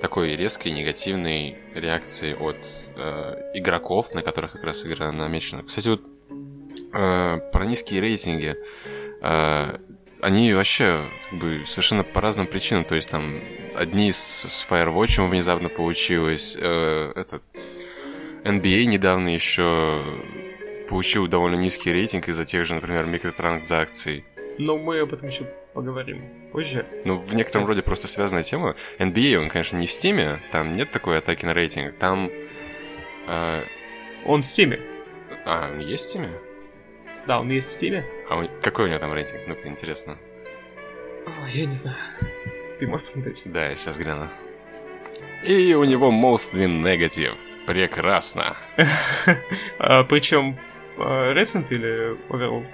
такой 0.00 0.34
резкой 0.34 0.72
негативной 0.72 1.56
реакции 1.72 2.34
от 2.34 2.56
э, 2.96 3.52
игроков, 3.54 4.12
на 4.12 4.22
которых 4.22 4.52
как 4.52 4.64
раз 4.64 4.84
игра 4.84 5.12
намечена. 5.12 5.62
Кстати, 5.62 5.88
вот 5.88 6.02
э, 6.92 7.38
про 7.52 7.64
низкие 7.64 8.00
рейтинги. 8.00 8.56
Э, 9.22 9.78
они 10.20 10.52
вообще 10.54 11.00
как 11.30 11.38
бы 11.38 11.62
совершенно 11.64 12.02
по 12.02 12.20
разным 12.20 12.48
причинам. 12.48 12.84
То 12.84 12.96
есть 12.96 13.08
там 13.08 13.40
одни 13.76 14.10
с, 14.10 14.18
с 14.18 14.66
Firewatch 14.68 15.28
внезапно 15.28 15.68
получилось. 15.68 16.56
Э, 16.60 17.12
этот 17.14 17.44
NBA 18.42 18.86
недавно 18.86 19.28
еще 19.28 20.02
получил 20.92 21.26
довольно 21.26 21.56
низкий 21.56 21.90
рейтинг 21.90 22.28
из-за 22.28 22.44
тех 22.44 22.66
же, 22.66 22.74
например, 22.74 23.06
микротранзакций. 23.06 24.26
Но 24.58 24.76
мы 24.76 25.00
об 25.00 25.14
этом 25.14 25.26
еще 25.30 25.44
поговорим 25.72 26.18
позже. 26.52 26.84
Ну, 27.06 27.16
в 27.16 27.34
некотором 27.34 27.66
роде 27.66 27.82
просто 27.82 28.08
связанная 28.08 28.42
тема. 28.42 28.74
NBA, 28.98 29.38
он, 29.38 29.48
конечно, 29.48 29.78
не 29.78 29.86
в 29.86 29.90
Стиме, 29.90 30.38
там 30.50 30.76
нет 30.76 30.90
такой 30.90 31.16
атаки 31.16 31.46
на 31.46 31.54
рейтинг, 31.54 31.96
там... 31.96 32.30
Э... 33.26 33.62
Он 34.26 34.42
в 34.42 34.46
Стиме. 34.46 34.80
А, 35.46 35.70
он 35.72 35.80
есть 35.80 36.04
в 36.04 36.08
Стиме? 36.10 36.28
Да, 37.26 37.40
он 37.40 37.50
есть 37.50 37.68
в 37.68 37.72
Стиме. 37.72 38.04
А 38.28 38.36
он... 38.36 38.50
какой 38.60 38.84
у 38.84 38.88
него 38.88 38.98
там 38.98 39.14
рейтинг? 39.14 39.40
Ну-ка, 39.46 39.66
интересно. 39.68 40.18
О, 41.26 41.48
я 41.48 41.64
не 41.64 41.72
знаю. 41.72 41.96
Ты 42.78 42.86
можешь 42.86 43.06
посмотреть? 43.06 43.40
Да, 43.46 43.70
я 43.70 43.76
сейчас 43.76 43.96
гляну. 43.96 44.28
И 45.42 45.72
у 45.72 45.84
него 45.84 46.12
mostly 46.12 46.66
negative. 46.66 47.38
Прекрасно. 47.66 48.56
а, 49.78 50.04
причем 50.04 50.58
Recent 51.02 51.66
или 51.70 52.16
overall? 52.28 52.66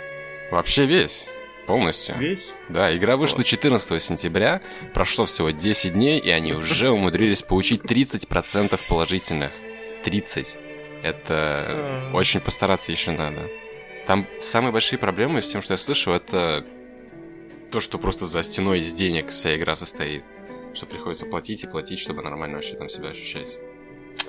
Вообще 0.50 0.86
весь. 0.86 1.28
Полностью. 1.66 2.16
Весь? 2.18 2.50
Да, 2.70 2.96
игра 2.96 3.18
вышла 3.18 3.44
14 3.44 4.00
сентября, 4.02 4.62
прошло 4.94 5.26
всего 5.26 5.50
10 5.50 5.92
дней, 5.92 6.18
и 6.18 6.30
они 6.30 6.54
уже 6.54 6.90
умудрились 6.90 7.42
получить 7.42 7.82
30% 7.82 8.80
положительных. 8.88 9.50
30. 10.04 10.58
Это 11.02 11.64
а. 11.68 12.10
очень 12.14 12.40
постараться 12.40 12.90
еще 12.90 13.10
надо. 13.10 13.50
Там 14.06 14.26
самые 14.40 14.72
большие 14.72 14.98
проблемы 14.98 15.42
с 15.42 15.50
тем, 15.50 15.60
что 15.60 15.74
я 15.74 15.78
слышу, 15.78 16.12
это 16.12 16.64
то, 17.70 17.80
что 17.80 17.98
просто 17.98 18.24
за 18.24 18.42
стеной 18.42 18.78
из 18.78 18.92
денег 18.94 19.28
вся 19.28 19.54
игра 19.54 19.76
состоит. 19.76 20.24
Что 20.72 20.86
приходится 20.86 21.26
платить 21.26 21.64
и 21.64 21.66
платить, 21.66 21.98
чтобы 21.98 22.22
нормально 22.22 22.56
вообще 22.56 22.74
там 22.74 22.88
себя 22.88 23.10
ощущать. 23.10 23.58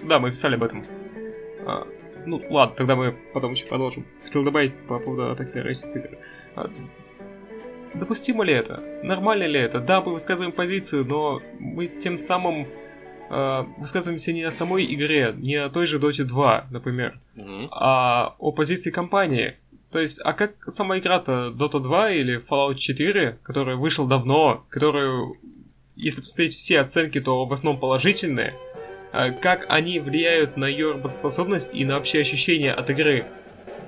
Да, 0.01 0.19
мы 0.19 0.31
писали 0.31 0.55
об 0.55 0.63
этом. 0.63 0.83
Ну, 2.25 2.41
ладно, 2.49 2.75
тогда 2.75 2.95
мы 2.95 3.15
потом 3.33 3.53
еще 3.53 3.65
продолжим. 3.65 4.05
Хотел 4.23 4.43
добавить 4.43 4.75
по 4.87 4.99
поводу 4.99 5.31
атаки 5.31 5.57
рейтинг 5.57 5.95
игр. 5.95 6.17
А, 6.55 6.69
допустимо 7.93 8.43
ли 8.43 8.53
это? 8.53 8.81
Нормально 9.03 9.45
ли 9.45 9.59
это? 9.59 9.79
Да, 9.79 10.01
мы 10.01 10.13
высказываем 10.13 10.51
позицию, 10.51 11.05
но 11.05 11.41
мы 11.59 11.87
тем 11.87 12.19
самым 12.19 12.67
э, 13.29 13.65
высказываемся 13.77 14.33
не 14.33 14.43
о 14.43 14.51
самой 14.51 14.93
игре, 14.93 15.33
не 15.37 15.55
о 15.55 15.69
той 15.69 15.85
же 15.85 15.99
Dota 15.99 16.23
2, 16.23 16.67
например, 16.71 17.19
mm-hmm. 17.35 17.67
а 17.71 18.35
о 18.37 18.51
позиции 18.51 18.91
компании. 18.91 19.55
То 19.91 19.99
есть, 19.99 20.19
а 20.23 20.33
как 20.33 20.53
сама 20.67 20.99
игра-то 20.99 21.53
Dota 21.55 21.79
2 21.79 22.11
или 22.11 22.45
Fallout 22.47 22.75
4, 22.75 23.39
которая 23.41 23.75
вышел 23.75 24.05
давно, 24.05 24.65
которую, 24.69 25.35
если 25.95 26.21
посмотреть 26.21 26.55
все 26.55 26.79
оценки, 26.81 27.19
то 27.19 27.45
в 27.45 27.53
основном 27.53 27.79
положительные, 27.79 28.53
как 29.11 29.65
они 29.69 29.99
влияют 29.99 30.57
на 30.57 30.65
ее 30.65 30.93
работоспособность 30.93 31.69
и 31.73 31.85
на 31.85 31.97
общее 31.97 32.21
ощущение 32.21 32.73
от 32.73 32.89
игры? 32.89 33.25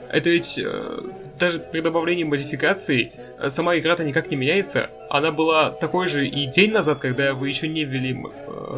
Это 0.09 0.29
ведь 0.29 0.57
э, 0.57 0.99
даже 1.39 1.59
при 1.59 1.79
добавлении 1.79 2.25
модификаций 2.25 3.13
э, 3.39 3.49
сама 3.49 3.77
игра-то 3.77 4.03
никак 4.03 4.29
не 4.29 4.35
меняется. 4.35 4.89
Она 5.09 5.31
была 5.31 5.71
такой 5.71 6.07
же 6.07 6.27
и 6.27 6.47
день 6.47 6.73
назад, 6.73 6.99
когда 6.99 7.33
вы 7.33 7.47
еще 7.47 7.69
не 7.69 7.85
ввели, 7.85 8.21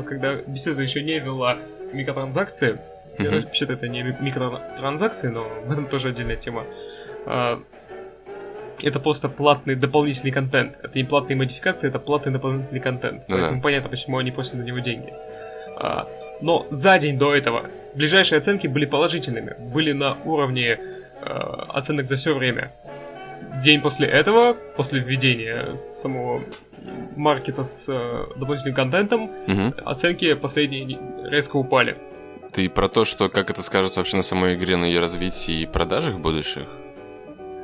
когда 0.06 0.34
Bethesda 0.34 0.84
еще 0.84 1.02
не 1.02 1.18
ввела 1.18 1.58
микротранзакции. 1.91 2.78
Mm-hmm. 3.18 3.41
Вообще-то 3.46 3.74
это 3.74 3.88
не 3.88 4.04
микротранзакции, 4.04 5.30
но 5.30 5.44
в 5.66 5.72
этом 5.72 5.88
тоже 5.88 6.10
отдельная 6.10 6.36
тема. 6.36 6.66
А, 7.26 7.60
это 8.80 9.00
просто 9.00 9.28
платный 9.28 9.76
дополнительный 9.76 10.32
контент. 10.32 10.76
Это 10.84 10.96
не 10.96 11.04
платные 11.04 11.36
модификации, 11.36 11.88
это 11.88 12.00
платный 12.00 12.34
дополнительный 12.34 12.82
контент. 12.82 13.24
Ну, 13.28 13.36
Поэтому 13.36 13.56
да. 13.56 13.62
понятно, 13.62 13.89
почему 13.89 14.18
они 14.18 14.32
просят 14.32 14.54
за 14.56 14.64
него 14.64 14.80
деньги. 14.80 15.12
Но 16.41 16.67
за 16.71 16.99
день 16.99 17.17
до 17.17 17.36
этого 17.36 17.63
ближайшие 17.95 18.39
оценки 18.39 18.67
были 18.67 18.86
положительными, 18.86 19.55
были 19.73 19.91
на 19.91 20.17
уровне 20.25 20.79
а, 21.21 21.65
оценок 21.69 22.07
за 22.07 22.17
все 22.17 22.34
время. 22.34 22.71
День 23.63 23.81
после 23.81 24.07
этого, 24.07 24.55
после 24.75 24.99
введения 24.99 25.67
самого 26.01 26.41
маркета 27.15 27.63
с 27.63 27.86
э, 27.88 28.25
дополнительным 28.36 28.75
контентом, 28.75 29.23
угу. 29.23 29.73
оценки 29.86 30.34
последние 30.34 30.99
резко 31.29 31.55
упали. 31.55 31.97
Ты 32.51 32.69
про 32.69 32.88
то, 32.88 33.05
что 33.05 33.29
как 33.29 33.49
это 33.49 33.63
скажется 33.63 33.99
вообще 33.99 34.17
на 34.17 34.23
самой 34.23 34.55
игре, 34.55 34.75
на 34.75 34.86
ее 34.86 34.99
развитии 34.99 35.61
и 35.61 35.65
продажах 35.65 36.19
будущих? 36.19 36.63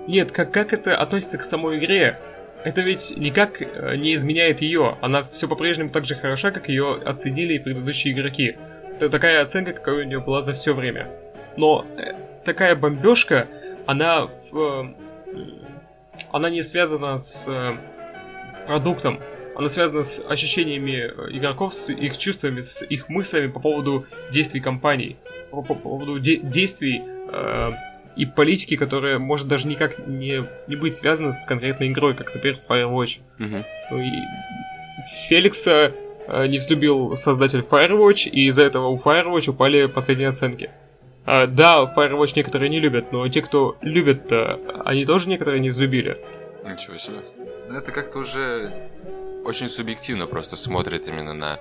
Нет, 0.07 0.32
как, 0.32 0.51
как 0.51 0.74
это 0.74 0.95
относится 0.95 1.38
к 1.38 1.43
самой 1.43 1.78
игре? 1.78 2.17
Это 2.64 2.82
ведь 2.82 3.16
никак 3.16 3.62
э, 3.62 3.95
не 3.95 4.14
изменяет 4.16 4.62
ее. 4.62 4.95
Она 5.01 5.24
все 5.24 5.47
по-прежнему 5.47 5.89
так 5.89 6.05
же 6.05 6.16
хороша, 6.16 6.51
как 6.51 6.68
ее 6.70 6.95
оценили 7.05 7.53
и 7.53 7.60
предыдущие 7.60 8.14
игроки. 8.14 8.57
Это 8.95 9.10
такая 9.10 9.41
оценка, 9.41 9.74
какая 9.74 9.95
у 9.95 10.03
нее 10.03 10.20
была 10.20 10.41
за 10.41 10.53
все 10.53 10.74
время. 10.74 11.07
Но 11.55 11.86
э, 11.97 12.14
такая 12.43 12.76
бомбежка, 12.76 13.47
она 13.86 14.28
э, 14.51 14.84
она 16.32 16.49
не 16.49 16.64
связана 16.64 17.18
с 17.18 17.47
продуктом. 18.68 19.20
Она 19.55 19.70
связана 19.70 20.03
с 20.03 20.22
ощущениями 20.30 21.12
игроков, 21.36 21.74
с 21.74 21.89
их 21.89 22.18
чувствами, 22.18 22.62
с 22.62 22.82
их 22.82 23.10
мыслями 23.10 23.47
по 23.47 23.60
поводу 23.60 24.05
действий 24.32 24.62
компаний, 24.62 25.18
по 25.51 25.62
поводу 25.62 26.20
де- 26.20 26.38
действий 26.38 27.01
э, 27.32 27.72
и 28.20 28.26
политики, 28.26 28.76
которая 28.76 29.17
может 29.17 29.47
даже 29.47 29.65
никак 29.65 29.97
не, 30.07 30.43
не 30.67 30.76
быть 30.76 30.95
связана 30.95 31.32
с 31.32 31.45
конкретной 31.45 31.88
игрой, 31.88 32.13
как, 32.13 32.34
например, 32.34 32.57
с 32.57 32.67
Firewatch. 32.67 33.20
Угу. 33.39 33.97
И 34.01 34.11
Феликса 35.30 35.93
э, 36.28 36.47
не 36.47 36.57
взлюбил 36.57 37.15
создатель 37.15 37.59
Firewatch, 37.59 38.30
и 38.30 38.47
из-за 38.49 38.63
этого 38.63 38.88
у 38.88 38.99
Firewatch 38.99 39.49
упали 39.49 39.86
последние 39.86 40.30
оценки. 40.30 40.70
А, 41.26 41.47
да, 41.47 41.91
Firewatch 41.95 42.34
некоторые 42.36 42.70
не 42.70 42.82
любят, 42.82 43.13
но 43.13 43.26
те, 43.30 43.41
кто 43.41 43.78
любят, 43.82 44.30
они 44.84 45.05
тоже 45.05 45.30
некоторые 45.30 45.61
не 45.61 45.70
взлюбили. 45.70 46.17
Ничего 46.65 46.97
себе. 46.97 47.17
Ну, 47.70 47.78
это 47.78 47.93
как-то 47.93 48.20
уже 48.20 48.70
очень 49.45 49.70
субъективно 49.70 50.28
просто 50.28 50.57
смотрит 50.57 51.07
именно 51.07 51.34
на 51.34 51.59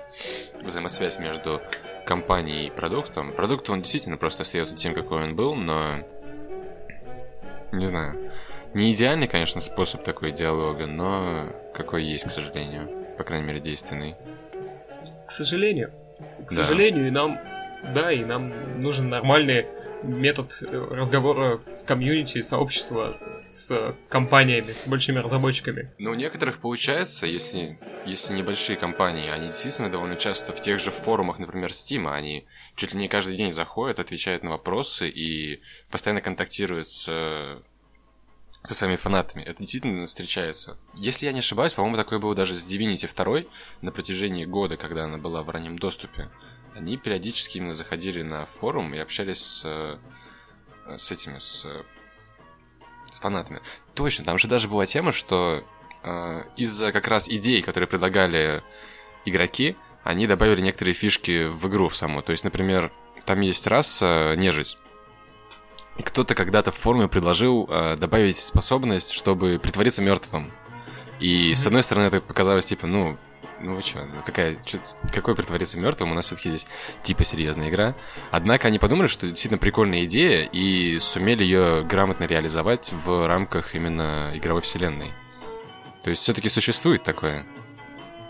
взаимосвязь 0.61 1.19
между 1.19 1.61
компанией 2.05 2.67
и 2.67 2.69
продуктом. 2.69 3.31
Продукт, 3.31 3.69
он 3.69 3.81
действительно 3.81 4.17
просто 4.17 4.43
остается 4.43 4.75
тем, 4.75 4.93
какой 4.93 5.23
он 5.23 5.35
был, 5.35 5.55
но 5.55 6.03
не 7.71 7.85
знаю. 7.85 8.17
Не 8.73 8.91
идеальный, 8.91 9.27
конечно, 9.27 9.61
способ 9.61 10.03
такой 10.03 10.31
диалога, 10.31 10.85
но 10.85 11.45
какой 11.73 12.03
есть, 12.03 12.25
к 12.25 12.29
сожалению. 12.29 12.87
По 13.17 13.23
крайней 13.23 13.47
мере, 13.47 13.59
действенный. 13.59 14.15
К 15.27 15.31
сожалению. 15.31 15.91
К 16.45 16.53
да. 16.53 16.63
сожалению, 16.63 17.07
и 17.07 17.11
нам, 17.11 17.39
да, 17.93 18.11
и 18.11 18.23
нам 18.23 18.51
нужен 18.81 19.09
нормальный 19.09 19.65
метод 20.03 20.51
разговора 20.61 21.59
с 21.79 21.83
комьюнити, 21.83 22.41
сообщества, 22.41 23.17
с 23.51 23.95
компаниями, 24.07 24.71
с 24.71 24.87
большими 24.87 25.19
разработчиками. 25.19 25.91
Но 25.97 26.11
у 26.11 26.13
некоторых 26.13 26.59
получается, 26.59 27.25
если, 27.25 27.77
если 28.05 28.33
небольшие 28.33 28.77
компании, 28.77 29.29
они 29.29 29.47
действительно 29.47 29.89
довольно 29.89 30.15
часто 30.15 30.53
в 30.53 30.61
тех 30.61 30.79
же 30.79 30.91
форумах, 30.91 31.39
например, 31.39 31.71
Steam, 31.71 32.09
они 32.11 32.45
чуть 32.79 32.93
ли 32.93 32.99
не 32.99 33.09
каждый 33.09 33.35
день 33.35 33.51
заходят, 33.51 33.99
отвечают 33.99 34.41
на 34.41 34.51
вопросы 34.51 35.09
и 35.09 35.61
постоянно 35.91 36.21
контактируют 36.21 36.87
с 36.87 37.61
со 38.63 38.73
своими 38.73 38.97
фанатами. 38.97 39.41
Это 39.43 39.59
действительно 39.59 40.05
встречается. 40.05 40.77
Если 40.93 41.25
я 41.25 41.31
не 41.31 41.39
ошибаюсь, 41.39 41.73
по-моему, 41.73 41.95
такое 41.95 42.19
было 42.19 42.35
даже 42.35 42.55
с 42.55 42.67
Divinity 42.67 43.09
2 43.13 43.49
на 43.81 43.91
протяжении 43.91 44.43
года, 44.43 44.75
когда 44.75 45.05
она 45.05 45.17
была 45.17 45.43
в 45.43 45.49
раннем 45.49 45.79
доступе. 45.79 46.29
Они 46.75 46.97
периодически 46.97 47.57
именно 47.57 47.73
заходили 47.73 48.21
на 48.21 48.45
форум 48.45 48.93
и 48.93 48.97
общались 48.97 49.41
с, 49.41 49.99
с 50.97 51.11
этими, 51.11 51.39
с, 51.39 51.65
с 53.09 53.19
фанатами. 53.19 53.61
Точно, 53.93 54.25
там 54.25 54.37
же 54.37 54.49
даже 54.49 54.67
была 54.67 54.85
тема, 54.85 55.13
что 55.13 55.63
э, 56.03 56.43
из-за 56.57 56.91
как 56.91 57.07
раз 57.07 57.29
идей, 57.29 57.61
которые 57.61 57.87
предлагали 57.87 58.61
игроки, 59.23 59.77
они 60.03 60.27
добавили 60.27 60.61
некоторые 60.61 60.93
фишки 60.93 61.47
в 61.47 61.67
игру 61.67 61.87
в 61.87 61.95
саму. 61.95 62.21
То 62.21 62.31
есть, 62.31 62.43
например, 62.43 62.91
там 63.25 63.41
есть 63.41 63.67
раса 63.67 64.33
нежить. 64.37 64.77
И 65.97 66.01
кто-то 66.01 66.33
когда-то 66.33 66.71
в 66.71 66.75
форуме 66.75 67.07
предложил 67.07 67.67
э, 67.69 67.97
добавить 67.97 68.37
способность, 68.37 69.11
чтобы 69.11 69.59
притвориться 69.59 70.01
мертвым. 70.01 70.51
И 71.19 71.53
с 71.53 71.67
одной 71.67 71.83
стороны 71.83 72.05
это 72.05 72.21
показалось 72.21 72.65
типа, 72.65 72.87
ну, 72.87 73.17
ну 73.61 73.75
вы 73.75 73.81
чё, 73.81 73.99
ну 74.05 74.21
какая, 74.25 74.55
чё, 74.63 74.79
какой 75.13 75.35
притвориться 75.35 75.77
мертвым? 75.77 76.11
У 76.11 76.13
нас 76.13 76.27
все-таки 76.27 76.49
здесь 76.49 76.67
типа 77.03 77.25
серьезная 77.25 77.69
игра. 77.69 77.95
Однако 78.31 78.69
они 78.69 78.79
подумали, 78.79 79.07
что 79.07 79.25
это 79.25 79.33
действительно 79.33 79.59
прикольная 79.59 80.05
идея 80.05 80.47
и 80.51 80.97
сумели 80.99 81.43
ее 81.43 81.83
грамотно 81.83 82.23
реализовать 82.23 82.93
в 82.93 83.27
рамках 83.27 83.75
именно 83.75 84.31
игровой 84.33 84.61
вселенной. 84.61 85.11
То 86.03 86.09
есть 86.09 86.21
все-таки 86.21 86.47
существует 86.47 87.03
такое. 87.03 87.45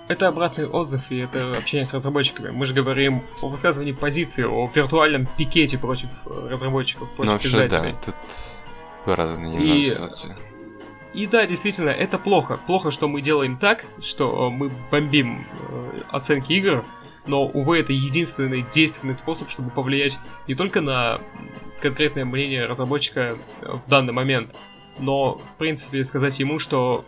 Это 0.09 0.27
обратный 0.27 0.67
отзыв 0.67 1.03
и 1.11 1.19
это 1.19 1.55
общение 1.55 1.85
с 1.85 1.93
разработчиками. 1.93 2.49
Мы 2.49 2.65
же 2.65 2.73
говорим 2.73 3.21
о 3.43 3.47
высказывании 3.47 3.91
позиции, 3.91 4.43
о 4.43 4.69
виртуальном 4.73 5.27
пикете 5.37 5.77
против 5.77 6.09
э, 6.25 6.47
разработчиков, 6.49 7.07
против 7.11 7.27
Ну 7.27 7.33
вообще, 7.33 7.67
да, 7.67 7.91
тут 8.03 8.15
разные 9.05 9.77
и... 9.77 9.83
ситуации. 9.83 10.35
И 11.13 11.27
да, 11.27 11.45
действительно, 11.45 11.91
это 11.91 12.17
плохо. 12.17 12.59
Плохо, 12.65 12.89
что 12.89 13.07
мы 13.07 13.21
делаем 13.21 13.57
так, 13.59 13.85
что 14.01 14.47
э, 14.47 14.49
мы 14.49 14.71
бомбим 14.89 15.45
э, 15.69 16.01
оценки 16.09 16.53
игр, 16.53 16.83
но, 17.27 17.45
увы, 17.45 17.77
это 17.79 17.93
единственный 17.93 18.65
действенный 18.73 19.13
способ, 19.13 19.51
чтобы 19.51 19.69
повлиять 19.69 20.17
не 20.47 20.55
только 20.55 20.81
на 20.81 21.21
конкретное 21.81 22.25
мнение 22.25 22.65
разработчика 22.65 23.37
в 23.61 23.87
данный 23.87 24.13
момент, 24.13 24.55
но, 24.97 25.35
в 25.35 25.57
принципе, 25.59 26.03
сказать 26.03 26.39
ему, 26.39 26.57
что 26.57 27.05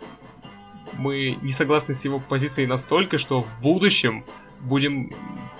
мы 0.98 1.38
не 1.42 1.52
согласны 1.52 1.94
с 1.94 2.04
его 2.04 2.20
позицией 2.20 2.66
настолько, 2.66 3.18
что 3.18 3.42
в 3.42 3.60
будущем 3.60 4.24
будем 4.60 5.12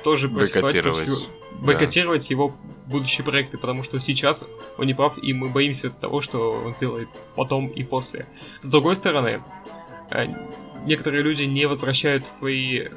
тоже 0.04 0.28
бойкотировать, 0.28 1.08
его, 1.08 1.18
бойкотировать 1.60 2.22
да. 2.22 2.28
его 2.30 2.54
будущие 2.86 3.24
проекты, 3.24 3.58
потому 3.58 3.82
что 3.82 3.98
сейчас 3.98 4.46
он 4.78 4.86
не 4.86 4.94
прав, 4.94 5.16
и 5.22 5.32
мы 5.32 5.48
боимся 5.48 5.90
того, 5.90 6.20
что 6.20 6.52
он 6.52 6.74
сделает 6.74 7.08
потом 7.34 7.68
и 7.68 7.82
после. 7.82 8.26
С 8.62 8.68
другой 8.68 8.96
стороны, 8.96 9.42
э, 10.10 10.26
некоторые 10.84 11.22
люди 11.22 11.44
не 11.44 11.66
возвращают 11.66 12.26
свои 12.38 12.80
э, 12.80 12.90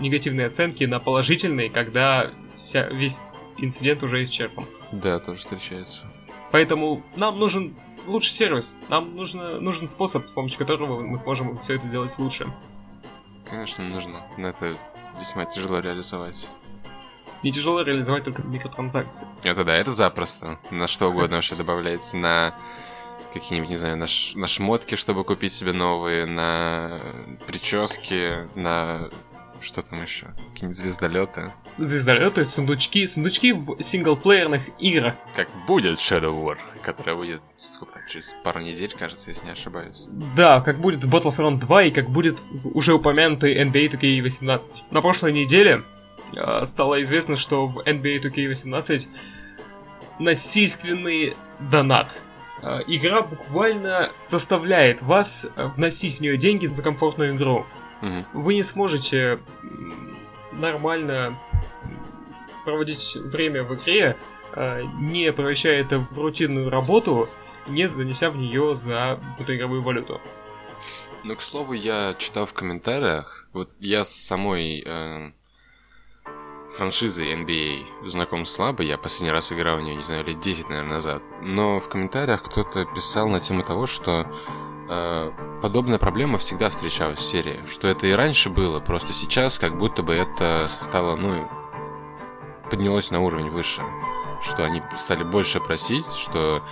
негативные 0.00 0.46
оценки 0.46 0.84
на 0.84 1.00
положительные, 1.00 1.70
когда 1.70 2.30
вся, 2.56 2.88
весь 2.88 3.18
инцидент 3.58 4.02
уже 4.02 4.24
исчерпан. 4.24 4.64
Да, 4.92 5.18
тоже 5.18 5.38
встречается. 5.38 6.06
Поэтому 6.50 7.02
нам 7.16 7.38
нужен 7.38 7.74
лучший 8.08 8.32
сервис. 8.32 8.74
Нам 8.88 9.14
нужно, 9.16 9.60
нужен 9.60 9.88
способ, 9.88 10.28
с 10.28 10.32
помощью 10.32 10.58
которого 10.58 11.00
мы 11.00 11.18
сможем 11.18 11.58
все 11.58 11.74
это 11.74 11.86
сделать 11.86 12.18
лучше. 12.18 12.52
Конечно, 13.48 13.84
нужно. 13.84 14.20
Но 14.36 14.48
это 14.48 14.76
весьма 15.18 15.44
тяжело 15.44 15.78
реализовать. 15.80 16.48
Не 17.42 17.52
тяжело 17.52 17.82
реализовать 17.82 18.24
только 18.24 18.42
микротранзакции. 18.42 19.26
Это 19.44 19.64
да, 19.64 19.74
это 19.76 19.90
запросто. 19.90 20.58
На 20.70 20.86
что 20.88 21.08
угодно 21.08 21.36
вообще 21.36 21.54
добавлять. 21.54 22.12
На 22.12 22.54
какие-нибудь, 23.32 23.70
не 23.70 23.76
знаю, 23.76 23.96
на, 23.96 24.06
ш- 24.06 24.36
на 24.38 24.46
шмотки, 24.48 24.96
чтобы 24.96 25.22
купить 25.24 25.52
себе 25.52 25.72
новые, 25.72 26.26
на 26.26 26.98
прически, 27.46 28.48
на 28.58 29.08
что 29.60 29.82
там 29.82 30.02
еще? 30.02 30.26
Какие-нибудь 30.50 30.76
звездолеты. 30.76 31.52
Звездолеты, 31.78 32.44
сундучки, 32.44 33.06
сундучки 33.06 33.52
в 33.52 33.80
синглплеерных 33.80 34.68
играх. 34.80 35.14
Как 35.36 35.48
будет 35.66 35.98
Shadow 35.98 36.44
War, 36.44 36.56
которая 36.82 37.14
будет, 37.14 37.40
сколько 37.56 37.94
там, 37.94 38.02
через 38.08 38.34
пару 38.42 38.60
недель, 38.60 38.90
кажется, 38.98 39.30
если 39.30 39.46
не 39.46 39.52
ошибаюсь. 39.52 40.08
Да, 40.36 40.60
как 40.60 40.80
будет 40.80 41.04
в 41.04 41.14
Battlefront 41.14 41.60
2 41.60 41.84
и 41.84 41.90
как 41.92 42.10
будет 42.10 42.38
уже 42.64 42.94
упомянутый 42.94 43.62
NBA 43.62 43.92
2K18. 43.92 44.62
На 44.90 45.00
прошлой 45.00 45.32
неделе 45.32 45.84
э, 46.34 46.66
стало 46.66 47.00
известно, 47.02 47.36
что 47.36 47.68
в 47.68 47.78
NBA 47.78 48.22
2K18 48.22 49.06
насильственный 50.18 51.36
донат. 51.70 52.10
Э, 52.60 52.80
игра 52.88 53.22
буквально 53.22 54.10
заставляет 54.26 55.00
вас 55.00 55.46
вносить 55.76 56.18
в 56.18 56.20
нее 56.20 56.36
деньги 56.36 56.66
за 56.66 56.82
комфортную 56.82 57.36
игру. 57.36 57.64
Мгм. 58.00 58.24
Вы 58.32 58.54
не 58.54 58.62
сможете 58.62 59.38
нормально 60.52 61.38
проводить 62.64 63.14
время 63.16 63.64
в 63.64 63.74
игре, 63.74 64.16
э, 64.54 64.82
не 65.00 65.32
превращая 65.32 65.80
это 65.80 65.98
в 65.98 66.18
рутинную 66.18 66.70
работу, 66.70 67.28
не 67.66 67.88
занеся 67.88 68.30
в 68.30 68.36
нее 68.36 68.74
за 68.74 69.20
эту 69.38 69.54
игровую 69.56 69.82
валюту. 69.82 70.20
Ну, 71.24 71.36
к 71.36 71.40
слову, 71.40 71.72
я 71.72 72.14
читал 72.18 72.46
в 72.46 72.54
комментариях, 72.54 73.48
вот 73.52 73.70
я 73.80 74.04
с 74.04 74.14
самой 74.14 74.82
э, 74.86 75.30
франшизой 76.70 77.34
NBA 77.34 78.06
знаком 78.06 78.44
слабо, 78.44 78.82
я 78.82 78.98
последний 78.98 79.32
раз 79.32 79.52
играл 79.52 79.78
в 79.78 79.82
нее, 79.82 79.96
не 79.96 80.02
знаю, 80.02 80.24
лет 80.24 80.40
10, 80.40 80.68
наверное, 80.68 80.94
назад. 80.94 81.22
Но 81.42 81.80
в 81.80 81.88
комментариях 81.88 82.42
кто-то 82.42 82.84
писал 82.84 83.28
на 83.28 83.40
тему 83.40 83.62
того, 83.62 83.86
что 83.86 84.26
подобная 85.62 85.98
проблема 85.98 86.38
всегда 86.38 86.68
встречалась 86.70 87.18
в 87.18 87.24
серии. 87.24 87.60
Что 87.70 87.88
это 87.88 88.06
и 88.06 88.12
раньше 88.12 88.50
было, 88.50 88.80
просто 88.80 89.12
сейчас 89.12 89.58
как 89.58 89.76
будто 89.76 90.02
бы 90.02 90.14
это 90.14 90.68
стало, 90.68 91.16
ну, 91.16 91.48
поднялось 92.70 93.10
на 93.10 93.20
уровень 93.20 93.50
выше. 93.50 93.82
Что 94.42 94.64
они 94.64 94.82
стали 94.96 95.24
больше 95.24 95.60
просить, 95.60 96.10
что 96.12 96.62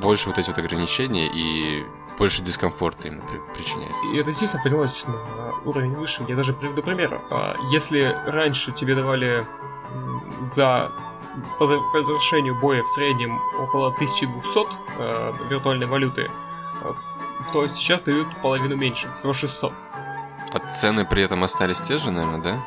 больше 0.00 0.28
вот 0.28 0.38
эти 0.38 0.48
вот 0.48 0.58
ограничения 0.58 1.26
и 1.32 1.84
больше 2.18 2.42
дискомфорта 2.42 3.02
при- 3.04 3.54
причиняет. 3.54 3.92
И 4.12 4.16
это 4.18 4.26
действительно 4.26 4.62
поднялось 4.62 5.04
на 5.06 5.54
уровень 5.64 5.94
выше. 5.94 6.24
Я 6.28 6.36
даже 6.36 6.52
приведу 6.52 6.82
пример. 6.82 7.20
А, 7.30 7.54
Если 7.70 8.14
раньше 8.26 8.72
тебе 8.72 8.94
давали 8.94 9.44
за- 10.42 10.92
по 11.58 11.66
завершению 11.66 12.58
боя 12.60 12.82
в 12.82 12.88
среднем 12.90 13.40
около 13.58 13.92
1200 13.92 14.68
э, 14.98 15.32
виртуальной 15.48 15.86
валюты, 15.86 16.30
э, 16.82 16.92
то 17.52 17.66
сейчас 17.68 18.02
дают 18.02 18.28
половину 18.42 18.76
меньше, 18.76 19.08
всего 19.16 19.32
600. 19.32 19.72
А 20.52 20.58
цены 20.68 21.04
при 21.04 21.22
этом 21.22 21.44
остались 21.44 21.80
те 21.80 21.98
же, 21.98 22.10
наверное, 22.10 22.40
да? 22.42 22.64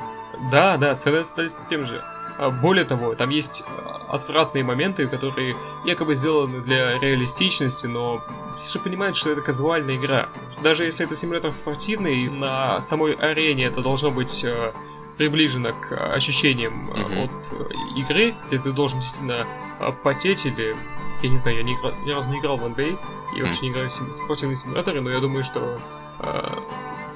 Да, 0.51 0.77
да, 0.77 0.95
цены 0.95 1.17
остались 1.19 1.51
тем 1.69 1.81
же. 1.85 2.01
А, 2.37 2.49
Более 2.49 2.85
того, 2.85 3.13
там 3.15 3.29
есть 3.29 3.63
а, 3.67 4.15
отвратные 4.15 4.63
моменты, 4.63 5.05
которые 5.07 5.55
якобы 5.85 6.15
сделаны 6.15 6.61
для 6.61 6.97
реалистичности, 6.99 7.85
но 7.85 8.21
все 8.57 8.73
же 8.73 8.79
понимают, 8.79 9.17
что 9.17 9.31
это 9.31 9.41
казуальная 9.41 9.95
игра. 9.95 10.29
Даже 10.61 10.83
если 10.85 11.05
это 11.05 11.15
симулятор 11.17 11.51
спортивный, 11.51 12.29
на 12.29 12.81
самой 12.81 13.13
арене 13.13 13.65
это 13.65 13.81
должно 13.81 14.11
быть 14.11 14.43
э, 14.43 14.71
приближено 15.17 15.73
к 15.73 15.91
ощущениям 16.15 16.89
э, 16.95 16.99
Мгм. 16.99 17.23
от 17.25 17.31
э, 17.51 17.73
игры, 17.97 18.35
где 18.47 18.59
ты 18.59 18.71
должен 18.71 18.99
действительно 19.01 19.45
э, 19.79 19.91
потеть 20.03 20.45
или... 20.45 20.75
Я 21.23 21.29
не 21.29 21.37
знаю, 21.37 21.57
я 21.57 21.63
не 21.63 21.73
игра- 21.73 21.93
ни 22.05 22.11
разу 22.11 22.29
не 22.29 22.39
играл 22.39 22.57
в 22.57 22.65
NBA, 22.65 22.97
и 23.35 23.41
вообще 23.41 23.61
не 23.61 23.69
играю 23.69 23.89
в 23.89 23.93
сим- 23.93 24.17
спортивные 24.19 24.57
симуляторы, 24.57 25.01
но 25.01 25.09
я 25.09 25.19
думаю, 25.19 25.43
что 25.43 25.79
э, 26.19 26.49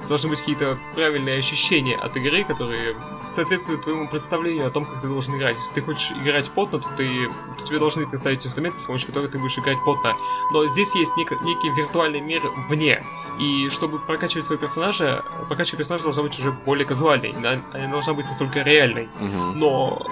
должны 0.08 0.30
быть 0.30 0.38
какие-то 0.40 0.78
правильные 0.94 1.38
ощущения 1.38 1.96
от 1.96 2.16
игры, 2.16 2.42
которые 2.44 2.96
соответствуют 3.30 3.82
твоему 3.82 4.08
представлению 4.08 4.66
о 4.66 4.70
том, 4.70 4.86
как 4.86 5.02
ты 5.02 5.08
должен 5.08 5.36
играть. 5.36 5.56
Если 5.56 5.74
ты 5.74 5.82
хочешь 5.82 6.10
играть 6.12 6.50
потно, 6.50 6.78
то, 6.78 6.88
ты, 6.96 7.28
то 7.58 7.66
тебе 7.66 7.78
должны 7.78 8.06
представить 8.06 8.44
инструменты, 8.46 8.80
с 8.80 8.84
помощью 8.84 9.08
которых 9.08 9.30
ты 9.30 9.38
будешь 9.38 9.58
играть 9.58 9.76
потно. 9.84 10.16
Но 10.52 10.66
здесь 10.68 10.92
есть 10.94 11.12
нек- 11.18 11.44
некий 11.44 11.68
виртуальный 11.68 12.20
мир 12.20 12.40
вне. 12.68 13.04
И 13.38 13.68
чтобы 13.68 13.98
прокачивать 13.98 14.46
своего 14.46 14.62
персонажа, 14.62 15.22
прокачка 15.48 15.76
персонажа 15.76 16.04
должна 16.04 16.22
быть 16.22 16.38
уже 16.38 16.50
более 16.52 16.86
казуальной. 16.86 17.32
Она, 17.36 17.60
она 17.72 17.84
не 17.86 17.92
должна 17.92 18.14
быть 18.14 18.24
настолько 18.26 18.60
реальной. 18.62 19.08
Мгм. 19.20 19.58
Но 19.58 20.02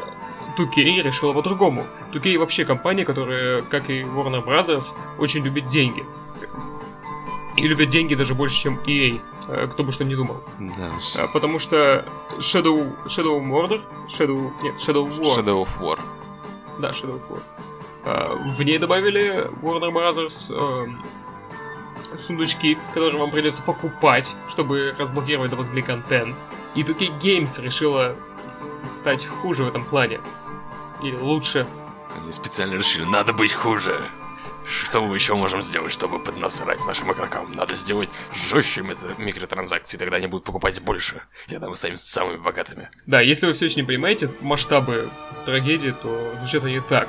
2K 0.59 1.03
решила 1.03 1.33
по-другому. 1.33 1.87
2K 2.13 2.39
вообще 2.39 2.65
компания, 2.65 3.05
которая, 3.05 3.63
как 3.63 3.91
и 3.91 4.03
Warner 4.03 4.45
Brothers, 4.45 4.87
очень 5.19 5.43
любит 5.43 5.69
деньги. 5.69 6.05
И 7.57 7.67
любят 7.67 7.89
деньги 7.91 8.15
даже 8.15 8.35
больше, 8.35 8.63
чем 8.63 8.79
EA. 8.87 9.19
э, 9.49 9.67
Кто 9.69 9.83
бы 9.83 9.91
что 9.93 10.05
ни 10.05 10.15
думал. 10.15 10.43
Да 10.59 10.91
уж. 10.97 11.17
А, 11.17 11.27
Потому 11.29 11.59
что 11.59 12.05
Shadow, 12.39 12.95
Shadow 13.07 13.41
Murder, 13.41 13.81
Shadow, 14.09 14.51
нет, 14.63 14.75
Shadow 14.77 15.05
War, 15.09 15.37
Shadow 15.39 15.65
of 15.65 15.69
War. 15.81 15.99
да, 16.79 16.89
Shadow 16.91 17.19
War, 17.31 17.41
а, 18.05 18.35
в 18.59 18.63
ней 18.63 18.77
добавили 18.79 19.49
Warner 19.63 19.91
Brothers 19.91 20.53
эм, 20.55 21.03
сундучки, 22.27 22.77
которые 22.93 23.19
вам 23.19 23.31
придется 23.31 23.63
покупать, 23.63 24.27
чтобы 24.51 24.95
разблокировать 24.99 25.51
дополнительный 25.51 25.83
контент. 25.83 26.35
И 26.75 26.83
2K 26.83 27.19
Games 27.23 27.59
решила 27.63 28.15
стать 29.01 29.27
хуже 29.27 29.65
в 29.65 29.69
этом 29.69 29.83
плане. 29.85 30.21
Или 31.03 31.17
лучше. 31.17 31.67
Они 32.23 32.33
специально 32.33 32.75
решили, 32.75 33.05
надо 33.05 33.33
быть 33.33 33.53
хуже. 33.53 34.01
Что 34.69 35.01
мы 35.01 35.15
еще 35.15 35.35
можем 35.35 35.63
сделать, 35.63 35.93
чтобы 35.93 36.19
поднасрать 36.19 36.85
нашим 36.87 37.13
игрокам? 37.13 37.53
Надо 37.55 37.75
сделать 37.75 38.09
жестче 38.35 38.81
микро- 38.81 39.15
микротранзакции, 39.17 39.97
тогда 39.97 40.17
они 40.17 40.27
будут 40.27 40.45
покупать 40.45 40.81
больше. 40.83 41.23
И 41.47 41.53
тогда 41.53 41.69
мы 41.69 41.77
станем 41.77 41.97
самыми 41.97 42.39
богатыми. 42.39 42.91
Да, 43.07 43.21
если 43.21 43.47
вы 43.47 43.53
все 43.53 43.67
еще 43.67 43.77
не 43.81 43.87
понимаете 43.87 44.33
масштабы 44.41 45.09
трагедии, 45.45 45.93
то 46.03 46.35
звучит 46.41 46.65
они 46.65 46.81
так. 46.81 47.09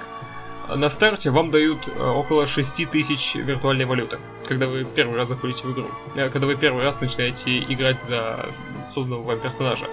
На 0.69 0.89
старте 0.91 1.31
вам 1.31 1.49
дают 1.49 1.87
э, 1.87 2.03
около 2.07 2.45
6 2.45 2.91
тысяч 2.91 3.33
виртуальной 3.35 3.85
валюты, 3.85 4.19
когда 4.47 4.67
вы 4.67 4.83
первый 4.83 5.15
раз 5.15 5.29
заходите 5.29 5.63
в 5.63 5.71
игру. 5.71 5.87
Э, 6.15 6.29
Когда 6.29 6.45
вы 6.45 6.55
первый 6.57 6.83
раз 6.83 6.99
начинаете 7.01 7.59
играть 7.59 8.03
за 8.03 8.49
созданного 8.93 9.23
вам 9.23 9.39
персонажа. 9.39 9.85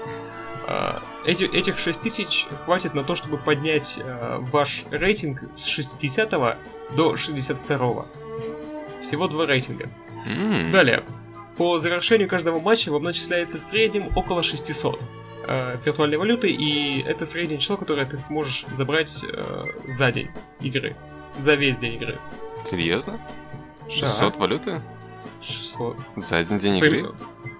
А, 0.66 1.02
Эти, 1.26 1.44
этих 1.44 1.78
6 1.78 2.00
тысяч 2.00 2.46
хватит 2.64 2.94
на 2.94 3.04
то, 3.04 3.16
чтобы 3.16 3.36
поднять 3.38 3.98
э, 3.98 4.38
ваш 4.52 4.84
рейтинг 4.90 5.42
с 5.56 5.64
60 5.66 6.30
до 6.96 7.16
62. 7.16 8.06
Всего 9.02 9.28
два 9.28 9.46
рейтинга. 9.46 9.88
М, 10.26 10.72
Далее. 10.72 11.04
По 11.58 11.78
завершению 11.78 12.28
каждого 12.28 12.58
матча 12.60 12.90
вам 12.90 13.02
начисляется 13.04 13.58
в 13.58 13.62
среднем 13.62 14.10
около 14.16 14.42
600 14.42 15.00
э, 15.46 15.76
виртуальной 15.84 16.16
валюты, 16.16 16.48
и 16.50 17.02
это 17.02 17.26
среднее 17.26 17.58
число, 17.58 17.76
которое 17.76 18.06
ты 18.06 18.16
сможешь 18.18 18.64
забрать 18.76 19.10
э, 19.22 19.64
за 19.98 20.12
день 20.12 20.30
игры. 20.60 20.96
За 21.44 21.54
весь 21.54 21.76
день 21.78 21.94
игры. 21.94 22.18
Серьезно? 22.64 23.20
600 23.88 24.38
валюты? 24.38 24.80
600. 25.42 25.96
За 26.16 26.36
один 26.38 26.56
день 26.58 26.80
При- 26.80 26.98
игры? 27.00 27.12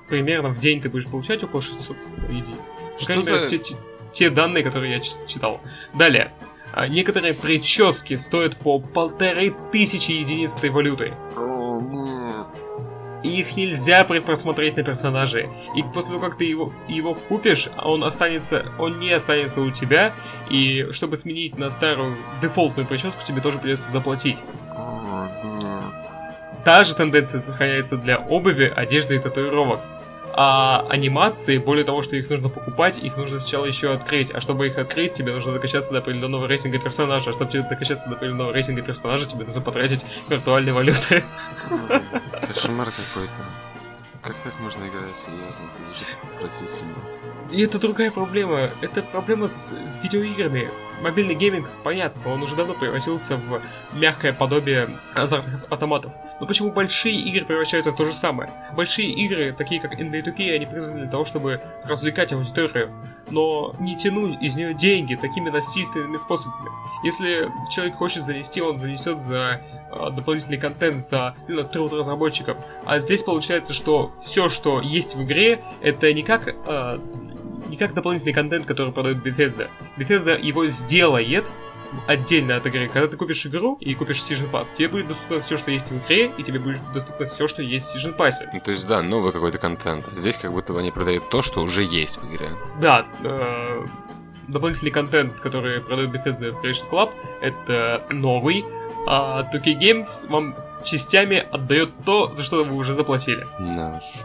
Примерно 0.09 0.51
в 0.51 0.59
день 0.59 0.81
ты 0.81 0.89
будешь 0.89 1.07
получать 1.07 1.43
около 1.43 1.63
600 1.63 1.97
единиц. 2.29 2.75
По 2.93 2.99
Что 2.99 3.07
крайней 3.07 3.25
мере, 3.31 3.49
за- 3.49 3.59
те, 3.59 3.77
те- 4.13 4.31
данные, 4.31 4.63
которые 4.63 4.95
я 4.97 5.01
читал. 5.01 5.61
Далее. 5.95 6.33
А, 6.73 6.87
Некоторые 6.89 7.35
прически 7.35 8.17
стоят 8.17 8.57
по 8.57 8.79
полторы 8.81 9.55
тысячи 9.73 10.13
единиц 10.13 10.57
этой 10.57 10.71
валюты. 10.71 11.15
И 13.23 13.41
их 13.41 13.57
нельзя 13.57 14.05
предпросмотреть 14.05 14.77
на 14.77 14.83
персонаже. 14.83 15.49
И 15.75 15.83
после 15.83 16.11
того, 16.11 16.21
как 16.21 16.37
ты 16.37 16.45
его, 16.45 16.75
его 16.89 17.15
купишь, 17.15 17.69
он 17.83 18.05
останется, 18.05 18.67
он 18.79 18.99
не 19.01 19.11
останется 19.13 19.63
у 19.63 19.71
тебя. 19.71 20.13
И 20.51 20.89
чтобы 20.93 21.17
сменить 21.17 21.57
на 21.59 21.71
старую 21.71 22.19
дефолтную 22.43 22.87
прическу, 22.87 23.17
тебе 23.27 23.41
тоже 23.41 23.59
придется 23.59 23.91
заплатить. 23.91 24.37
О, 24.77 25.27
нет. 25.43 26.11
Та 26.65 26.85
же 26.85 26.95
тенденция 26.95 27.43
сохраняется 27.43 27.97
для 27.97 28.19
обуви, 28.19 28.73
одежды 28.75 29.17
и 29.17 29.19
татуировок. 29.19 29.81
А 30.37 30.85
анимации, 30.89 31.59
более 31.59 31.85
того, 31.85 32.03
что 32.03 32.17
их 32.17 32.29
нужно 32.29 32.49
покупать, 32.49 32.99
их 32.99 33.17
нужно 33.17 33.39
сначала 33.39 33.67
еще 33.67 33.93
открыть. 33.93 34.35
А 34.35 34.41
чтобы 34.41 34.67
их 34.67 34.77
открыть, 34.79 35.13
тебе 35.13 35.33
нужно 35.33 35.53
докачаться 35.53 35.93
до 35.93 35.99
определенного 35.99 36.47
рейтинга 36.47 36.81
персонажа. 36.81 37.31
А 37.31 37.33
чтобы 37.35 37.53
тебе 37.53 37.63
докачаться 37.63 38.09
до 38.09 38.17
определенного 38.17 38.53
рейтинга 38.53 38.83
персонажа, 38.83 39.27
тебе 39.27 39.45
нужно 39.45 39.61
потратить 39.61 40.05
виртуальные 40.29 40.73
валюты. 40.73 41.23
Кошмар 42.49 42.89
какой-то. 42.91 43.45
Как 44.23 44.35
так 44.35 44.59
можно 44.59 44.83
играть 44.89 45.17
серьезно? 45.17 45.65
Это 45.73 45.99
же 45.99 46.05
отвратительно. 46.33 46.95
И 47.55 47.63
это 47.63 47.79
другая 47.79 48.11
проблема. 48.11 48.71
Это 48.81 49.01
проблема 49.03 49.47
с 49.47 49.73
видеоиграми. 50.03 50.69
Мобильный 51.01 51.37
гейминг, 51.37 51.69
понятно, 51.85 52.33
он 52.33 52.43
уже 52.43 52.57
давно 52.57 52.75
превратился 52.75 53.37
в 53.37 53.63
мягкое 53.93 54.33
подобие 54.33 54.89
азартных 55.15 55.65
автоматов. 55.71 56.13
Но 56.41 56.47
почему 56.47 56.73
большие 56.73 57.17
игры 57.17 57.45
превращаются 57.45 57.93
в 57.93 57.97
то 57.97 58.07
же 58.07 58.15
самое? 58.15 58.51
Большие 58.75 59.09
игры, 59.13 59.53
такие 59.53 59.81
как 59.81 60.01
NBA 60.01 60.25
2K, 60.25 60.55
они 60.55 60.67
призваны 60.67 61.01
для 61.01 61.11
того, 61.11 61.25
чтобы 61.25 61.61
развлекать 61.85 62.33
аудиторию, 62.33 62.91
но 63.31 63.75
не 63.79 63.97
тянуть 63.97 64.41
из 64.43 64.57
нее 64.57 64.75
деньги 64.75 65.15
такими 65.15 65.51
насильственными 65.51 66.17
способами. 66.17 66.71
Если 67.05 67.49
человек 67.71 67.97
хочет 67.97 68.25
занести, 68.25 68.61
он 68.61 68.81
занесет 68.81 69.21
за 69.21 69.61
э, 69.93 70.11
дополнительный 70.11 70.59
контент, 70.59 71.03
за 71.03 71.37
труд 71.73 71.93
разработчиков. 71.93 72.57
А 72.85 72.99
здесь 72.99 73.23
получается, 73.23 73.73
что 73.73 74.13
все, 74.23 74.49
что 74.49 74.81
есть 74.81 75.15
в 75.15 75.23
игре, 75.23 75.63
это 75.83 76.13
не 76.13 76.23
как 76.23 76.49
э, 76.49 76.99
не 77.69 77.77
как 77.77 77.95
дополнительный 77.95 78.33
контент, 78.33 78.67
который 78.67 78.93
продает 78.93 79.19
Bethesda. 79.19 79.69
Bethesda 79.97 80.41
его 80.41 80.67
сделает 80.67 81.45
отдельно 82.07 82.57
от 82.57 82.67
игры. 82.67 82.89
Когда 82.89 83.09
ты 83.09 83.17
купишь 83.17 83.47
игру 83.47 83.77
и 83.81 83.95
купишь 83.95 84.25
Season 84.29 84.51
Pass, 84.51 84.69
тебе 84.77 84.89
будет 84.89 85.09
доступно 85.09 85.41
все, 85.41 85.57
что 85.57 85.71
есть 85.71 85.91
в 85.91 86.05
игре, 86.05 86.33
и 86.37 86.43
тебе 86.43 86.59
будет 86.59 86.81
доступно 86.93 87.27
все, 87.27 87.49
что 87.49 87.63
есть 87.63 87.87
в 87.87 87.97
Season 87.97 88.17
Pass. 88.17 88.33
Ну, 88.53 88.59
то 88.59 88.71
есть, 88.71 88.87
да, 88.89 89.03
новый 89.03 89.33
какой-то 89.33 89.59
контент. 89.59 90.07
Здесь 90.11 90.37
как 90.37 90.53
будто 90.53 90.73
бы 90.73 90.81
они 90.81 90.91
продают 90.91 91.29
то, 91.31 91.43
что 91.43 91.61
уже 91.63 91.83
есть 91.83 92.19
в 92.19 92.29
игре. 92.29 92.49
Да, 92.81 93.07
э, 93.23 93.87
дополнительный 94.49 94.91
контент, 94.91 95.35
который 95.41 95.81
продает 95.81 96.11
Bethesda 96.11 96.61
Creation 96.61 96.89
Club, 96.91 97.11
это 97.41 98.05
новый, 98.11 98.65
а 99.07 99.49
2K 99.53 99.79
Games 99.79 100.29
вам 100.29 100.55
частями 100.85 101.47
отдает 101.51 101.91
то, 102.05 102.33
за 102.33 102.43
что 102.43 102.65
вы 102.65 102.75
уже 102.75 102.95
заплатили. 102.95 103.47
Да 103.59 103.99
уж. 103.99 104.25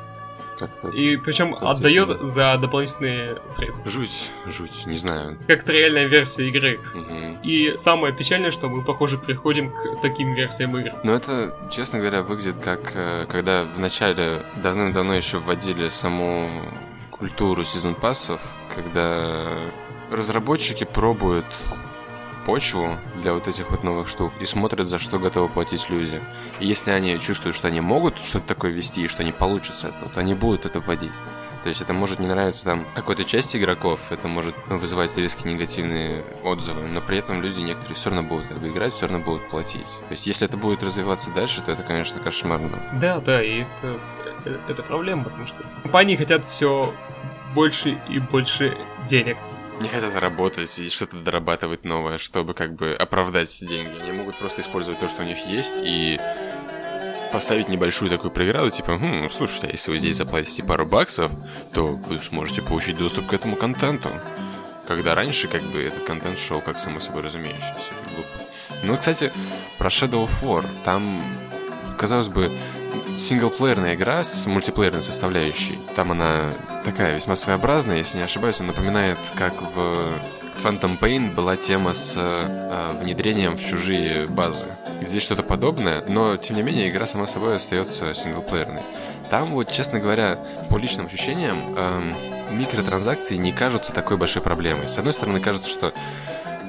Как-то 0.59 0.89
И 0.89 1.15
причем 1.15 1.55
отдает 1.55 2.19
за 2.33 2.57
дополнительные 2.57 3.37
средства. 3.55 3.89
Жуть, 3.89 4.31
жуть, 4.45 4.85
не 4.85 4.97
знаю. 4.97 5.37
Как 5.47 5.63
это 5.63 5.71
реальная 5.71 6.05
версия 6.05 6.47
игры. 6.49 6.79
Мгм. 6.93 7.39
И 7.43 7.77
самое 7.77 8.13
печальное, 8.13 8.51
что 8.51 8.67
мы, 8.67 8.83
похоже, 8.83 9.17
приходим 9.17 9.71
к 9.71 10.01
таким 10.01 10.33
версиям 10.33 10.77
игр. 10.77 10.91
Но 11.03 11.13
это, 11.13 11.55
честно 11.71 11.99
говоря, 11.99 12.23
выглядит 12.23 12.59
как, 12.59 12.91
э, 12.93 13.25
когда 13.29 13.63
в 13.63 13.79
начале 13.79 14.43
давным-давно 14.61 15.13
еще 15.13 15.37
вводили 15.37 15.87
саму 15.89 16.49
культуру 17.09 17.63
сезон 17.63 17.95
пассов, 17.95 18.41
когда 18.73 19.59
разработчики 20.11 20.83
пробуют 20.83 21.45
почву 22.49 22.97
для 23.21 23.33
вот 23.33 23.47
этих 23.47 23.69
вот 23.69 23.83
новых 23.83 24.07
штук 24.07 24.33
и 24.39 24.45
смотрят, 24.45 24.87
за 24.87 24.97
что 24.97 25.19
готовы 25.19 25.49
платить 25.49 25.87
люди. 25.91 26.19
И 26.59 26.65
если 26.65 26.89
они 26.89 27.19
чувствуют, 27.19 27.55
что 27.55 27.67
они 27.67 27.79
могут 27.79 28.19
что-то 28.23 28.47
такое 28.47 28.71
вести, 28.71 29.03
и 29.03 29.07
что 29.07 29.21
они 29.21 29.31
получат 29.31 29.75
с 29.75 29.83
этого, 29.83 30.09
то 30.09 30.19
они 30.19 30.33
будут 30.33 30.65
это 30.65 30.79
вводить. 30.79 31.13
То 31.61 31.69
есть 31.69 31.81
это 31.81 31.93
может 31.93 32.17
не 32.17 32.25
нравиться 32.25 32.65
там 32.65 32.87
какой-то 32.95 33.23
части 33.23 33.57
игроков, 33.57 34.11
это 34.11 34.27
может 34.27 34.55
вызывать 34.67 35.15
резко 35.15 35.47
негативные 35.47 36.23
отзывы, 36.43 36.87
но 36.87 37.01
при 37.01 37.19
этом 37.19 37.43
люди 37.43 37.59
некоторые 37.59 37.93
все 37.93 38.09
равно 38.09 38.27
будут 38.27 38.47
как 38.47 38.57
бы 38.57 38.69
играть, 38.69 38.93
все 38.93 39.05
равно 39.05 39.23
будут 39.23 39.47
платить. 39.49 39.99
То 40.07 40.11
есть 40.11 40.25
если 40.25 40.47
это 40.47 40.57
будет 40.57 40.81
развиваться 40.81 41.29
дальше, 41.31 41.61
то 41.61 41.71
это, 41.71 41.83
конечно, 41.83 42.19
кошмарно. 42.19 42.81
Да, 42.99 43.19
да, 43.19 43.43
и 43.43 43.59
это, 43.59 43.99
э, 44.45 44.57
это 44.69 44.81
проблема, 44.81 45.25
потому 45.25 45.45
что 45.45 45.57
компании 45.83 46.15
хотят 46.15 46.47
все 46.47 46.91
больше 47.53 48.01
и 48.09 48.17
больше 48.17 48.75
денег. 49.07 49.37
Не 49.81 49.87
хотят 49.87 50.13
работать 50.15 50.77
и 50.79 50.89
что-то 50.89 51.17
дорабатывать 51.17 51.85
новое, 51.85 52.17
чтобы 52.17 52.53
как 52.53 52.75
бы 52.75 52.93
оправдать 52.93 53.57
деньги. 53.65 53.99
Они 54.01 54.11
могут 54.11 54.37
просто 54.37 54.61
использовать 54.61 54.99
то, 54.99 55.07
что 55.07 55.23
у 55.23 55.25
них 55.25 55.45
есть, 55.45 55.81
и 55.83 56.19
поставить 57.31 57.69
небольшую 57.69 58.11
такую 58.11 58.31
преграду, 58.31 58.69
типа, 58.71 58.97
хм, 58.97 59.29
слушайте, 59.29 59.67
а 59.67 59.71
если 59.71 59.91
вы 59.91 59.99
здесь 59.99 60.17
заплатите 60.17 60.63
пару 60.63 60.85
баксов, 60.85 61.31
то 61.73 61.95
вы 61.95 62.19
сможете 62.21 62.61
получить 62.61 62.97
доступ 62.97 63.27
к 63.27 63.33
этому 63.33 63.55
контенту. 63.55 64.09
Когда 64.87 65.15
раньше, 65.15 65.47
как 65.47 65.63
бы, 65.63 65.81
этот 65.81 66.03
контент 66.03 66.37
шел 66.39 66.61
как 66.61 66.79
само 66.79 66.99
собой 66.99 67.21
разумеющийся. 67.21 67.93
Глупо. 68.05 68.29
Ну, 68.83 68.97
кстати, 68.97 69.31
про 69.77 69.89
Shadow 69.89 70.27
War. 70.41 70.65
Там, 70.83 71.23
казалось 71.97 72.29
бы, 72.29 72.51
синглплеерная 73.19 73.95
игра 73.95 74.23
с 74.23 74.45
мультиплеерной 74.45 75.01
составляющей. 75.01 75.79
Там 75.95 76.11
она 76.11 76.53
такая 76.85 77.15
весьма 77.15 77.35
своеобразная, 77.35 77.97
если 77.97 78.17
не 78.17 78.23
ошибаюсь, 78.23 78.59
она 78.61 78.69
напоминает, 78.69 79.17
как 79.35 79.53
в 79.61 80.19
Phantom 80.63 80.99
Pain 80.99 81.33
была 81.33 81.55
тема 81.55 81.93
с 81.93 82.15
э, 82.17 82.95
внедрением 83.01 83.55
в 83.55 83.65
чужие 83.65 84.27
базы. 84.27 84.65
Здесь 85.01 85.23
что-то 85.23 85.43
подобное, 85.43 86.03
но 86.07 86.37
тем 86.37 86.55
не 86.55 86.63
менее 86.63 86.89
игра 86.89 87.05
сама 87.05 87.27
собой 87.27 87.55
остается 87.55 88.13
синглплеерной. 88.13 88.81
Там 89.29 89.51
вот, 89.51 89.71
честно 89.71 89.99
говоря, 89.99 90.39
по 90.69 90.77
личным 90.77 91.05
ощущениям, 91.05 91.75
эм, 91.77 92.15
микротранзакции 92.57 93.35
не 93.35 93.51
кажутся 93.51 93.93
такой 93.93 94.17
большой 94.17 94.41
проблемой. 94.41 94.89
С 94.89 94.97
одной 94.97 95.13
стороны, 95.13 95.39
кажется, 95.39 95.69
что 95.69 95.93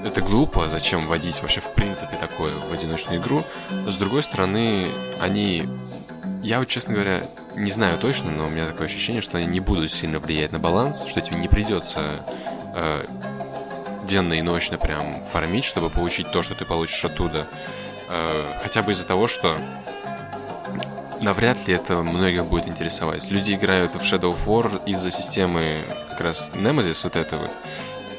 это 0.04 0.20
глупо, 0.20 0.68
зачем 0.68 1.06
вводить 1.06 1.40
вообще 1.42 1.60
в 1.60 1.72
принципе 1.74 2.16
такое 2.16 2.52
в 2.54 2.72
одиночную 2.72 3.20
игру. 3.20 3.44
С 3.86 3.96
другой 3.96 4.22
стороны, 4.22 4.88
они... 5.20 5.68
Я 6.42 6.58
вот, 6.58 6.68
честно 6.68 6.94
говоря, 6.94 7.20
не 7.54 7.70
знаю 7.70 7.98
точно, 7.98 8.30
но 8.30 8.46
у 8.46 8.50
меня 8.50 8.66
такое 8.66 8.86
ощущение, 8.86 9.20
что 9.20 9.38
они 9.38 9.46
не 9.46 9.60
будут 9.60 9.90
сильно 9.90 10.18
влиять 10.18 10.52
на 10.52 10.58
баланс, 10.58 11.04
что 11.06 11.20
тебе 11.20 11.36
не 11.36 11.48
придется 11.48 12.24
э, 12.74 13.04
денно 14.04 14.32
и 14.34 14.42
ночно 14.42 14.78
прям 14.78 15.20
фармить, 15.20 15.64
чтобы 15.64 15.90
получить 15.90 16.30
то, 16.30 16.42
что 16.42 16.54
ты 16.54 16.64
получишь 16.64 17.04
оттуда. 17.04 17.46
Э, 18.08 18.58
хотя 18.62 18.82
бы 18.82 18.92
из-за 18.92 19.04
того, 19.04 19.26
что 19.26 19.58
навряд 21.20 21.66
ли 21.68 21.74
это 21.74 21.96
многих 21.96 22.46
будет 22.46 22.68
интересовать. 22.68 23.30
Люди 23.30 23.52
играют 23.52 23.94
в 23.94 24.00
Shadow 24.00 24.34
of 24.34 24.46
War 24.46 24.82
из-за 24.86 25.10
системы 25.10 25.84
как 26.08 26.20
раз 26.20 26.52
Nemesis 26.54 27.00
вот 27.04 27.16
этого, 27.16 27.50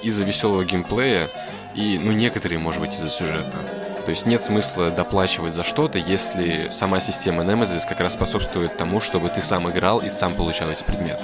из-за 0.04 0.24
веселого 0.24 0.64
геймплея, 0.64 1.30
и, 1.76 1.98
ну, 1.98 2.12
некоторые, 2.12 2.60
может 2.60 2.82
быть, 2.82 2.94
из-за 2.94 3.10
сюжета. 3.10 3.81
То 4.12 4.14
есть 4.14 4.26
нет 4.26 4.42
смысла 4.42 4.92
доплачивать 4.92 5.54
за 5.54 5.64
что-то, 5.64 5.98
если 5.98 6.68
сама 6.70 7.00
система 7.00 7.44
Nemesis 7.46 7.88
как 7.88 8.02
раз 8.02 8.16
способствует 8.16 8.76
тому, 8.76 9.00
чтобы 9.00 9.30
ты 9.30 9.40
сам 9.42 9.72
играл 9.72 10.00
и 10.00 10.10
сам 10.10 10.36
получал 10.36 10.70
эти 10.70 10.84
предметы. 10.84 11.22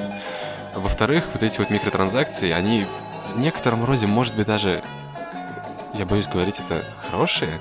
Во-вторых, 0.74 1.26
вот 1.34 1.44
эти 1.44 1.60
вот 1.60 1.70
микротранзакции, 1.70 2.50
они 2.52 2.86
в 3.28 3.38
некотором 3.38 3.84
роде, 3.84 4.08
может 4.08 4.38
быть, 4.38 4.48
даже, 4.48 4.82
я 5.96 6.06
боюсь 6.06 6.30
говорить 6.30 6.62
это, 6.62 6.86
хорошие, 7.12 7.60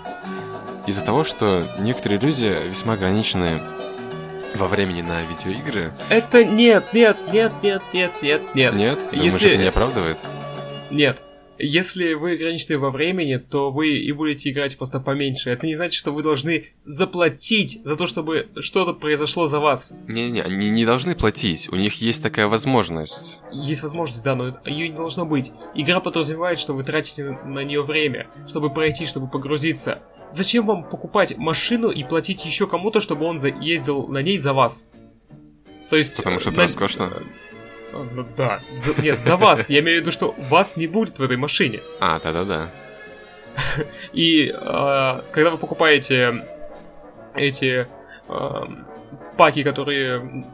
из-за 0.87 1.05
того, 1.05 1.25
что 1.25 1.75
некоторые 1.81 2.21
люди 2.21 2.57
весьма 2.69 2.93
ограничены 2.93 3.61
во 4.55 4.69
времени 4.69 5.03
на 5.03 5.23
видеоигры. 5.23 5.91
Это 6.09 6.45
нет, 6.45 6.93
нет, 6.93 7.17
нет, 7.33 7.53
нет, 7.65 7.83
нет, 7.93 8.13
нет, 8.23 8.55
нет. 8.55 8.75
Нет? 8.75 9.09
Думаешь, 9.11 9.33
Если- 9.33 9.49
это 9.55 9.59
не 9.59 9.69
оправдывает? 9.71 10.19
Нет. 10.93 11.19
Если 11.59 12.15
вы 12.15 12.33
ограничены 12.33 12.79
во 12.79 12.91
времени, 12.91 13.37
то 13.37 13.71
вы 13.71 13.99
и 13.99 14.13
будете 14.13 14.51
играть 14.51 14.77
просто 14.77 15.01
поменьше. 15.01 15.51
Это 15.51 15.67
не 15.67 15.77
значит, 15.77 15.95
что 15.95 16.13
вы 16.13 16.23
должны 16.23 16.67
заплатить 16.85 17.81
за 17.85 17.97
то, 17.97 18.07
чтобы 18.07 18.49
что-то 18.61 18.93
произошло 18.93 19.47
за 19.47 19.59
вас. 19.59 19.93
Не-не, 20.09 20.43
они 20.43 20.71
не 20.71 20.85
должны 20.85 21.15
платить, 21.15 21.69
у 21.73 21.77
них 21.77 21.95
есть 21.95 22.23
такая 22.23 22.47
возможность. 22.49 23.41
Есть 23.53 23.83
возможность, 23.83 24.23
да, 24.23 24.35
но 24.35 24.59
ее 24.65 24.89
не 24.89 24.97
должно 24.97 25.25
быть. 25.25 25.51
Игра 25.75 26.01
подразумевает, 26.01 26.59
что 26.61 26.75
вы 26.75 26.85
тратите 26.85 27.39
на 27.45 27.61
нее 27.61 27.83
время, 27.83 28.29
чтобы 28.49 28.71
пройти, 28.71 29.07
чтобы 29.07 29.29
погрузиться. 29.29 30.03
Зачем 30.33 30.67
вам 30.67 30.85
покупать 30.85 31.39
машину 31.39 31.89
и 31.91 32.05
платить 32.05 32.45
еще 32.45 32.67
кому-то, 32.67 33.01
чтобы 33.01 33.25
он 33.25 33.39
ездил 33.61 34.07
на 34.09 34.19
ней 34.19 34.39
за 34.39 34.53
вас? 34.53 34.89
То 35.89 35.97
есть... 35.97 36.17
Потому 36.17 36.39
что 36.39 36.51
это 36.51 36.59
на- 36.59 36.63
роскошно. 36.65 37.11
А, 37.97 38.07
ну 38.13 38.27
да. 38.37 38.61
За- 38.85 39.03
Нет, 39.03 39.19
за 39.21 39.37
вас. 39.37 39.69
Я 39.69 39.81
имею 39.81 39.99
в 39.99 40.01
виду, 40.03 40.13
что 40.13 40.35
вас 40.51 40.77
не 40.77 40.87
будет 40.87 41.19
в 41.19 41.23
этой 41.23 41.37
машине. 41.37 41.81
А, 42.01 42.19
да-да-да. 42.21 42.69
И 44.13 44.49
э, 44.49 44.53
когда 45.33 45.51
вы 45.51 45.59
покупаете 45.59 46.45
эти 47.35 47.87
э, 48.29 48.61
паки, 49.37 49.63
которые 49.63 50.45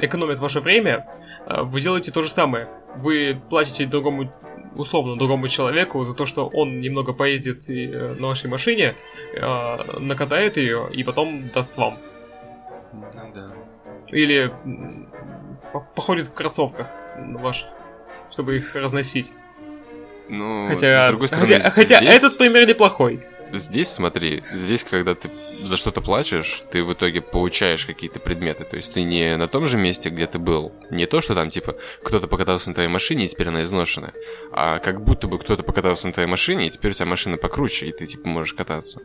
экономят 0.00 0.38
ваше 0.38 0.60
время, 0.60 1.06
э, 1.46 1.62
вы 1.62 1.80
делаете 1.80 2.12
то 2.12 2.22
же 2.22 2.30
самое. 2.30 2.68
Вы 2.96 3.36
платите 3.50 3.86
другому, 3.86 4.32
условно, 4.76 5.16
другому 5.16 5.48
человеку 5.48 6.04
за 6.04 6.14
то, 6.14 6.26
что 6.26 6.46
он 6.46 6.80
немного 6.80 7.12
поездит 7.12 7.68
и, 7.68 7.86
э, 7.92 8.14
на 8.18 8.28
вашей 8.28 8.48
машине, 8.50 8.94
э, 9.34 9.98
накатает 9.98 10.56
ее 10.56 10.88
и 10.92 11.02
потом 11.02 11.48
даст 11.52 11.76
вам. 11.76 11.98
Ну 12.92 13.32
да. 13.34 13.50
Или 14.08 14.52
походит 15.94 16.28
в 16.28 16.32
кроссовках 16.34 16.86
ваших, 17.16 17.66
чтобы 18.32 18.56
их 18.56 18.74
разносить. 18.74 19.32
Ну, 20.28 20.68
Хотя, 20.68 21.06
с 21.06 21.10
другой 21.10 21.28
стороны, 21.28 21.54
хотя, 21.54 21.70
хотя 21.70 21.98
здесь, 21.98 22.14
этот 22.14 22.36
пример 22.38 22.66
неплохой. 22.66 23.24
здесь, 23.52 23.88
смотри, 23.88 24.42
здесь, 24.52 24.82
когда 24.82 25.14
ты 25.14 25.30
за 25.62 25.76
что-то 25.76 26.00
платишь, 26.00 26.64
ты 26.70 26.82
в 26.82 26.92
итоге 26.92 27.20
получаешь 27.20 27.86
какие-то 27.86 28.20
предметы. 28.20 28.64
То 28.64 28.76
есть 28.76 28.92
ты 28.94 29.02
не 29.02 29.36
на 29.36 29.48
том 29.48 29.64
же 29.64 29.78
месте, 29.78 30.10
где 30.10 30.26
ты 30.26 30.38
был. 30.38 30.72
Не 30.90 31.06
то, 31.06 31.20
что 31.20 31.34
там, 31.34 31.50
типа, 31.50 31.76
кто-то 32.02 32.28
покатался 32.28 32.68
на 32.68 32.74
твоей 32.74 32.88
машине, 32.88 33.24
и 33.24 33.28
теперь 33.28 33.48
она 33.48 33.62
изношена. 33.62 34.12
А 34.52 34.78
как 34.78 35.02
будто 35.02 35.26
бы 35.28 35.38
кто-то 35.38 35.62
покатался 35.62 36.06
на 36.06 36.12
твоей 36.12 36.28
машине, 36.28 36.66
и 36.66 36.70
теперь 36.70 36.92
у 36.92 36.94
тебя 36.94 37.06
машина 37.06 37.36
покруче, 37.36 37.86
и 37.86 37.92
ты, 37.92 38.06
типа, 38.06 38.28
можешь 38.28 38.54
кататься. 38.54 39.00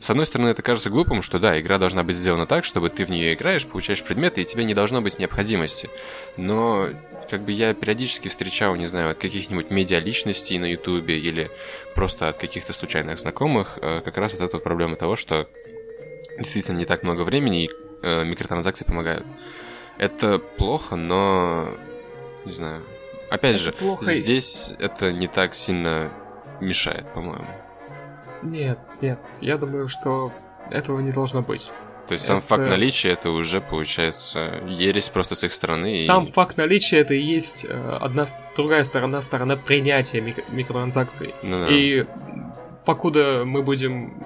С 0.00 0.10
одной 0.10 0.26
стороны, 0.26 0.48
это 0.48 0.62
кажется 0.62 0.90
глупым, 0.90 1.22
что 1.22 1.38
да, 1.38 1.60
игра 1.60 1.78
должна 1.78 2.02
быть 2.02 2.16
сделана 2.16 2.46
так, 2.46 2.64
чтобы 2.64 2.88
ты 2.88 3.04
в 3.04 3.10
нее 3.10 3.34
играешь, 3.34 3.66
получаешь 3.66 4.02
предметы, 4.02 4.42
и 4.42 4.44
тебе 4.44 4.64
не 4.64 4.74
должно 4.74 5.02
быть 5.02 5.18
необходимости. 5.18 5.90
Но 6.36 6.88
как 7.30 7.44
бы 7.44 7.52
я 7.52 7.74
периодически 7.74 8.28
встречал, 8.28 8.76
не 8.76 8.86
знаю, 8.86 9.10
от 9.10 9.18
каких-нибудь 9.18 9.70
медиа-личностей 9.70 10.58
на 10.58 10.66
Ютубе 10.66 11.18
или 11.18 11.50
просто 11.94 12.28
от 12.28 12.38
каких-то 12.38 12.72
случайных 12.72 13.18
знакомых, 13.18 13.78
э, 13.80 14.00
как 14.04 14.16
раз 14.16 14.32
вот 14.32 14.42
эта 14.42 14.56
вот 14.56 14.62
проблема 14.62 14.96
того, 14.96 15.16
что 15.16 15.48
действительно 16.38 16.78
не 16.78 16.84
так 16.84 17.02
много 17.02 17.22
времени, 17.22 17.64
и 17.64 17.70
э, 18.02 18.24
микротранзакции 18.24 18.84
помогают. 18.84 19.24
Это 19.98 20.38
плохо, 20.38 20.96
но 20.96 21.66
не 22.44 22.52
знаю. 22.52 22.82
Опять 23.30 23.56
это 23.56 23.64
же, 23.64 23.72
плохо. 23.72 24.04
здесь 24.04 24.72
это 24.78 25.12
не 25.12 25.26
так 25.26 25.54
сильно 25.54 26.10
мешает, 26.60 27.06
по-моему. 27.14 27.46
Нет, 28.42 28.78
нет, 29.00 29.18
я 29.40 29.58
думаю, 29.58 29.88
что 29.88 30.32
этого 30.70 31.00
не 31.00 31.12
должно 31.12 31.42
быть. 31.42 31.70
То 32.06 32.12
есть 32.12 32.24
это... 32.24 32.34
сам 32.34 32.40
факт 32.40 32.62
наличия 32.62 33.10
это 33.10 33.30
уже 33.30 33.60
получается 33.60 34.62
ересь 34.66 35.08
просто 35.08 35.34
с 35.34 35.42
их 35.42 35.52
стороны. 35.52 36.04
Сам 36.06 36.26
и... 36.26 36.32
факт 36.32 36.56
наличия 36.56 36.98
это 36.98 37.14
и 37.14 37.20
есть 37.20 37.66
э, 37.68 37.98
одна 38.00 38.26
другая 38.56 38.84
сторона, 38.84 39.20
сторона 39.20 39.56
принятия 39.56 40.20
мик- 40.20 40.48
микротранзакций. 40.50 41.34
Ну, 41.42 41.64
да. 41.64 41.66
И 41.68 42.06
покуда 42.84 43.42
мы 43.44 43.62
будем 43.62 44.22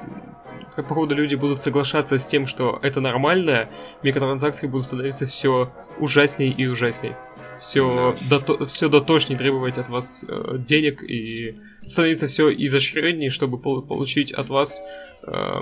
походу 0.77 1.15
люди 1.15 1.35
будут 1.35 1.63
соглашаться 1.63 2.19
с 2.19 2.27
тем, 2.27 2.47
что 2.47 2.79
это 2.83 3.01
нормально, 3.01 3.69
микротранзакции 4.03 4.67
будут 4.67 4.87
становиться 4.87 5.27
все 5.27 5.73
ужаснее 5.99 6.51
и 6.51 6.67
ужаснее. 6.67 7.17
Все, 7.61 7.91
да. 7.91 8.39
дото, 8.39 8.67
все 8.67 8.89
дотошнее 8.89 9.39
требовать 9.39 9.77
от 9.77 9.89
вас 9.89 10.25
э, 10.27 10.57
денег 10.59 11.03
и 11.03 11.57
становиться 11.87 12.27
все 12.27 12.51
изощреннее, 12.51 13.31
чтобы 13.31 13.59
пол, 13.59 13.83
получить 13.83 14.33
от 14.33 14.49
вас 14.49 14.81
э, 15.23 15.61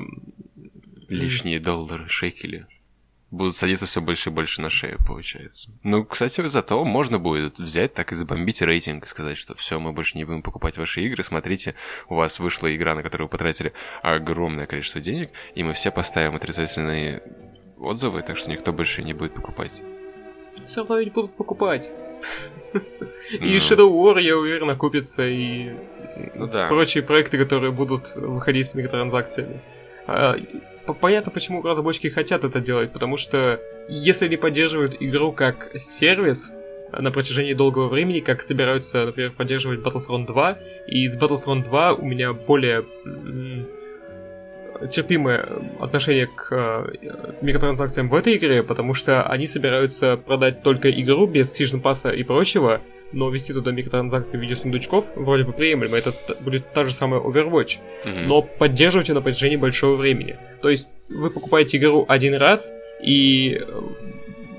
лишние 1.08 1.58
доллары, 1.58 2.08
шекели 2.08 2.66
будут 3.30 3.54
садиться 3.54 3.86
все 3.86 4.00
больше 4.00 4.30
и 4.30 4.32
больше 4.32 4.62
на 4.62 4.70
шею, 4.70 4.98
получается. 5.06 5.70
Ну, 5.82 6.04
кстати, 6.04 6.46
зато 6.46 6.84
можно 6.84 7.18
будет 7.18 7.58
взять 7.58 7.94
так 7.94 8.12
и 8.12 8.14
забомбить 8.14 8.62
рейтинг 8.62 9.04
и 9.04 9.08
сказать, 9.08 9.36
что 9.36 9.54
все, 9.54 9.78
мы 9.78 9.92
больше 9.92 10.16
не 10.16 10.24
будем 10.24 10.42
покупать 10.42 10.78
ваши 10.78 11.02
игры, 11.02 11.22
смотрите, 11.22 11.74
у 12.08 12.14
вас 12.14 12.40
вышла 12.40 12.74
игра, 12.74 12.94
на 12.94 13.02
которую 13.02 13.26
вы 13.26 13.30
потратили 13.30 13.72
огромное 14.02 14.66
количество 14.66 15.00
денег, 15.00 15.30
и 15.54 15.62
мы 15.62 15.74
все 15.74 15.90
поставим 15.90 16.34
отрицательные 16.36 17.22
отзывы, 17.78 18.22
так 18.22 18.36
что 18.36 18.50
никто 18.50 18.72
больше 18.72 19.02
не 19.02 19.12
будет 19.12 19.34
покупать. 19.34 19.72
Все 20.66 20.80
равно 20.80 20.98
ведь 20.98 21.12
будут 21.12 21.34
покупать. 21.36 21.88
И 23.30 23.38
ну. 23.40 23.56
Shadow 23.56 23.90
War, 23.90 24.20
я 24.20 24.36
уверен, 24.36 24.74
купится, 24.76 25.26
и 25.26 25.70
ну, 26.34 26.46
да. 26.46 26.68
прочие 26.68 27.02
проекты, 27.02 27.38
которые 27.38 27.72
будут 27.72 28.14
выходить 28.16 28.66
с 28.66 28.74
микротранзакциями. 28.74 29.60
Понятно, 30.94 31.30
почему 31.30 31.62
разработчики 31.62 32.08
хотят 32.08 32.44
это 32.44 32.60
делать, 32.60 32.92
потому 32.92 33.16
что 33.16 33.60
если 33.88 34.26
они 34.26 34.36
поддерживают 34.36 34.96
игру 35.00 35.32
как 35.32 35.70
сервис 35.76 36.52
на 36.92 37.10
протяжении 37.10 37.54
долгого 37.54 37.88
времени, 37.88 38.20
как 38.20 38.42
собираются, 38.42 39.04
например, 39.04 39.32
поддерживать 39.32 39.80
Battlefront 39.80 40.26
2, 40.26 40.58
и 40.86 41.08
с 41.08 41.16
Battlefront 41.16 41.64
2 41.64 41.94
у 41.94 42.04
меня 42.04 42.32
более 42.32 42.84
терпимое 44.92 45.44
отношение 45.80 46.28
к 46.28 46.48
э, 46.52 47.34
микротранзакциям 47.40 48.08
в 48.08 48.14
этой 48.14 48.36
игре, 48.36 48.62
потому 48.62 48.94
что 48.94 49.24
они 49.24 49.46
собираются 49.46 50.16
продать 50.16 50.62
только 50.62 50.88
игру 50.90 51.26
без 51.26 51.52
сезон 51.52 51.80
пасса 51.80 52.10
и 52.10 52.22
прочего, 52.22 52.80
но 53.12 53.30
ввести 53.30 53.52
туда 53.52 53.72
микротранзакции 53.72 54.36
в 54.36 54.40
виде 54.40 54.56
сундучков 54.56 55.04
вроде 55.14 55.44
бы 55.44 55.52
приемлемо. 55.52 55.96
Это 55.96 56.12
будет 56.40 56.70
та 56.72 56.84
же 56.84 56.92
самая 56.92 57.20
Overwatch, 57.20 57.78
mm-hmm. 58.04 58.26
но 58.26 58.42
поддерживайте 58.42 59.14
на 59.14 59.20
протяжении 59.20 59.56
большого 59.56 59.96
времени. 59.96 60.36
То 60.60 60.68
есть 60.68 60.88
вы 61.08 61.30
покупаете 61.30 61.78
игру 61.78 62.04
один 62.08 62.34
раз, 62.34 62.72
и 63.02 63.60
э, 63.60 63.80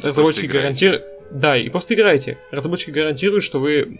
разработчики 0.03 0.47
гарантируют... 0.47 1.03
Да, 1.31 1.55
и 1.55 1.69
просто 1.69 1.93
играйте. 1.93 2.37
Разработчики 2.49 2.89
гарантируют, 2.89 3.43
что 3.43 3.59
вы... 3.59 3.95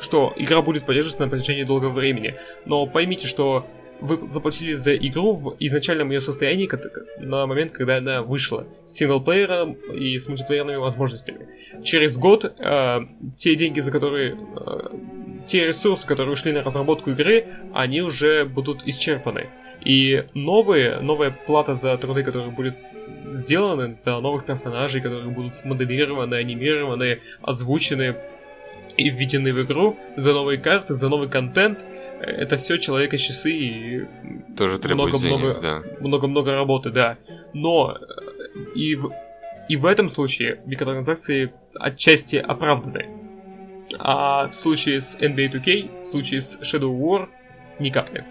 что 0.00 0.34
игра 0.36 0.60
будет 0.60 0.84
поддерживаться 0.84 1.22
на 1.22 1.30
протяжении 1.30 1.64
долгого 1.64 1.90
времени. 1.90 2.34
Но 2.66 2.86
поймите, 2.86 3.26
что 3.26 3.66
вы 4.02 4.28
заплатили 4.30 4.74
за 4.74 4.96
игру 4.96 5.34
в 5.34 5.56
изначальном 5.60 6.10
ее 6.10 6.20
состоянии 6.20 6.68
на 7.20 7.46
момент, 7.46 7.72
когда 7.72 7.98
она 7.98 8.22
вышла, 8.22 8.66
с 8.84 8.94
синглплеером 8.94 9.74
и 9.94 10.18
с 10.18 10.28
мультиплеерными 10.28 10.76
возможностями. 10.76 11.46
Через 11.84 12.16
год 12.16 12.44
э, 12.44 13.00
те 13.38 13.54
деньги, 13.54 13.80
за 13.80 13.90
которые... 13.90 14.36
Э, 14.56 14.88
те 15.46 15.66
ресурсы, 15.66 16.06
которые 16.06 16.34
ушли 16.34 16.52
на 16.52 16.62
разработку 16.62 17.10
игры, 17.10 17.46
они 17.74 18.00
уже 18.00 18.44
будут 18.44 18.86
исчерпаны. 18.86 19.46
И 19.84 20.22
новые, 20.34 21.00
новая 21.00 21.36
плата 21.46 21.74
за 21.74 21.96
труды, 21.96 22.22
которые 22.22 22.50
будут 22.50 22.74
сделаны, 23.34 23.96
за 24.04 24.20
новых 24.20 24.44
персонажей, 24.44 25.00
которые 25.00 25.30
будут 25.30 25.56
смоделированы, 25.56 26.36
анимированы, 26.36 27.20
озвучены 27.40 28.14
и 28.96 29.10
введены 29.10 29.52
в 29.52 29.62
игру, 29.62 29.96
за 30.16 30.32
новые 30.32 30.58
карты, 30.58 30.94
за 30.94 31.08
новый 31.08 31.28
контент– 31.28 31.78
это 32.22 32.56
все 32.56 32.78
человека 32.78 33.18
часы 33.18 33.50
и 33.50 34.06
тоже 34.56 34.78
много, 34.94 35.18
денег, 35.18 35.38
много, 35.38 35.60
да. 35.60 35.82
много-много 36.00 36.52
работы, 36.52 36.90
да. 36.90 37.18
Но 37.52 37.96
э, 37.96 38.58
и 38.74 38.94
в, 38.94 39.12
и 39.68 39.76
в 39.76 39.86
этом 39.86 40.10
случае 40.10 40.60
микротранзакции 40.66 41.52
отчасти 41.74 42.36
оправданы. 42.36 43.08
А 43.98 44.48
в 44.48 44.54
случае 44.54 45.00
с 45.00 45.16
NBA 45.16 45.52
2K, 45.52 46.02
в 46.02 46.06
случае 46.06 46.40
с 46.40 46.58
Shadow 46.60 46.96
War, 46.96 47.28
никак 47.78 48.12
нет. 48.12 48.24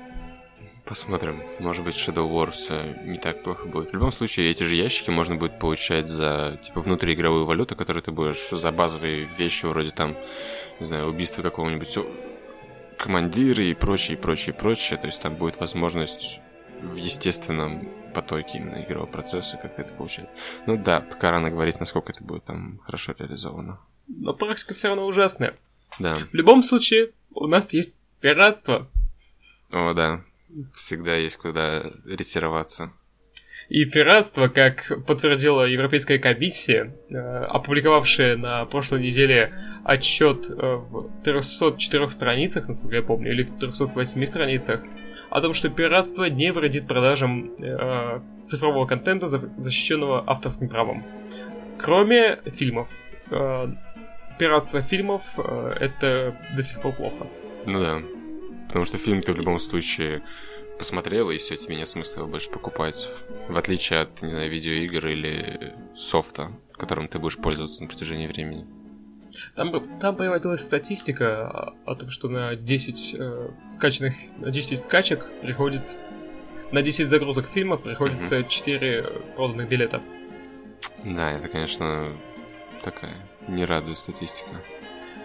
Посмотрим. 0.86 1.39
Может 1.60 1.86
быть, 1.86 1.96
Shadow 1.96 2.30
War 2.30 2.50
все 2.52 2.82
не 3.06 3.18
так 3.18 3.44
плохо 3.44 3.68
будет. 3.68 3.92
В 3.92 3.94
любом 3.94 4.12
случае, 4.12 4.50
эти 4.50 4.64
же 4.64 4.76
ящики 4.76 5.10
можно 5.10 5.36
будет 5.36 5.60
получать 5.60 6.08
за, 6.08 6.58
типа, 6.64 6.82
внутриигровую 6.82 7.46
валюту, 7.46 7.76
которую 7.76 8.02
ты 8.02 8.12
будешь 8.12 8.50
за 8.50 8.72
базовые 8.72 9.28
вещи, 9.38 9.66
вроде 9.66 9.92
там, 9.92 10.16
не 10.80 10.86
знаю, 10.86 11.08
убийства 11.08 11.44
какого-нибудь 11.44 11.98
командиры 13.02 13.66
и 13.66 13.74
прочее, 13.74 14.18
прочее, 14.18 14.54
прочее. 14.54 14.99
То 14.99 15.08
есть 15.08 15.22
там 15.22 15.36
будет 15.36 15.60
возможность 15.60 16.39
в 16.82 16.95
естественном 16.95 17.88
потоке 18.14 18.60
именно 18.60 18.84
игрового 18.84 19.10
процесса 19.10 19.58
как-то 19.58 19.82
это 19.82 19.93
получать. 19.93 20.30
Ну 20.68 20.78
да, 20.78 21.02
пока 21.02 21.32
рано 21.32 21.49
говорить, 21.49 21.80
насколько 21.80 22.12
это 22.12 22.24
будет 22.24 22.43
там 22.43 22.80
хорошо 22.86 23.14
реализовано. 23.18 23.80
Но 24.08 24.34
практика 24.34 24.74
все 24.74 24.89
равно 24.89 25.06
ужасная. 25.06 25.58
Да. 25.99 26.28
В 26.32 26.34
любом 26.34 26.64
случае, 26.64 27.12
у 27.34 27.47
нас 27.47 27.74
есть 27.74 27.93
пиратство. 28.20 28.88
О, 29.72 29.93
да. 29.93 30.22
Всегда 30.74 31.16
есть 31.16 31.38
куда 31.38 31.91
ретироваться. 32.06 32.91
И 33.72 33.86
пиратство, 33.86 34.50
как 34.50 34.92
подтвердила 35.08 35.64
Европейская 35.64 36.20
комиссия, 36.20 36.94
э, 37.10 37.16
опубликовавшая 37.16 38.36
на 38.36 38.66
прошлой 38.66 39.00
неделе 39.02 39.54
отчет 39.86 40.46
э, 40.50 40.54
в 40.76 41.24
304 41.24 42.10
страницах, 42.10 42.68
насколько 42.68 42.98
я 42.98 43.02
помню, 43.02 43.32
или 43.32 43.44
в 43.44 43.60
308 43.60 44.26
страницах, 44.26 44.82
о 45.30 45.40
том, 45.40 45.54
что 45.54 45.70
пиратство 45.70 46.26
не 46.26 46.52
вредит 46.52 46.86
продажам 46.86 47.50
э, 47.60 48.20
цифрового 48.46 48.86
контента, 48.86 49.28
защищенного 49.28 50.22
авторским 50.28 50.68
правом. 50.68 51.06
Кроме 51.78 52.40
фильмов. 52.58 52.90
Э, 53.30 53.70
пиратство 54.38 54.82
фильмов 54.82 55.22
э, 55.38 55.76
это 55.80 56.36
до 56.58 56.62
сих 56.62 56.82
пор 56.82 56.92
плохо. 56.92 57.26
Ну 57.66 57.80
да. 57.80 58.02
Потому 58.68 58.84
что 58.84 58.98
фильм 58.98 59.22
ты 59.22 59.32
в 59.32 59.38
любом 59.38 59.60
случае 59.60 60.24
посмотрел, 60.78 61.30
и 61.30 61.38
все, 61.38 61.56
тебе 61.56 61.76
нет 61.76 61.88
смысла 61.88 62.22
его 62.22 62.30
больше 62.30 62.50
покупать. 62.50 63.10
В 63.48 63.58
отличие 63.58 64.02
от, 64.02 64.22
не 64.22 64.32
знаю, 64.32 64.50
видеоигр 64.50 65.08
или 65.08 65.74
софта, 65.96 66.50
которым 66.78 67.08
ты 67.08 67.20
будешь 67.20 67.38
пользоваться 67.38 67.84
на 67.84 67.90
протяжении 67.90 68.28
времени. 68.28 68.66
Там, 69.56 70.00
там 70.00 70.16
появилась 70.16 70.62
статистика 70.62 71.74
о 71.86 71.96
том, 71.96 72.10
что 72.10 72.30
на 72.30 72.56
10 72.56 73.16
э, 73.18 73.50
скачанных, 73.76 74.16
на 74.38 74.52
10 74.52 74.84
скачек 74.84 75.26
приходится 75.42 76.00
на 76.72 76.82
10 76.82 77.10
загрузок 77.10 77.50
фильмов 77.50 77.82
приходится 77.82 78.40
mm-hmm. 78.40 78.50
4 78.50 79.04
проданных 79.36 79.68
билета. 79.68 80.02
Да, 81.04 81.32
это, 81.32 81.48
конечно, 81.50 82.10
такая 82.84 83.14
не 83.48 83.66
радует 83.66 83.98
статистика. 83.98 84.50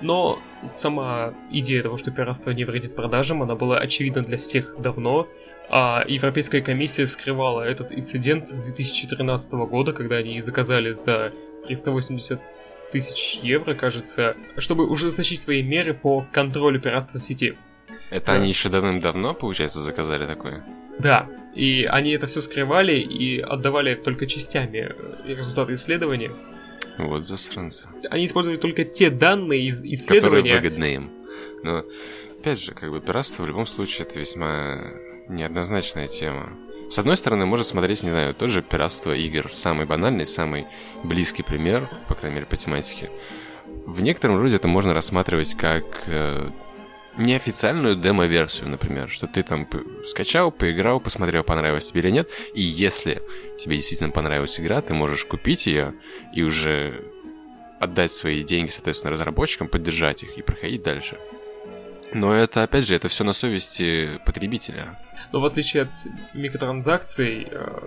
Но 0.00 0.38
сама 0.80 1.32
идея 1.50 1.82
того, 1.82 1.98
что 1.98 2.10
пиратство 2.10 2.50
не 2.50 2.64
вредит 2.64 2.94
продажам, 2.94 3.42
она 3.42 3.54
была 3.54 3.78
очевидна 3.78 4.22
для 4.22 4.38
всех 4.38 4.76
давно, 4.78 5.28
а 5.68 6.04
Европейская 6.06 6.60
комиссия 6.60 7.06
скрывала 7.06 7.62
этот 7.62 7.92
инцидент 7.92 8.48
с 8.48 8.60
2013 8.60 9.52
года, 9.52 9.92
когда 9.92 10.16
они 10.16 10.40
заказали 10.40 10.92
за 10.92 11.32
380 11.66 12.40
тысяч 12.92 13.40
евро, 13.42 13.74
кажется, 13.74 14.36
чтобы 14.58 14.86
ужесточить 14.86 15.42
свои 15.42 15.62
меры 15.62 15.94
по 15.94 16.24
контролю 16.32 16.80
пиратства 16.80 17.18
в 17.18 17.22
сети. 17.22 17.56
Это 18.10 18.26
да. 18.26 18.32
они 18.34 18.48
еще 18.48 18.68
давным-давно, 18.68 19.34
получается, 19.34 19.80
заказали 19.80 20.24
такое? 20.26 20.64
Да, 20.98 21.26
и 21.54 21.84
они 21.84 22.12
это 22.12 22.26
все 22.26 22.40
скрывали 22.40 22.98
и 22.98 23.40
отдавали 23.40 23.94
только 23.94 24.26
частями 24.26 24.88
э, 24.88 24.94
результаты 25.26 25.74
исследования. 25.74 26.30
Вот 26.98 27.26
засранцы. 27.26 27.88
Они 28.10 28.26
использовали 28.26 28.58
только 28.58 28.84
те 28.84 29.10
данные 29.10 29.68
из 29.68 29.82
исследования... 29.82 30.20
Которые 30.20 30.60
выгодны 30.60 30.94
им. 30.94 31.10
Но, 31.62 31.84
опять 32.38 32.60
же, 32.60 32.72
как 32.72 32.90
бы 32.90 33.00
пиратство 33.00 33.42
в 33.42 33.46
любом 33.46 33.66
случае 33.66 34.06
это 34.08 34.18
весьма 34.18 34.78
неоднозначная 35.28 36.08
тема. 36.08 36.50
С 36.88 36.98
одной 36.98 37.16
стороны, 37.16 37.46
можно 37.46 37.64
смотреть, 37.64 38.04
не 38.04 38.10
знаю, 38.10 38.34
тот 38.34 38.48
же 38.50 38.62
пиратство 38.62 39.12
игр. 39.14 39.50
Самый 39.52 39.86
банальный, 39.86 40.26
самый 40.26 40.66
близкий 41.02 41.42
пример, 41.42 41.88
по 42.08 42.14
крайней 42.14 42.36
мере, 42.36 42.46
по 42.46 42.56
тематике. 42.56 43.10
В 43.86 44.02
некотором 44.02 44.40
роде 44.40 44.56
это 44.56 44.68
можно 44.68 44.94
рассматривать 44.94 45.54
как 45.54 45.84
э, 46.06 46.48
неофициальную 47.18 47.96
демо-версию, 47.96 48.68
например, 48.68 49.08
что 49.08 49.26
ты 49.26 49.42
там 49.42 49.66
скачал, 50.04 50.50
поиграл, 50.50 51.00
посмотрел, 51.00 51.42
понравилось 51.44 51.90
тебе 51.90 52.00
или 52.00 52.10
нет, 52.10 52.30
и 52.54 52.62
если 52.62 53.22
тебе 53.58 53.76
действительно 53.76 54.10
понравилась 54.10 54.60
игра, 54.60 54.80
ты 54.80 54.94
можешь 54.94 55.24
купить 55.24 55.66
ее 55.66 55.94
и 56.34 56.42
уже 56.42 56.94
отдать 57.80 58.12
свои 58.12 58.42
деньги, 58.42 58.70
соответственно, 58.70 59.12
разработчикам, 59.12 59.68
поддержать 59.68 60.22
их 60.22 60.36
и 60.38 60.42
проходить 60.42 60.82
дальше. 60.82 61.18
Но 62.12 62.32
это, 62.32 62.62
опять 62.62 62.86
же, 62.86 62.94
это 62.94 63.08
все 63.08 63.24
на 63.24 63.32
совести 63.32 64.08
потребителя. 64.24 64.98
Но 65.32 65.40
в 65.40 65.44
отличие 65.44 65.84
от 65.84 65.90
микротранзакций, 66.34 67.48
э, 67.50 67.78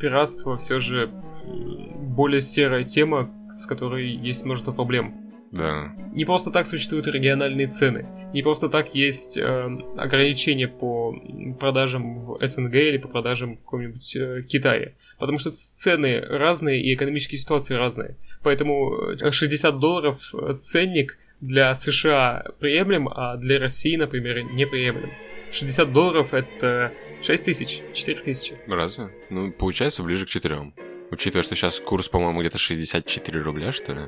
пиратство 0.00 0.56
все 0.56 0.80
же 0.80 1.06
более 1.06 2.40
серая 2.40 2.84
тема, 2.84 3.30
с 3.52 3.66
которой 3.66 4.08
есть 4.08 4.44
множество 4.44 4.72
проблем. 4.72 5.27
Да. 5.50 5.92
Не 6.12 6.24
просто 6.24 6.50
так 6.50 6.66
существуют 6.66 7.06
региональные 7.06 7.68
цены. 7.68 8.06
Не 8.32 8.42
просто 8.42 8.68
так 8.68 8.94
есть 8.94 9.36
э, 9.36 9.78
ограничения 9.96 10.68
по 10.68 11.14
продажам 11.58 12.20
в 12.24 12.46
СНГ 12.46 12.74
или 12.74 12.98
по 12.98 13.08
продажам 13.08 13.56
в 13.56 13.60
каком-нибудь 13.60 14.16
э, 14.16 14.42
Китае. 14.42 14.94
Потому 15.18 15.38
что 15.38 15.50
цены 15.52 16.20
разные 16.20 16.82
и 16.82 16.94
экономические 16.94 17.40
ситуации 17.40 17.74
разные. 17.74 18.16
Поэтому 18.42 19.16
60 19.30 19.74
э, 19.74 19.78
долларов 19.78 20.20
э, 20.34 20.58
ценник 20.60 21.18
для 21.40 21.74
США 21.74 22.44
приемлем, 22.58 23.08
а 23.08 23.36
для 23.36 23.58
России, 23.58 23.96
например, 23.96 24.42
неприемлем. 24.42 25.10
60 25.52 25.92
долларов 25.92 26.34
это 26.34 26.92
6 27.22 27.44
тысяч, 27.44 27.80
4 27.94 28.20
тысячи. 28.20 28.54
Разве? 28.66 29.08
Ну, 29.30 29.50
получается 29.52 30.02
ближе 30.02 30.26
к 30.26 30.28
4. 30.28 30.72
Учитывая, 31.10 31.42
что 31.42 31.54
сейчас 31.54 31.80
курс, 31.80 32.08
по-моему, 32.08 32.40
где-то 32.40 32.58
64 32.58 33.40
рубля, 33.40 33.72
что 33.72 33.92
ли? 33.92 34.00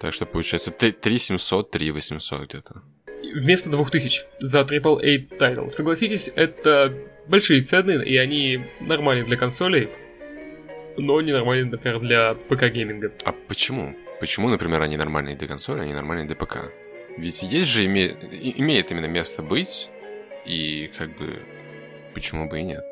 Так 0.00 0.12
что 0.12 0.26
получается 0.26 0.70
3 0.70 1.18
700, 1.18 1.70
3 1.70 1.90
800 1.90 2.42
где-то. 2.48 2.82
Вместо 3.34 3.70
2000 3.70 4.22
за 4.40 4.60
AAA 4.60 5.36
title. 5.38 5.70
Согласитесь, 5.70 6.30
это 6.34 6.92
большие 7.26 7.62
цены, 7.62 8.04
и 8.04 8.16
они 8.16 8.60
нормальные 8.80 9.24
для 9.24 9.36
консолей, 9.36 9.88
но 10.96 11.20
не 11.20 11.32
нормальные, 11.32 11.70
например, 11.70 12.00
для 12.00 12.34
ПК-гейминга. 12.34 13.12
А 13.24 13.34
почему? 13.48 13.96
Почему, 14.20 14.48
например, 14.48 14.80
они 14.82 14.96
нормальные 14.96 15.36
для 15.36 15.48
консоли, 15.48 15.80
а 15.80 15.84
не 15.84 15.92
нормальные 15.92 16.26
для 16.26 16.36
ПК? 16.36 16.70
Ведь 17.16 17.42
есть 17.42 17.68
же, 17.68 17.84
име... 17.84 18.14
имеет 18.58 18.90
именно 18.90 19.06
место 19.06 19.42
быть, 19.42 19.90
и 20.46 20.90
как 20.96 21.16
бы 21.16 21.40
почему 22.12 22.48
бы 22.48 22.60
и 22.60 22.62
нет? 22.62 22.84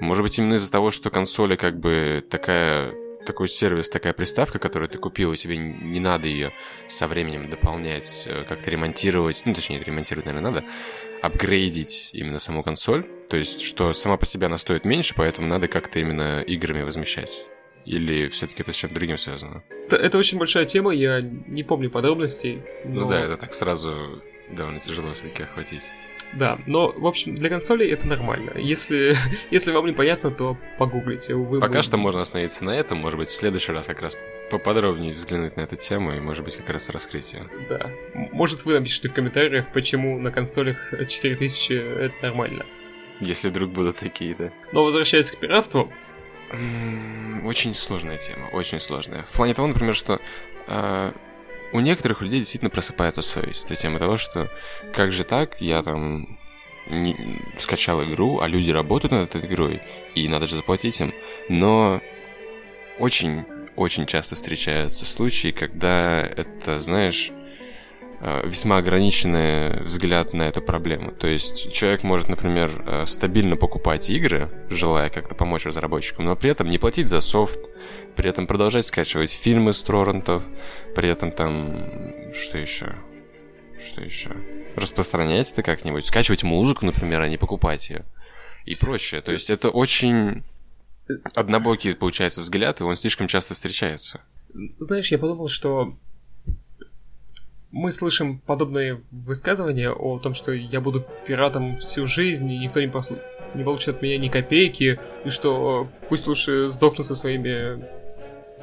Может 0.00 0.22
быть, 0.22 0.38
именно 0.38 0.54
из-за 0.54 0.70
того, 0.70 0.90
что 0.90 1.10
консоли 1.10 1.56
как 1.56 1.78
бы 1.78 2.24
такая 2.28 2.90
такой 3.26 3.48
сервис, 3.48 3.90
такая 3.90 4.14
приставка, 4.14 4.58
которую 4.58 4.88
ты 4.88 4.98
купил, 4.98 5.32
и 5.32 5.36
тебе 5.36 5.58
не 5.58 6.00
надо 6.00 6.26
ее 6.26 6.50
со 6.88 7.06
временем 7.06 7.50
дополнять, 7.50 8.24
э, 8.26 8.44
как-то 8.48 8.70
ремонтировать, 8.70 9.42
ну, 9.44 9.54
точнее, 9.54 9.82
ремонтировать, 9.84 10.24
наверное, 10.24 10.50
надо, 10.50 10.66
апгрейдить 11.20 12.10
именно 12.14 12.38
саму 12.38 12.62
консоль, 12.62 13.04
то 13.28 13.36
есть, 13.36 13.60
что 13.60 13.92
сама 13.92 14.16
по 14.16 14.24
себе 14.24 14.46
она 14.46 14.56
стоит 14.56 14.86
меньше, 14.86 15.14
поэтому 15.14 15.46
надо 15.46 15.68
как-то 15.68 15.98
именно 15.98 16.40
играми 16.40 16.82
возмещать. 16.82 17.44
Или 17.84 18.28
все-таки 18.28 18.62
это 18.62 18.72
с 18.72 18.76
чем-то 18.76 18.94
другим 18.94 19.18
связано? 19.18 19.62
Это, 19.86 19.96
это 19.96 20.18
очень 20.18 20.38
большая 20.38 20.64
тема, 20.64 20.92
я 20.92 21.20
не 21.20 21.62
помню 21.62 21.90
подробностей. 21.90 22.62
Но... 22.84 23.02
Ну 23.02 23.10
да, 23.10 23.20
это 23.20 23.36
так 23.36 23.52
сразу 23.52 24.22
довольно 24.50 24.80
тяжело 24.80 25.12
все-таки 25.12 25.42
охватить. 25.42 25.90
Да, 26.34 26.58
но, 26.66 26.92
в 26.92 27.06
общем, 27.06 27.36
для 27.36 27.48
консолей 27.48 27.90
это 27.90 28.06
нормально. 28.06 28.50
Если, 28.56 29.16
если 29.50 29.72
вам 29.72 29.86
непонятно, 29.86 30.30
то 30.30 30.56
погуглите. 30.78 31.34
Вы 31.34 31.60
Пока 31.60 31.72
будете... 31.72 31.86
что 31.86 31.96
можно 31.96 32.20
остановиться 32.20 32.64
на 32.64 32.70
этом, 32.70 32.98
может 32.98 33.18
быть, 33.18 33.28
в 33.28 33.34
следующий 33.34 33.72
раз 33.72 33.86
как 33.86 34.02
раз 34.02 34.16
поподробнее 34.50 35.14
взглянуть 35.14 35.56
на 35.56 35.62
эту 35.62 35.76
тему 35.76 36.12
и, 36.12 36.20
может 36.20 36.44
быть, 36.44 36.56
как 36.56 36.70
раз 36.70 36.88
раскрытие. 36.90 37.44
Да. 37.68 37.90
Может, 38.14 38.64
вы 38.64 38.74
напишите 38.74 39.08
в 39.08 39.12
комментариях, 39.12 39.66
почему 39.72 40.18
на 40.18 40.30
консолях 40.30 40.92
4000 41.08 41.72
это 41.72 42.14
нормально. 42.22 42.64
Если 43.20 43.48
вдруг 43.48 43.70
будут 43.70 43.96
такие, 43.96 44.34
да. 44.34 44.50
Но 44.72 44.84
возвращаясь 44.84 45.30
к 45.30 45.38
пиратству, 45.38 45.92
очень 47.42 47.74
сложная 47.74 48.16
тема, 48.16 48.46
очень 48.52 48.80
сложная. 48.80 49.24
В 49.24 49.32
плане 49.32 49.54
того, 49.54 49.68
например, 49.68 49.94
что 49.94 50.20
э, 50.66 51.12
у 51.72 51.80
некоторых 51.80 52.22
людей 52.22 52.40
действительно 52.40 52.70
просыпается 52.70 53.22
совесть. 53.22 53.66
Это 53.66 53.76
тема 53.76 53.98
того, 53.98 54.16
что 54.16 54.48
как 54.92 55.12
же 55.12 55.24
так, 55.24 55.60
я 55.60 55.82
там 55.82 56.38
не, 56.90 57.16
скачал 57.58 58.02
игру, 58.04 58.40
а 58.40 58.48
люди 58.48 58.70
работают 58.70 59.12
над 59.12 59.34
этой 59.34 59.46
игрой, 59.46 59.80
и 60.14 60.28
надо 60.28 60.46
же 60.46 60.56
заплатить 60.56 61.00
им. 61.00 61.12
Но 61.48 62.00
очень, 62.98 63.44
очень 63.76 64.06
часто 64.06 64.34
встречаются 64.34 65.04
случаи, 65.04 65.50
когда 65.50 66.20
это, 66.20 66.80
знаешь, 66.80 67.30
весьма 68.20 68.78
ограниченный 68.78 69.80
взгляд 69.82 70.32
на 70.32 70.42
эту 70.42 70.60
проблему. 70.60 71.12
То 71.12 71.28
есть 71.28 71.72
человек 71.72 72.02
может, 72.02 72.28
например, 72.28 72.70
э, 72.84 73.06
стабильно 73.06 73.56
покупать 73.56 74.10
игры, 74.10 74.50
желая 74.70 75.08
как-то 75.08 75.34
помочь 75.34 75.66
разработчикам, 75.66 76.24
но 76.24 76.34
при 76.34 76.50
этом 76.50 76.68
не 76.68 76.78
платить 76.78 77.08
за 77.08 77.20
софт, 77.20 77.60
при 78.16 78.28
этом 78.28 78.46
продолжать 78.46 78.86
скачивать 78.86 79.30
фильмы 79.30 79.72
с 79.72 79.82
торрентов, 79.82 80.42
при 80.96 81.08
этом 81.08 81.30
там... 81.30 82.32
Что 82.32 82.58
еще? 82.58 82.92
Что 83.80 84.00
еще? 84.02 84.30
Распространять 84.74 85.52
это 85.52 85.62
как-нибудь, 85.62 86.04
скачивать 86.04 86.42
музыку, 86.42 86.84
например, 86.84 87.22
а 87.22 87.28
не 87.28 87.36
покупать 87.36 87.88
ее. 87.90 88.04
И 88.64 88.74
прочее. 88.74 89.20
То 89.20 89.32
есть 89.32 89.48
это 89.48 89.70
очень 89.70 90.42
однобокий, 91.34 91.94
получается, 91.94 92.40
взгляд, 92.40 92.80
и 92.80 92.84
он 92.84 92.96
слишком 92.96 93.28
часто 93.28 93.54
встречается. 93.54 94.20
Знаешь, 94.80 95.10
я 95.12 95.18
подумал, 95.18 95.48
что 95.48 95.96
мы 97.70 97.92
слышим 97.92 98.38
подобные 98.38 99.02
высказывания 99.10 99.90
о 99.90 100.18
том, 100.18 100.34
что 100.34 100.52
я 100.52 100.80
буду 100.80 101.04
пиратом 101.26 101.78
всю 101.78 102.06
жизнь, 102.06 102.50
и 102.50 102.58
никто 102.58 102.80
не, 102.80 102.88
послу... 102.88 103.16
не 103.54 103.62
получит 103.62 103.96
от 103.96 104.02
меня 104.02 104.18
ни 104.18 104.28
копейки, 104.28 104.98
и 105.24 105.30
что 105.30 105.86
пусть 106.08 106.26
лучше 106.26 106.68
сдохну 106.70 107.04
со 107.04 107.14
своими 107.14 107.78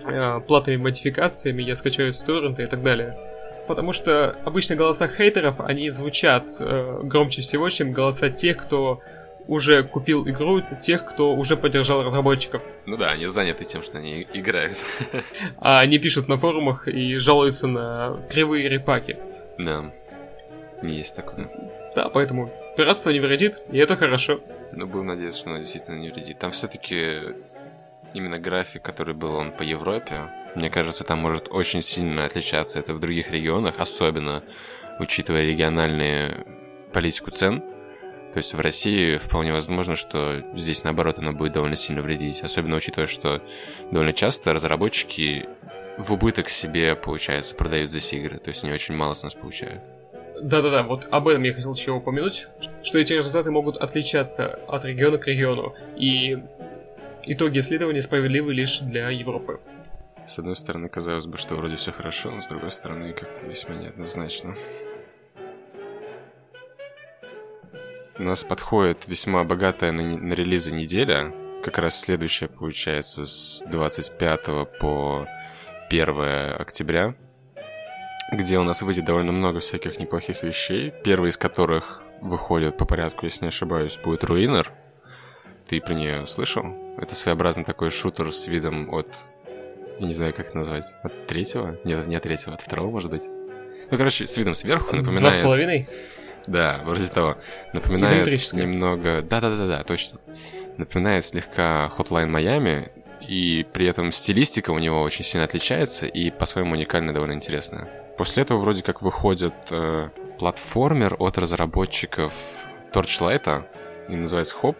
э, 0.06 0.42
платными 0.48 0.78
модификациями, 0.78 1.62
я 1.62 1.76
скачаю 1.76 2.14
с 2.14 2.20
торрента 2.20 2.64
и 2.64 2.68
так 2.68 2.82
далее. 2.82 3.16
Потому 3.68 3.94
что 3.94 4.36
обычно 4.44 4.76
голоса 4.76 5.08
хейтеров, 5.08 5.60
они 5.60 5.90
звучат 5.90 6.46
э, 6.60 7.00
громче 7.04 7.42
всего, 7.42 7.70
чем 7.70 7.92
голоса 7.92 8.30
тех, 8.30 8.58
кто 8.58 9.02
уже 9.48 9.84
купил 9.84 10.28
игру 10.28 10.62
тех, 10.84 11.06
кто 11.06 11.34
уже 11.36 11.58
поддержал 11.58 12.04
разработчиков. 12.04 12.62
Ну 12.86 12.98
да, 12.98 13.12
они 13.12 13.26
заняты 13.28 13.64
тем, 13.64 13.84
что 13.84 13.98
они 13.98 14.26
играют. 14.34 14.78
А 15.60 15.80
они 15.80 16.00
пишут 16.00 16.28
на 16.28 16.38
форумах 16.38 16.88
и 16.88 17.16
жалуются 17.18 17.68
на 17.68 18.18
кривые 18.30 18.68
репаки. 18.70 19.18
Да, 19.58 19.86
есть 20.84 21.16
такое. 21.16 21.50
Да, 21.96 22.10
поэтому 22.10 22.50
пиратство 22.76 23.10
не 23.10 23.20
вредит, 23.20 23.58
и 23.72 23.78
это 23.78 23.96
хорошо. 23.96 24.40
Ну, 24.74 24.88
будем 24.88 25.08
надеяться, 25.08 25.40
что 25.40 25.50
оно 25.50 25.60
действительно 25.60 25.98
не 25.98 26.10
вредит. 26.10 26.40
Там 26.40 26.52
все-таки 26.52 27.20
именно 28.14 28.40
график, 28.40 28.82
который 28.82 29.14
был 29.14 29.36
он 29.36 29.52
по 29.52 29.64
Европе, 29.64 30.30
мне 30.56 30.70
кажется, 30.70 31.04
там 31.04 31.20
может 31.20 31.50
очень 31.52 31.82
сильно 31.82 32.26
отличаться 32.26 32.80
это 32.80 32.94
в 32.94 33.00
других 33.00 33.30
регионах, 33.30 33.76
особенно 33.80 34.42
учитывая 35.00 35.44
региональные 35.44 36.46
политику 36.94 37.32
цен. 37.32 37.62
То 38.36 38.40
есть 38.40 38.54
в 38.54 38.60
России 38.60 39.16
вполне 39.16 39.54
возможно, 39.54 39.96
что 39.96 40.44
здесь 40.56 40.84
наоборот 40.84 41.20
оно 41.20 41.32
будет 41.32 41.54
довольно 41.54 41.78
сильно 41.78 42.02
вредить. 42.02 42.42
Особенно 42.44 42.76
учитывая, 42.76 43.08
что 43.08 43.42
довольно 43.92 44.12
часто 44.12 44.52
разработчики 44.52 45.46
в 45.98 46.12
убыток 46.12 46.50
себе, 46.50 46.96
получается, 46.96 47.56
продают 47.56 47.92
здесь 47.92 48.12
игры. 48.12 48.38
То 48.38 48.50
есть 48.50 48.62
они 48.66 48.74
очень 48.74 48.94
мало 48.94 49.14
с 49.14 49.24
нас 49.24 49.36
получают. 49.36 49.80
Да-да-да, 50.42 50.84
вот 50.84 51.08
об 51.12 51.30
этом 51.30 51.44
я 51.44 51.54
хотел 51.54 51.74
еще 51.74 51.92
упомянуть, 51.92 52.50
что 52.84 52.98
эти 52.98 53.14
результаты 53.14 53.52
могут 53.52 53.78
отличаться 53.78 54.60
от 54.68 54.84
региона 54.84 55.18
к 55.18 55.28
региону, 55.28 55.74
и 55.96 56.38
итоги 57.24 57.60
исследования 57.60 58.02
справедливы 58.02 58.54
лишь 58.54 58.80
для 58.80 59.12
Европы. 59.12 59.62
С 60.28 60.40
одной 60.40 60.58
стороны, 60.58 60.90
казалось 60.90 61.26
бы, 61.26 61.38
что 61.38 61.56
вроде 61.56 61.78
все 61.78 61.94
хорошо, 61.94 62.32
но 62.32 62.42
с 62.42 62.50
другой 62.50 62.72
стороны, 62.72 63.14
как-то 63.14 63.48
весьма 63.48 63.76
неоднозначно. 63.76 64.58
У 68.18 68.24
нас 68.24 68.46
подходит 68.46 69.08
весьма 69.08 69.44
богатая 69.44 69.92
на, 69.92 70.02
на 70.02 70.34
релизы 70.34 70.74
неделя. 70.74 71.34
Как 71.62 71.78
раз 71.80 72.00
следующая 72.00 72.48
получается 72.48 73.26
с 73.26 73.62
25 73.70 74.40
по 74.80 75.28
1 75.90 76.56
октября. 76.58 77.14
Где 78.32 78.58
у 78.58 78.64
нас 78.64 78.82
выйдет 78.82 79.04
довольно 79.04 79.34
много 79.34 79.60
всяких 79.60 80.00
неплохих 80.00 80.44
вещей. 80.44 80.94
Первый 81.04 81.30
из 81.30 81.36
которых 81.36 82.02
выходит 82.22 82.78
по 82.78 82.86
порядку, 82.86 83.26
если 83.26 83.44
не 83.44 83.50
ошибаюсь, 83.50 84.00
будет 84.02 84.24
Руинер. 84.24 84.72
Ты 85.68 85.82
про 85.82 85.94
нее 85.94 86.26
слышал? 86.26 86.74
Это 86.98 87.16
своеобразный 87.16 87.66
такой 87.66 87.90
шутер 87.90 88.32
с 88.32 88.48
видом 88.48 88.94
от... 88.94 89.08
Я 90.00 90.08
не 90.08 90.14
знаю, 90.14 90.34
как 90.34 90.48
это 90.48 90.58
назвать. 90.58 90.86
От 91.04 91.28
третьего? 91.28 91.78
Нет, 91.84 92.08
не 92.08 92.16
от 92.16 92.24
третьего, 92.24 92.54
от 92.54 92.62
второго, 92.62 92.92
может 92.92 93.12
быть. 93.12 93.24
Ну, 93.92 93.98
короче, 93.98 94.26
с 94.26 94.38
видом 94.38 94.56
сверху 94.56 94.96
напоминает... 94.96 95.34
Два 95.34 95.42
с 95.42 95.44
половиной? 95.44 95.90
Да, 96.48 96.82
вроде 96.84 97.08
того. 97.08 97.38
Напоминает 97.74 98.54
немного... 98.54 99.22
Да-да-да-да, 99.22 99.84
точно. 99.84 100.20
Напоминает 100.78 101.26
слегка 101.26 101.92
Hotline 101.98 102.30
Miami, 102.30 102.90
и 103.28 103.66
при 103.74 103.88
этом 103.88 104.12
стилистика 104.12 104.72
у 104.72 104.80
него 104.80 105.02
очень 105.02 105.24
сильно 105.24 105.46
отличается 105.46 106.06
и 106.06 106.30
по-своему 106.30 106.74
уникальная, 106.74 107.14
довольно 107.14 107.34
интересная. 107.34 107.88
После 108.18 108.44
этого 108.44 108.60
вроде 108.60 108.84
как 108.84 109.02
выходит 109.02 109.54
э, 109.72 110.10
платформер 110.40 111.16
от 111.20 111.38
разработчиков 111.38 112.34
Torchlight, 112.94 113.64
и 114.10 114.16
называется 114.16 114.56
Hop. 114.62 114.78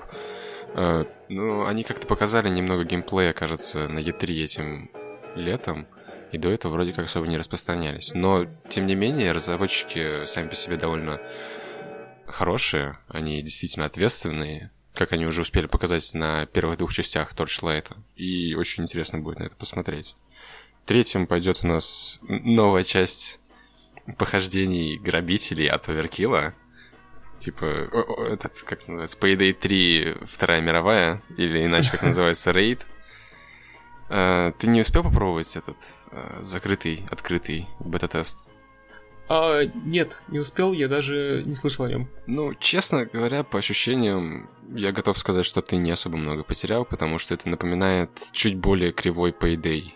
Э, 0.76 1.06
ну, 1.30 1.66
они 1.66 1.84
как-то 1.84 2.08
показали 2.08 2.50
немного 2.50 2.84
геймплея, 2.84 3.34
кажется, 3.34 3.88
на 3.88 4.00
E3 4.00 4.44
этим 4.44 4.90
летом, 5.36 5.86
и 6.32 6.38
до 6.38 6.52
этого 6.52 6.74
вроде 6.74 6.94
как 6.94 7.06
особо 7.06 7.28
не 7.28 7.38
распространялись. 7.38 8.14
Но, 8.14 8.46
тем 8.70 8.88
не 8.88 8.96
менее, 8.96 9.32
разработчики 9.32 10.26
сами 10.26 10.50
по 10.50 10.56
себе 10.56 10.78
довольно 10.78 11.20
хорошие, 12.28 12.98
они 13.08 13.42
действительно 13.42 13.86
ответственные, 13.86 14.72
как 14.94 15.12
они 15.12 15.26
уже 15.26 15.42
успели 15.42 15.68
показать 15.68 16.14
на 16.14 16.46
первых 16.46 16.78
двух 16.78 16.94
частях 16.94 17.34
Torchlight. 17.34 17.96
И 18.16 18.56
очень 18.56 18.84
интересно 18.84 19.20
будет 19.20 19.40
на 19.40 19.44
это 19.44 19.56
посмотреть. 19.56 20.16
Третьим 20.86 21.28
пойдет 21.28 21.60
у 21.64 21.68
нас 21.68 22.20
новая 22.22 22.84
часть 22.84 23.40
похождений 24.18 24.98
грабителей 24.98 25.68
от 25.68 25.90
Оверкила. 25.90 26.54
Типа, 27.38 27.66
этот, 28.30 28.62
как 28.62 28.88
называется, 28.88 29.18
Payday 29.18 29.54
3 29.54 30.18
Вторая 30.26 30.62
мировая, 30.62 31.22
или 31.38 31.66
иначе 31.66 31.92
как 31.92 32.02
называется, 32.04 32.52
Рейд. 32.52 32.86
А, 34.10 34.52
ты 34.54 34.68
не 34.68 34.82
успел 34.82 35.04
попробовать 35.04 35.56
этот 35.56 35.78
а, 36.12 36.40
закрытый, 36.42 37.06
открытый 37.10 37.68
бета-тест? 37.80 38.48
А, 39.28 39.64
нет, 39.64 40.22
не 40.28 40.40
успел, 40.40 40.74
я 40.74 40.88
даже 40.88 41.44
не 41.46 41.56
слышал 41.56 41.86
о 41.86 41.90
нем. 41.90 42.08
Ну, 42.28 42.54
честно 42.56 43.06
говоря, 43.06 43.44
по 43.44 43.58
ощущениям, 43.58 44.50
я 44.76 44.92
готов 44.92 45.18
сказать, 45.18 45.46
что 45.46 45.62
ты 45.62 45.78
не 45.78 45.92
особо 45.92 46.18
много 46.18 46.44
потерял, 46.44 46.86
потому 46.86 47.18
что 47.18 47.34
это 47.34 47.50
напоминает 47.50 48.10
чуть 48.32 48.56
более 48.56 48.92
кривой 48.92 49.32
Payday. 49.32 49.94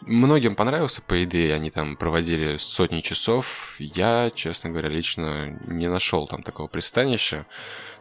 Многим 0.00 0.56
понравился 0.56 1.00
Payday, 1.06 1.52
они 1.52 1.70
там 1.70 1.96
проводили 1.96 2.56
сотни 2.56 3.00
часов. 3.00 3.76
Я, 3.78 4.30
честно 4.34 4.70
говоря, 4.70 4.88
лично 4.88 5.60
не 5.66 5.86
нашел 5.86 6.26
там 6.26 6.42
такого 6.42 6.66
пристанища. 6.66 7.46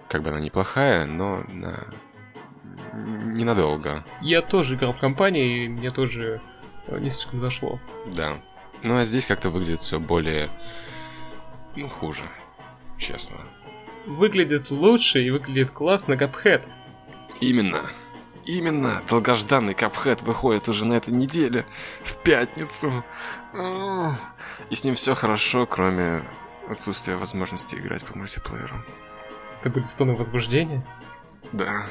Как 0.08 0.24
бы 0.24 0.30
она 0.30 0.40
неплохая, 0.40 1.06
но 1.06 1.44
на... 1.48 1.94
ненадолго. 2.94 4.04
Я 4.22 4.42
тоже 4.42 4.76
играл 4.76 4.94
в 4.94 5.00
компании, 5.00 5.66
и 5.66 5.70
мне 5.70 5.92
тоже 5.92 6.42
э, 6.88 7.00
не 7.00 7.12
слишком 7.12 7.40
зашло. 7.40 7.80
Да. 8.14 8.42
Ну 8.84 8.98
а 8.98 9.06
здесь 9.06 9.26
как-то 9.26 9.50
выглядит 9.50 9.80
все 9.80 10.00
более... 10.00 10.50
Ну, 11.76 11.88
хуже, 11.88 12.24
честно. 12.98 13.38
Выглядит 14.06 14.72
лучше 14.72 15.22
и 15.22 15.30
выглядит 15.30 15.72
классно 15.72 16.18
Капхед. 16.18 16.64
Именно. 17.40 17.82
Именно, 18.46 19.04
долгожданный 19.08 19.76
Капхед 19.76 20.24
выходит 20.24 20.68
уже 20.68 20.86
на 20.86 20.94
этой 20.94 21.14
неделе, 21.14 21.66
в 22.04 22.18
пятницу. 22.18 23.06
И 24.70 24.76
с 24.76 24.84
ним 24.84 24.96
все 24.96 25.14
хорошо, 25.14 25.68
кроме 25.68 26.24
отсутствия 26.68 27.18
возможности 27.18 27.76
играть 27.76 28.04
по 28.04 28.18
мультиплееру. 28.18 28.84
Это 29.62 29.70
будет 29.70 29.90
стоны 29.90 30.16
возбуждения? 30.16 30.86
Да. 31.52 31.86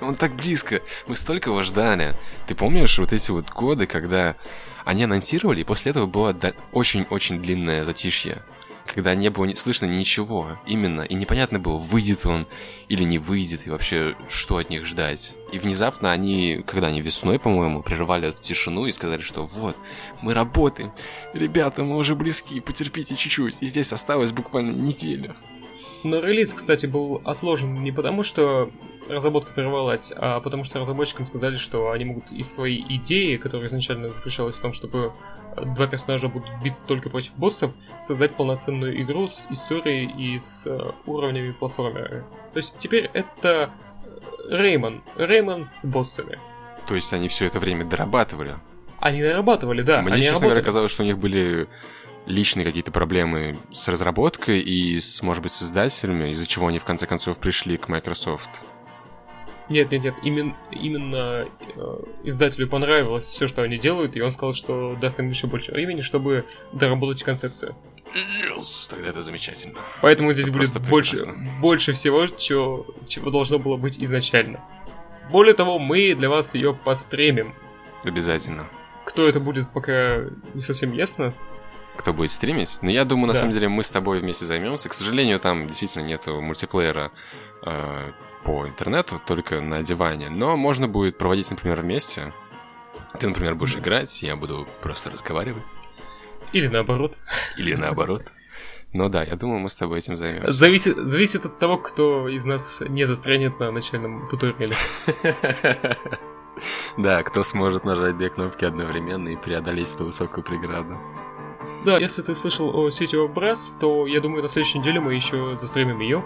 Он 0.00 0.14
так 0.14 0.34
близко. 0.36 0.82
Мы 1.06 1.16
столько 1.16 1.50
его 1.50 1.62
ждали. 1.62 2.14
Ты 2.46 2.54
помнишь 2.54 2.98
вот 2.98 3.12
эти 3.12 3.30
вот 3.30 3.50
годы, 3.50 3.86
когда 3.86 4.36
они 4.84 5.04
анонсировали, 5.04 5.60
и 5.60 5.64
после 5.64 5.90
этого 5.90 6.06
было 6.06 6.36
очень-очень 6.72 7.40
длинное 7.40 7.84
затишье 7.84 8.42
когда 8.86 9.14
не 9.14 9.28
было 9.30 9.54
слышно 9.54 9.86
ничего 9.86 10.58
именно, 10.66 11.02
и 11.02 11.14
непонятно 11.14 11.58
было, 11.58 11.76
выйдет 11.76 12.24
он 12.24 12.46
или 12.88 13.04
не 13.04 13.18
выйдет, 13.18 13.66
и 13.66 13.70
вообще, 13.70 14.16
что 14.28 14.56
от 14.56 14.70
них 14.70 14.86
ждать. 14.86 15.34
И 15.52 15.58
внезапно 15.58 16.12
они, 16.12 16.62
когда 16.66 16.86
они 16.88 17.00
весной, 17.00 17.38
по-моему, 17.38 17.82
прервали 17.82 18.28
эту 18.28 18.40
тишину 18.42 18.86
и 18.86 18.92
сказали, 18.92 19.20
что 19.20 19.44
вот, 19.44 19.76
мы 20.22 20.34
работаем, 20.34 20.92
ребята, 21.34 21.84
мы 21.84 21.96
уже 21.96 22.14
близки, 22.14 22.60
потерпите 22.60 23.16
чуть-чуть, 23.16 23.62
и 23.62 23.66
здесь 23.66 23.92
осталось 23.92 24.32
буквально 24.32 24.70
неделя. 24.70 25.36
Но 26.04 26.20
релиз, 26.20 26.52
кстати, 26.52 26.86
был 26.86 27.20
отложен 27.24 27.82
не 27.82 27.92
потому, 27.92 28.22
что 28.22 28.70
разработка 29.08 29.52
прервалась, 29.52 30.12
а 30.16 30.40
потому 30.40 30.64
что 30.64 30.78
разработчикам 30.78 31.26
сказали, 31.26 31.56
что 31.56 31.90
они 31.90 32.04
могут 32.04 32.30
из 32.30 32.52
своей 32.52 32.84
идеи, 32.96 33.36
которая 33.36 33.68
изначально 33.68 34.12
заключалась 34.12 34.56
в 34.56 34.60
том, 34.60 34.72
чтобы 34.72 35.12
два 35.56 35.86
персонажа 35.86 36.28
будут 36.28 36.48
биться 36.62 36.84
только 36.84 37.08
против 37.08 37.32
боссов, 37.34 37.72
создать 38.06 38.34
полноценную 38.34 39.00
игру 39.02 39.28
с 39.28 39.46
историей 39.50 40.06
и 40.06 40.38
с 40.38 40.62
э, 40.66 40.90
уровнями 41.06 41.52
платформера. 41.52 42.24
То 42.52 42.58
есть 42.58 42.74
теперь 42.78 43.10
это 43.12 43.70
Реймон. 44.48 45.02
Реймон 45.16 45.66
с 45.66 45.84
боссами. 45.84 46.38
То 46.86 46.94
есть 46.94 47.12
они 47.12 47.28
все 47.28 47.46
это 47.46 47.58
время 47.58 47.84
дорабатывали? 47.84 48.52
Они 48.98 49.22
дорабатывали, 49.22 49.82
да. 49.82 50.02
Мне, 50.02 50.16
честно 50.16 50.32
работали. 50.32 50.48
говоря, 50.50 50.64
казалось, 50.64 50.90
что 50.92 51.02
у 51.02 51.06
них 51.06 51.18
были 51.18 51.68
личные 52.26 52.64
какие-то 52.66 52.90
проблемы 52.90 53.56
с 53.72 53.88
разработкой 53.88 54.60
и 54.60 55.00
с, 55.00 55.22
может 55.22 55.42
быть, 55.42 55.52
с 55.52 55.62
издателями, 55.62 56.30
из-за 56.30 56.46
чего 56.46 56.66
они 56.66 56.78
в 56.78 56.84
конце 56.84 57.06
концов 57.06 57.38
пришли 57.38 57.76
к 57.76 57.88
Microsoft. 57.88 58.50
Нет, 59.68 59.90
нет, 59.90 60.04
нет, 60.04 60.14
именно, 60.22 60.56
именно 60.70 61.44
э, 61.74 61.98
издателю 62.22 62.68
понравилось 62.68 63.26
все, 63.26 63.48
что 63.48 63.62
они 63.62 63.78
делают, 63.78 64.14
и 64.14 64.20
он 64.20 64.30
сказал, 64.30 64.54
что 64.54 64.96
даст 65.00 65.18
им 65.18 65.28
еще 65.28 65.48
больше 65.48 65.72
времени, 65.72 66.02
чтобы 66.02 66.44
доработать 66.72 67.24
концепцию. 67.24 67.74
Yes, 68.14 68.88
тогда 68.88 69.08
это 69.08 69.22
замечательно. 69.22 69.80
Поэтому 70.02 70.32
здесь 70.32 70.46
это 70.46 70.56
будет 70.56 70.88
больше, 70.88 71.16
больше 71.60 71.92
всего, 71.94 72.28
чего, 72.28 72.86
чего 73.08 73.30
должно 73.30 73.58
было 73.58 73.76
быть 73.76 73.98
изначально. 73.98 74.60
Более 75.30 75.54
того, 75.54 75.80
мы 75.80 76.14
для 76.14 76.30
вас 76.30 76.54
ее 76.54 76.72
постремим. 76.72 77.52
Обязательно. 78.04 78.68
Кто 79.04 79.28
это 79.28 79.40
будет, 79.40 79.72
пока 79.72 80.26
не 80.54 80.62
совсем 80.62 80.92
ясно. 80.92 81.34
Кто 81.96 82.12
будет 82.12 82.30
стримить? 82.30 82.78
Но 82.82 82.90
я 82.90 83.04
думаю, 83.04 83.28
на 83.28 83.32
да. 83.32 83.38
самом 83.38 83.52
деле, 83.52 83.68
мы 83.68 83.82
с 83.82 83.90
тобой 83.90 84.20
вместе 84.20 84.44
займемся. 84.44 84.88
К 84.88 84.94
сожалению, 84.94 85.40
там 85.40 85.66
действительно 85.66 86.02
нету 86.02 86.40
мультиплеера 86.40 87.10
э, 87.64 88.10
по 88.44 88.66
интернету, 88.66 89.20
только 89.24 89.60
на 89.60 89.82
диване. 89.82 90.28
Но 90.30 90.56
можно 90.56 90.88
будет 90.88 91.18
проводить, 91.18 91.50
например, 91.50 91.80
вместе. 91.80 92.32
Ты, 93.18 93.28
например, 93.28 93.54
будешь 93.54 93.76
играть, 93.76 94.22
я 94.22 94.36
буду 94.36 94.68
просто 94.82 95.10
разговаривать. 95.10 95.64
Или 96.52 96.68
наоборот. 96.68 97.16
Или 97.56 97.74
наоборот. 97.74 98.22
Но 98.92 99.08
да, 99.08 99.22
я 99.22 99.36
думаю, 99.36 99.60
мы 99.60 99.68
с 99.68 99.76
тобой 99.76 99.98
этим 99.98 100.16
займемся. 100.16 100.50
Зависит, 100.52 100.96
зависит 100.96 101.44
от 101.44 101.58
того, 101.58 101.76
кто 101.78 102.28
из 102.28 102.44
нас 102.44 102.80
не 102.80 103.04
застрянет 103.04 103.58
на 103.60 103.70
начальном 103.70 104.28
туториале. 104.28 104.74
Да, 106.96 107.22
кто 107.22 107.42
сможет 107.42 107.84
нажать 107.84 108.16
две 108.16 108.30
кнопки 108.30 108.64
одновременно 108.64 109.28
и 109.28 109.36
преодолеть 109.36 109.94
эту 109.94 110.06
высокую 110.06 110.42
преграду. 110.42 110.96
Да, 111.86 111.98
если 111.98 112.20
ты 112.22 112.34
слышал 112.34 112.76
о 112.76 112.88
City 112.88 113.12
of 113.12 113.32
Brass, 113.32 113.78
то 113.78 114.08
я 114.08 114.20
думаю, 114.20 114.42
на 114.42 114.48
следующей 114.48 114.80
неделе 114.80 114.98
мы 114.98 115.14
еще 115.14 115.56
застримим 115.56 116.00
ее. 116.00 116.20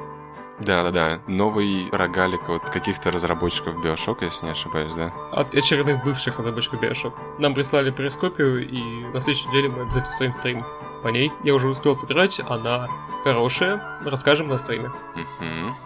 Да-да-да, 0.58 1.20
новый 1.28 1.90
рогалик 1.92 2.48
от 2.48 2.70
каких-то 2.70 3.10
разработчиков 3.10 3.76
Bioshock, 3.84 4.18
если 4.22 4.46
не 4.46 4.52
ошибаюсь, 4.52 4.94
да? 4.94 5.12
От 5.32 5.54
очередных 5.54 6.02
бывших 6.02 6.38
разработчиков 6.38 6.82
Bioshock. 6.82 7.12
Нам 7.38 7.52
прислали 7.52 7.90
перископию, 7.90 8.66
и 8.66 9.04
на 9.12 9.20
следующей 9.20 9.48
неделе 9.48 9.68
мы 9.68 9.82
обязательно 9.82 10.10
встретим 10.10 10.34
стрим 10.36 10.64
по 11.02 11.08
ней. 11.08 11.30
Я 11.44 11.54
уже 11.54 11.68
успел 11.68 11.94
собирать, 11.94 12.40
она 12.40 12.88
хорошая, 13.22 13.98
расскажем 14.06 14.48
на 14.48 14.56
стриме. 14.56 14.88
Угу. 15.14 15.76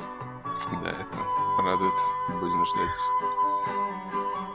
Да, 0.85 0.89
это 0.89 1.19
радует, 1.65 1.95
будем 2.41 2.65
ждать. 2.65 3.11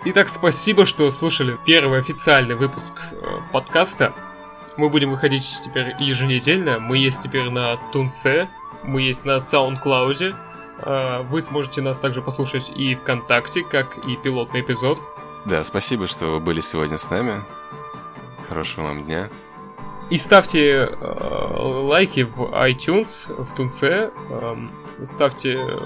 Итак, 0.06 0.30
спасибо, 0.30 0.86
что 0.86 1.12
слушали 1.12 1.58
первый 1.66 2.00
официальный 2.00 2.56
выпуск 2.56 2.94
э, 3.12 3.22
подкаста. 3.52 4.14
Мы 4.80 4.88
будем 4.88 5.10
выходить 5.10 5.60
теперь 5.66 5.94
еженедельно. 6.00 6.80
Мы 6.80 7.00
есть 7.00 7.22
теперь 7.22 7.50
на 7.50 7.76
Тунце, 7.92 8.48
мы 8.84 9.02
есть 9.02 9.26
на 9.26 9.40
SoundCloud. 9.40 10.34
А, 10.84 11.22
вы 11.24 11.42
сможете 11.42 11.82
нас 11.82 12.00
также 12.00 12.22
послушать 12.22 12.72
и 12.74 12.96
ВКонтакте, 12.96 13.66
как 13.66 13.98
и 14.08 14.16
пилотный 14.16 14.62
эпизод. 14.62 14.98
Да, 15.44 15.66
спасибо, 15.66 16.08
что 16.08 16.28
вы 16.28 16.40
были 16.40 16.62
сегодня 16.62 16.98
с 16.98 17.10
нами. 17.10 17.34
Хорошего 18.48 18.86
вам 18.86 19.04
дня. 19.04 19.28
И 20.10 20.18
ставьте 20.18 20.70
э, 20.70 21.56
лайки 21.58 22.22
в 22.22 22.44
iTunes, 22.66 23.26
в 23.28 23.54
Тунце, 23.56 24.12
э, 24.30 24.56
ставьте 25.04 25.56
э, 25.56 25.78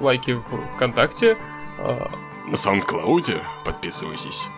лайки 0.00 0.32
в 0.32 0.74
ВКонтакте. 0.74 1.38
Э, 1.78 2.08
На 2.48 2.54
SoundCloud 2.54 3.40
подписывайтесь. 3.64 4.48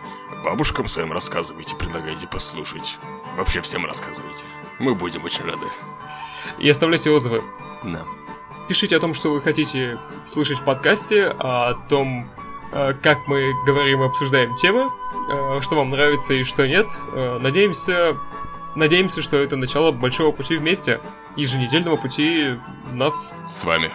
Бабушкам 0.43 0.87
своим 0.87 1.13
рассказывайте, 1.13 1.75
предлагайте 1.75 2.27
послушать. 2.27 2.97
Вообще 3.35 3.61
всем 3.61 3.85
рассказывайте. 3.85 4.45
Мы 4.79 4.95
будем 4.95 5.23
очень 5.23 5.43
рады 5.45 5.67
и 6.59 6.69
оставляйте 6.69 7.11
отзывы. 7.11 7.41
Да. 7.83 8.05
пишите 8.69 8.95
о 8.95 8.99
том, 8.99 9.13
что 9.13 9.31
вы 9.33 9.41
хотите 9.41 9.99
слышать 10.31 10.57
в 10.59 10.63
подкасте, 10.63 11.27
о 11.37 11.73
том, 11.89 12.29
э, 12.71 12.93
как 12.93 13.17
мы 13.27 13.53
говорим 13.65 14.01
и 14.01 14.05
обсуждаем 14.05 14.55
темы, 14.55 14.89
э, 15.29 15.61
что 15.61 15.75
вам 15.75 15.89
нравится 15.89 16.33
и 16.33 16.43
что 16.43 16.65
нет. 16.65 16.87
Э, 17.13 17.39
надеемся, 17.41 18.17
надеемся, 18.75 19.21
что 19.21 19.37
это 19.37 19.57
начало 19.57 19.91
большого 19.91 20.31
пути 20.31 20.55
вместе, 20.55 21.01
еженедельного 21.35 21.97
пути 21.97 22.57
нас 22.93 23.33
С 23.45 23.65
вами. 23.65 23.91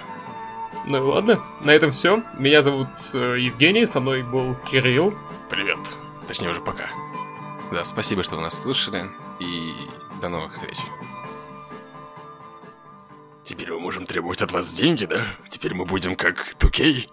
Ну 0.84 1.06
ладно, 1.08 1.42
на 1.62 1.70
этом 1.70 1.92
все. 1.92 2.22
Меня 2.38 2.62
зовут 2.62 2.88
Евгений, 3.12 3.86
со 3.86 4.00
мной 4.00 4.22
был 4.22 4.54
Кирилл. 4.70 5.14
Привет. 5.48 5.78
Точнее, 6.26 6.50
уже 6.50 6.60
пока. 6.60 6.90
Да, 7.70 7.84
спасибо, 7.84 8.22
что 8.22 8.36
вы 8.36 8.42
нас 8.42 8.62
слушали, 8.62 9.04
и 9.40 9.72
до 10.20 10.28
новых 10.28 10.52
встреч. 10.52 10.76
Теперь 13.42 13.72
мы 13.72 13.80
можем 13.80 14.06
требовать 14.06 14.42
от 14.42 14.52
вас 14.52 14.72
деньги, 14.72 15.04
да? 15.04 15.20
Теперь 15.48 15.74
мы 15.74 15.84
будем 15.84 16.16
как 16.16 16.46
Тукей? 16.54 17.08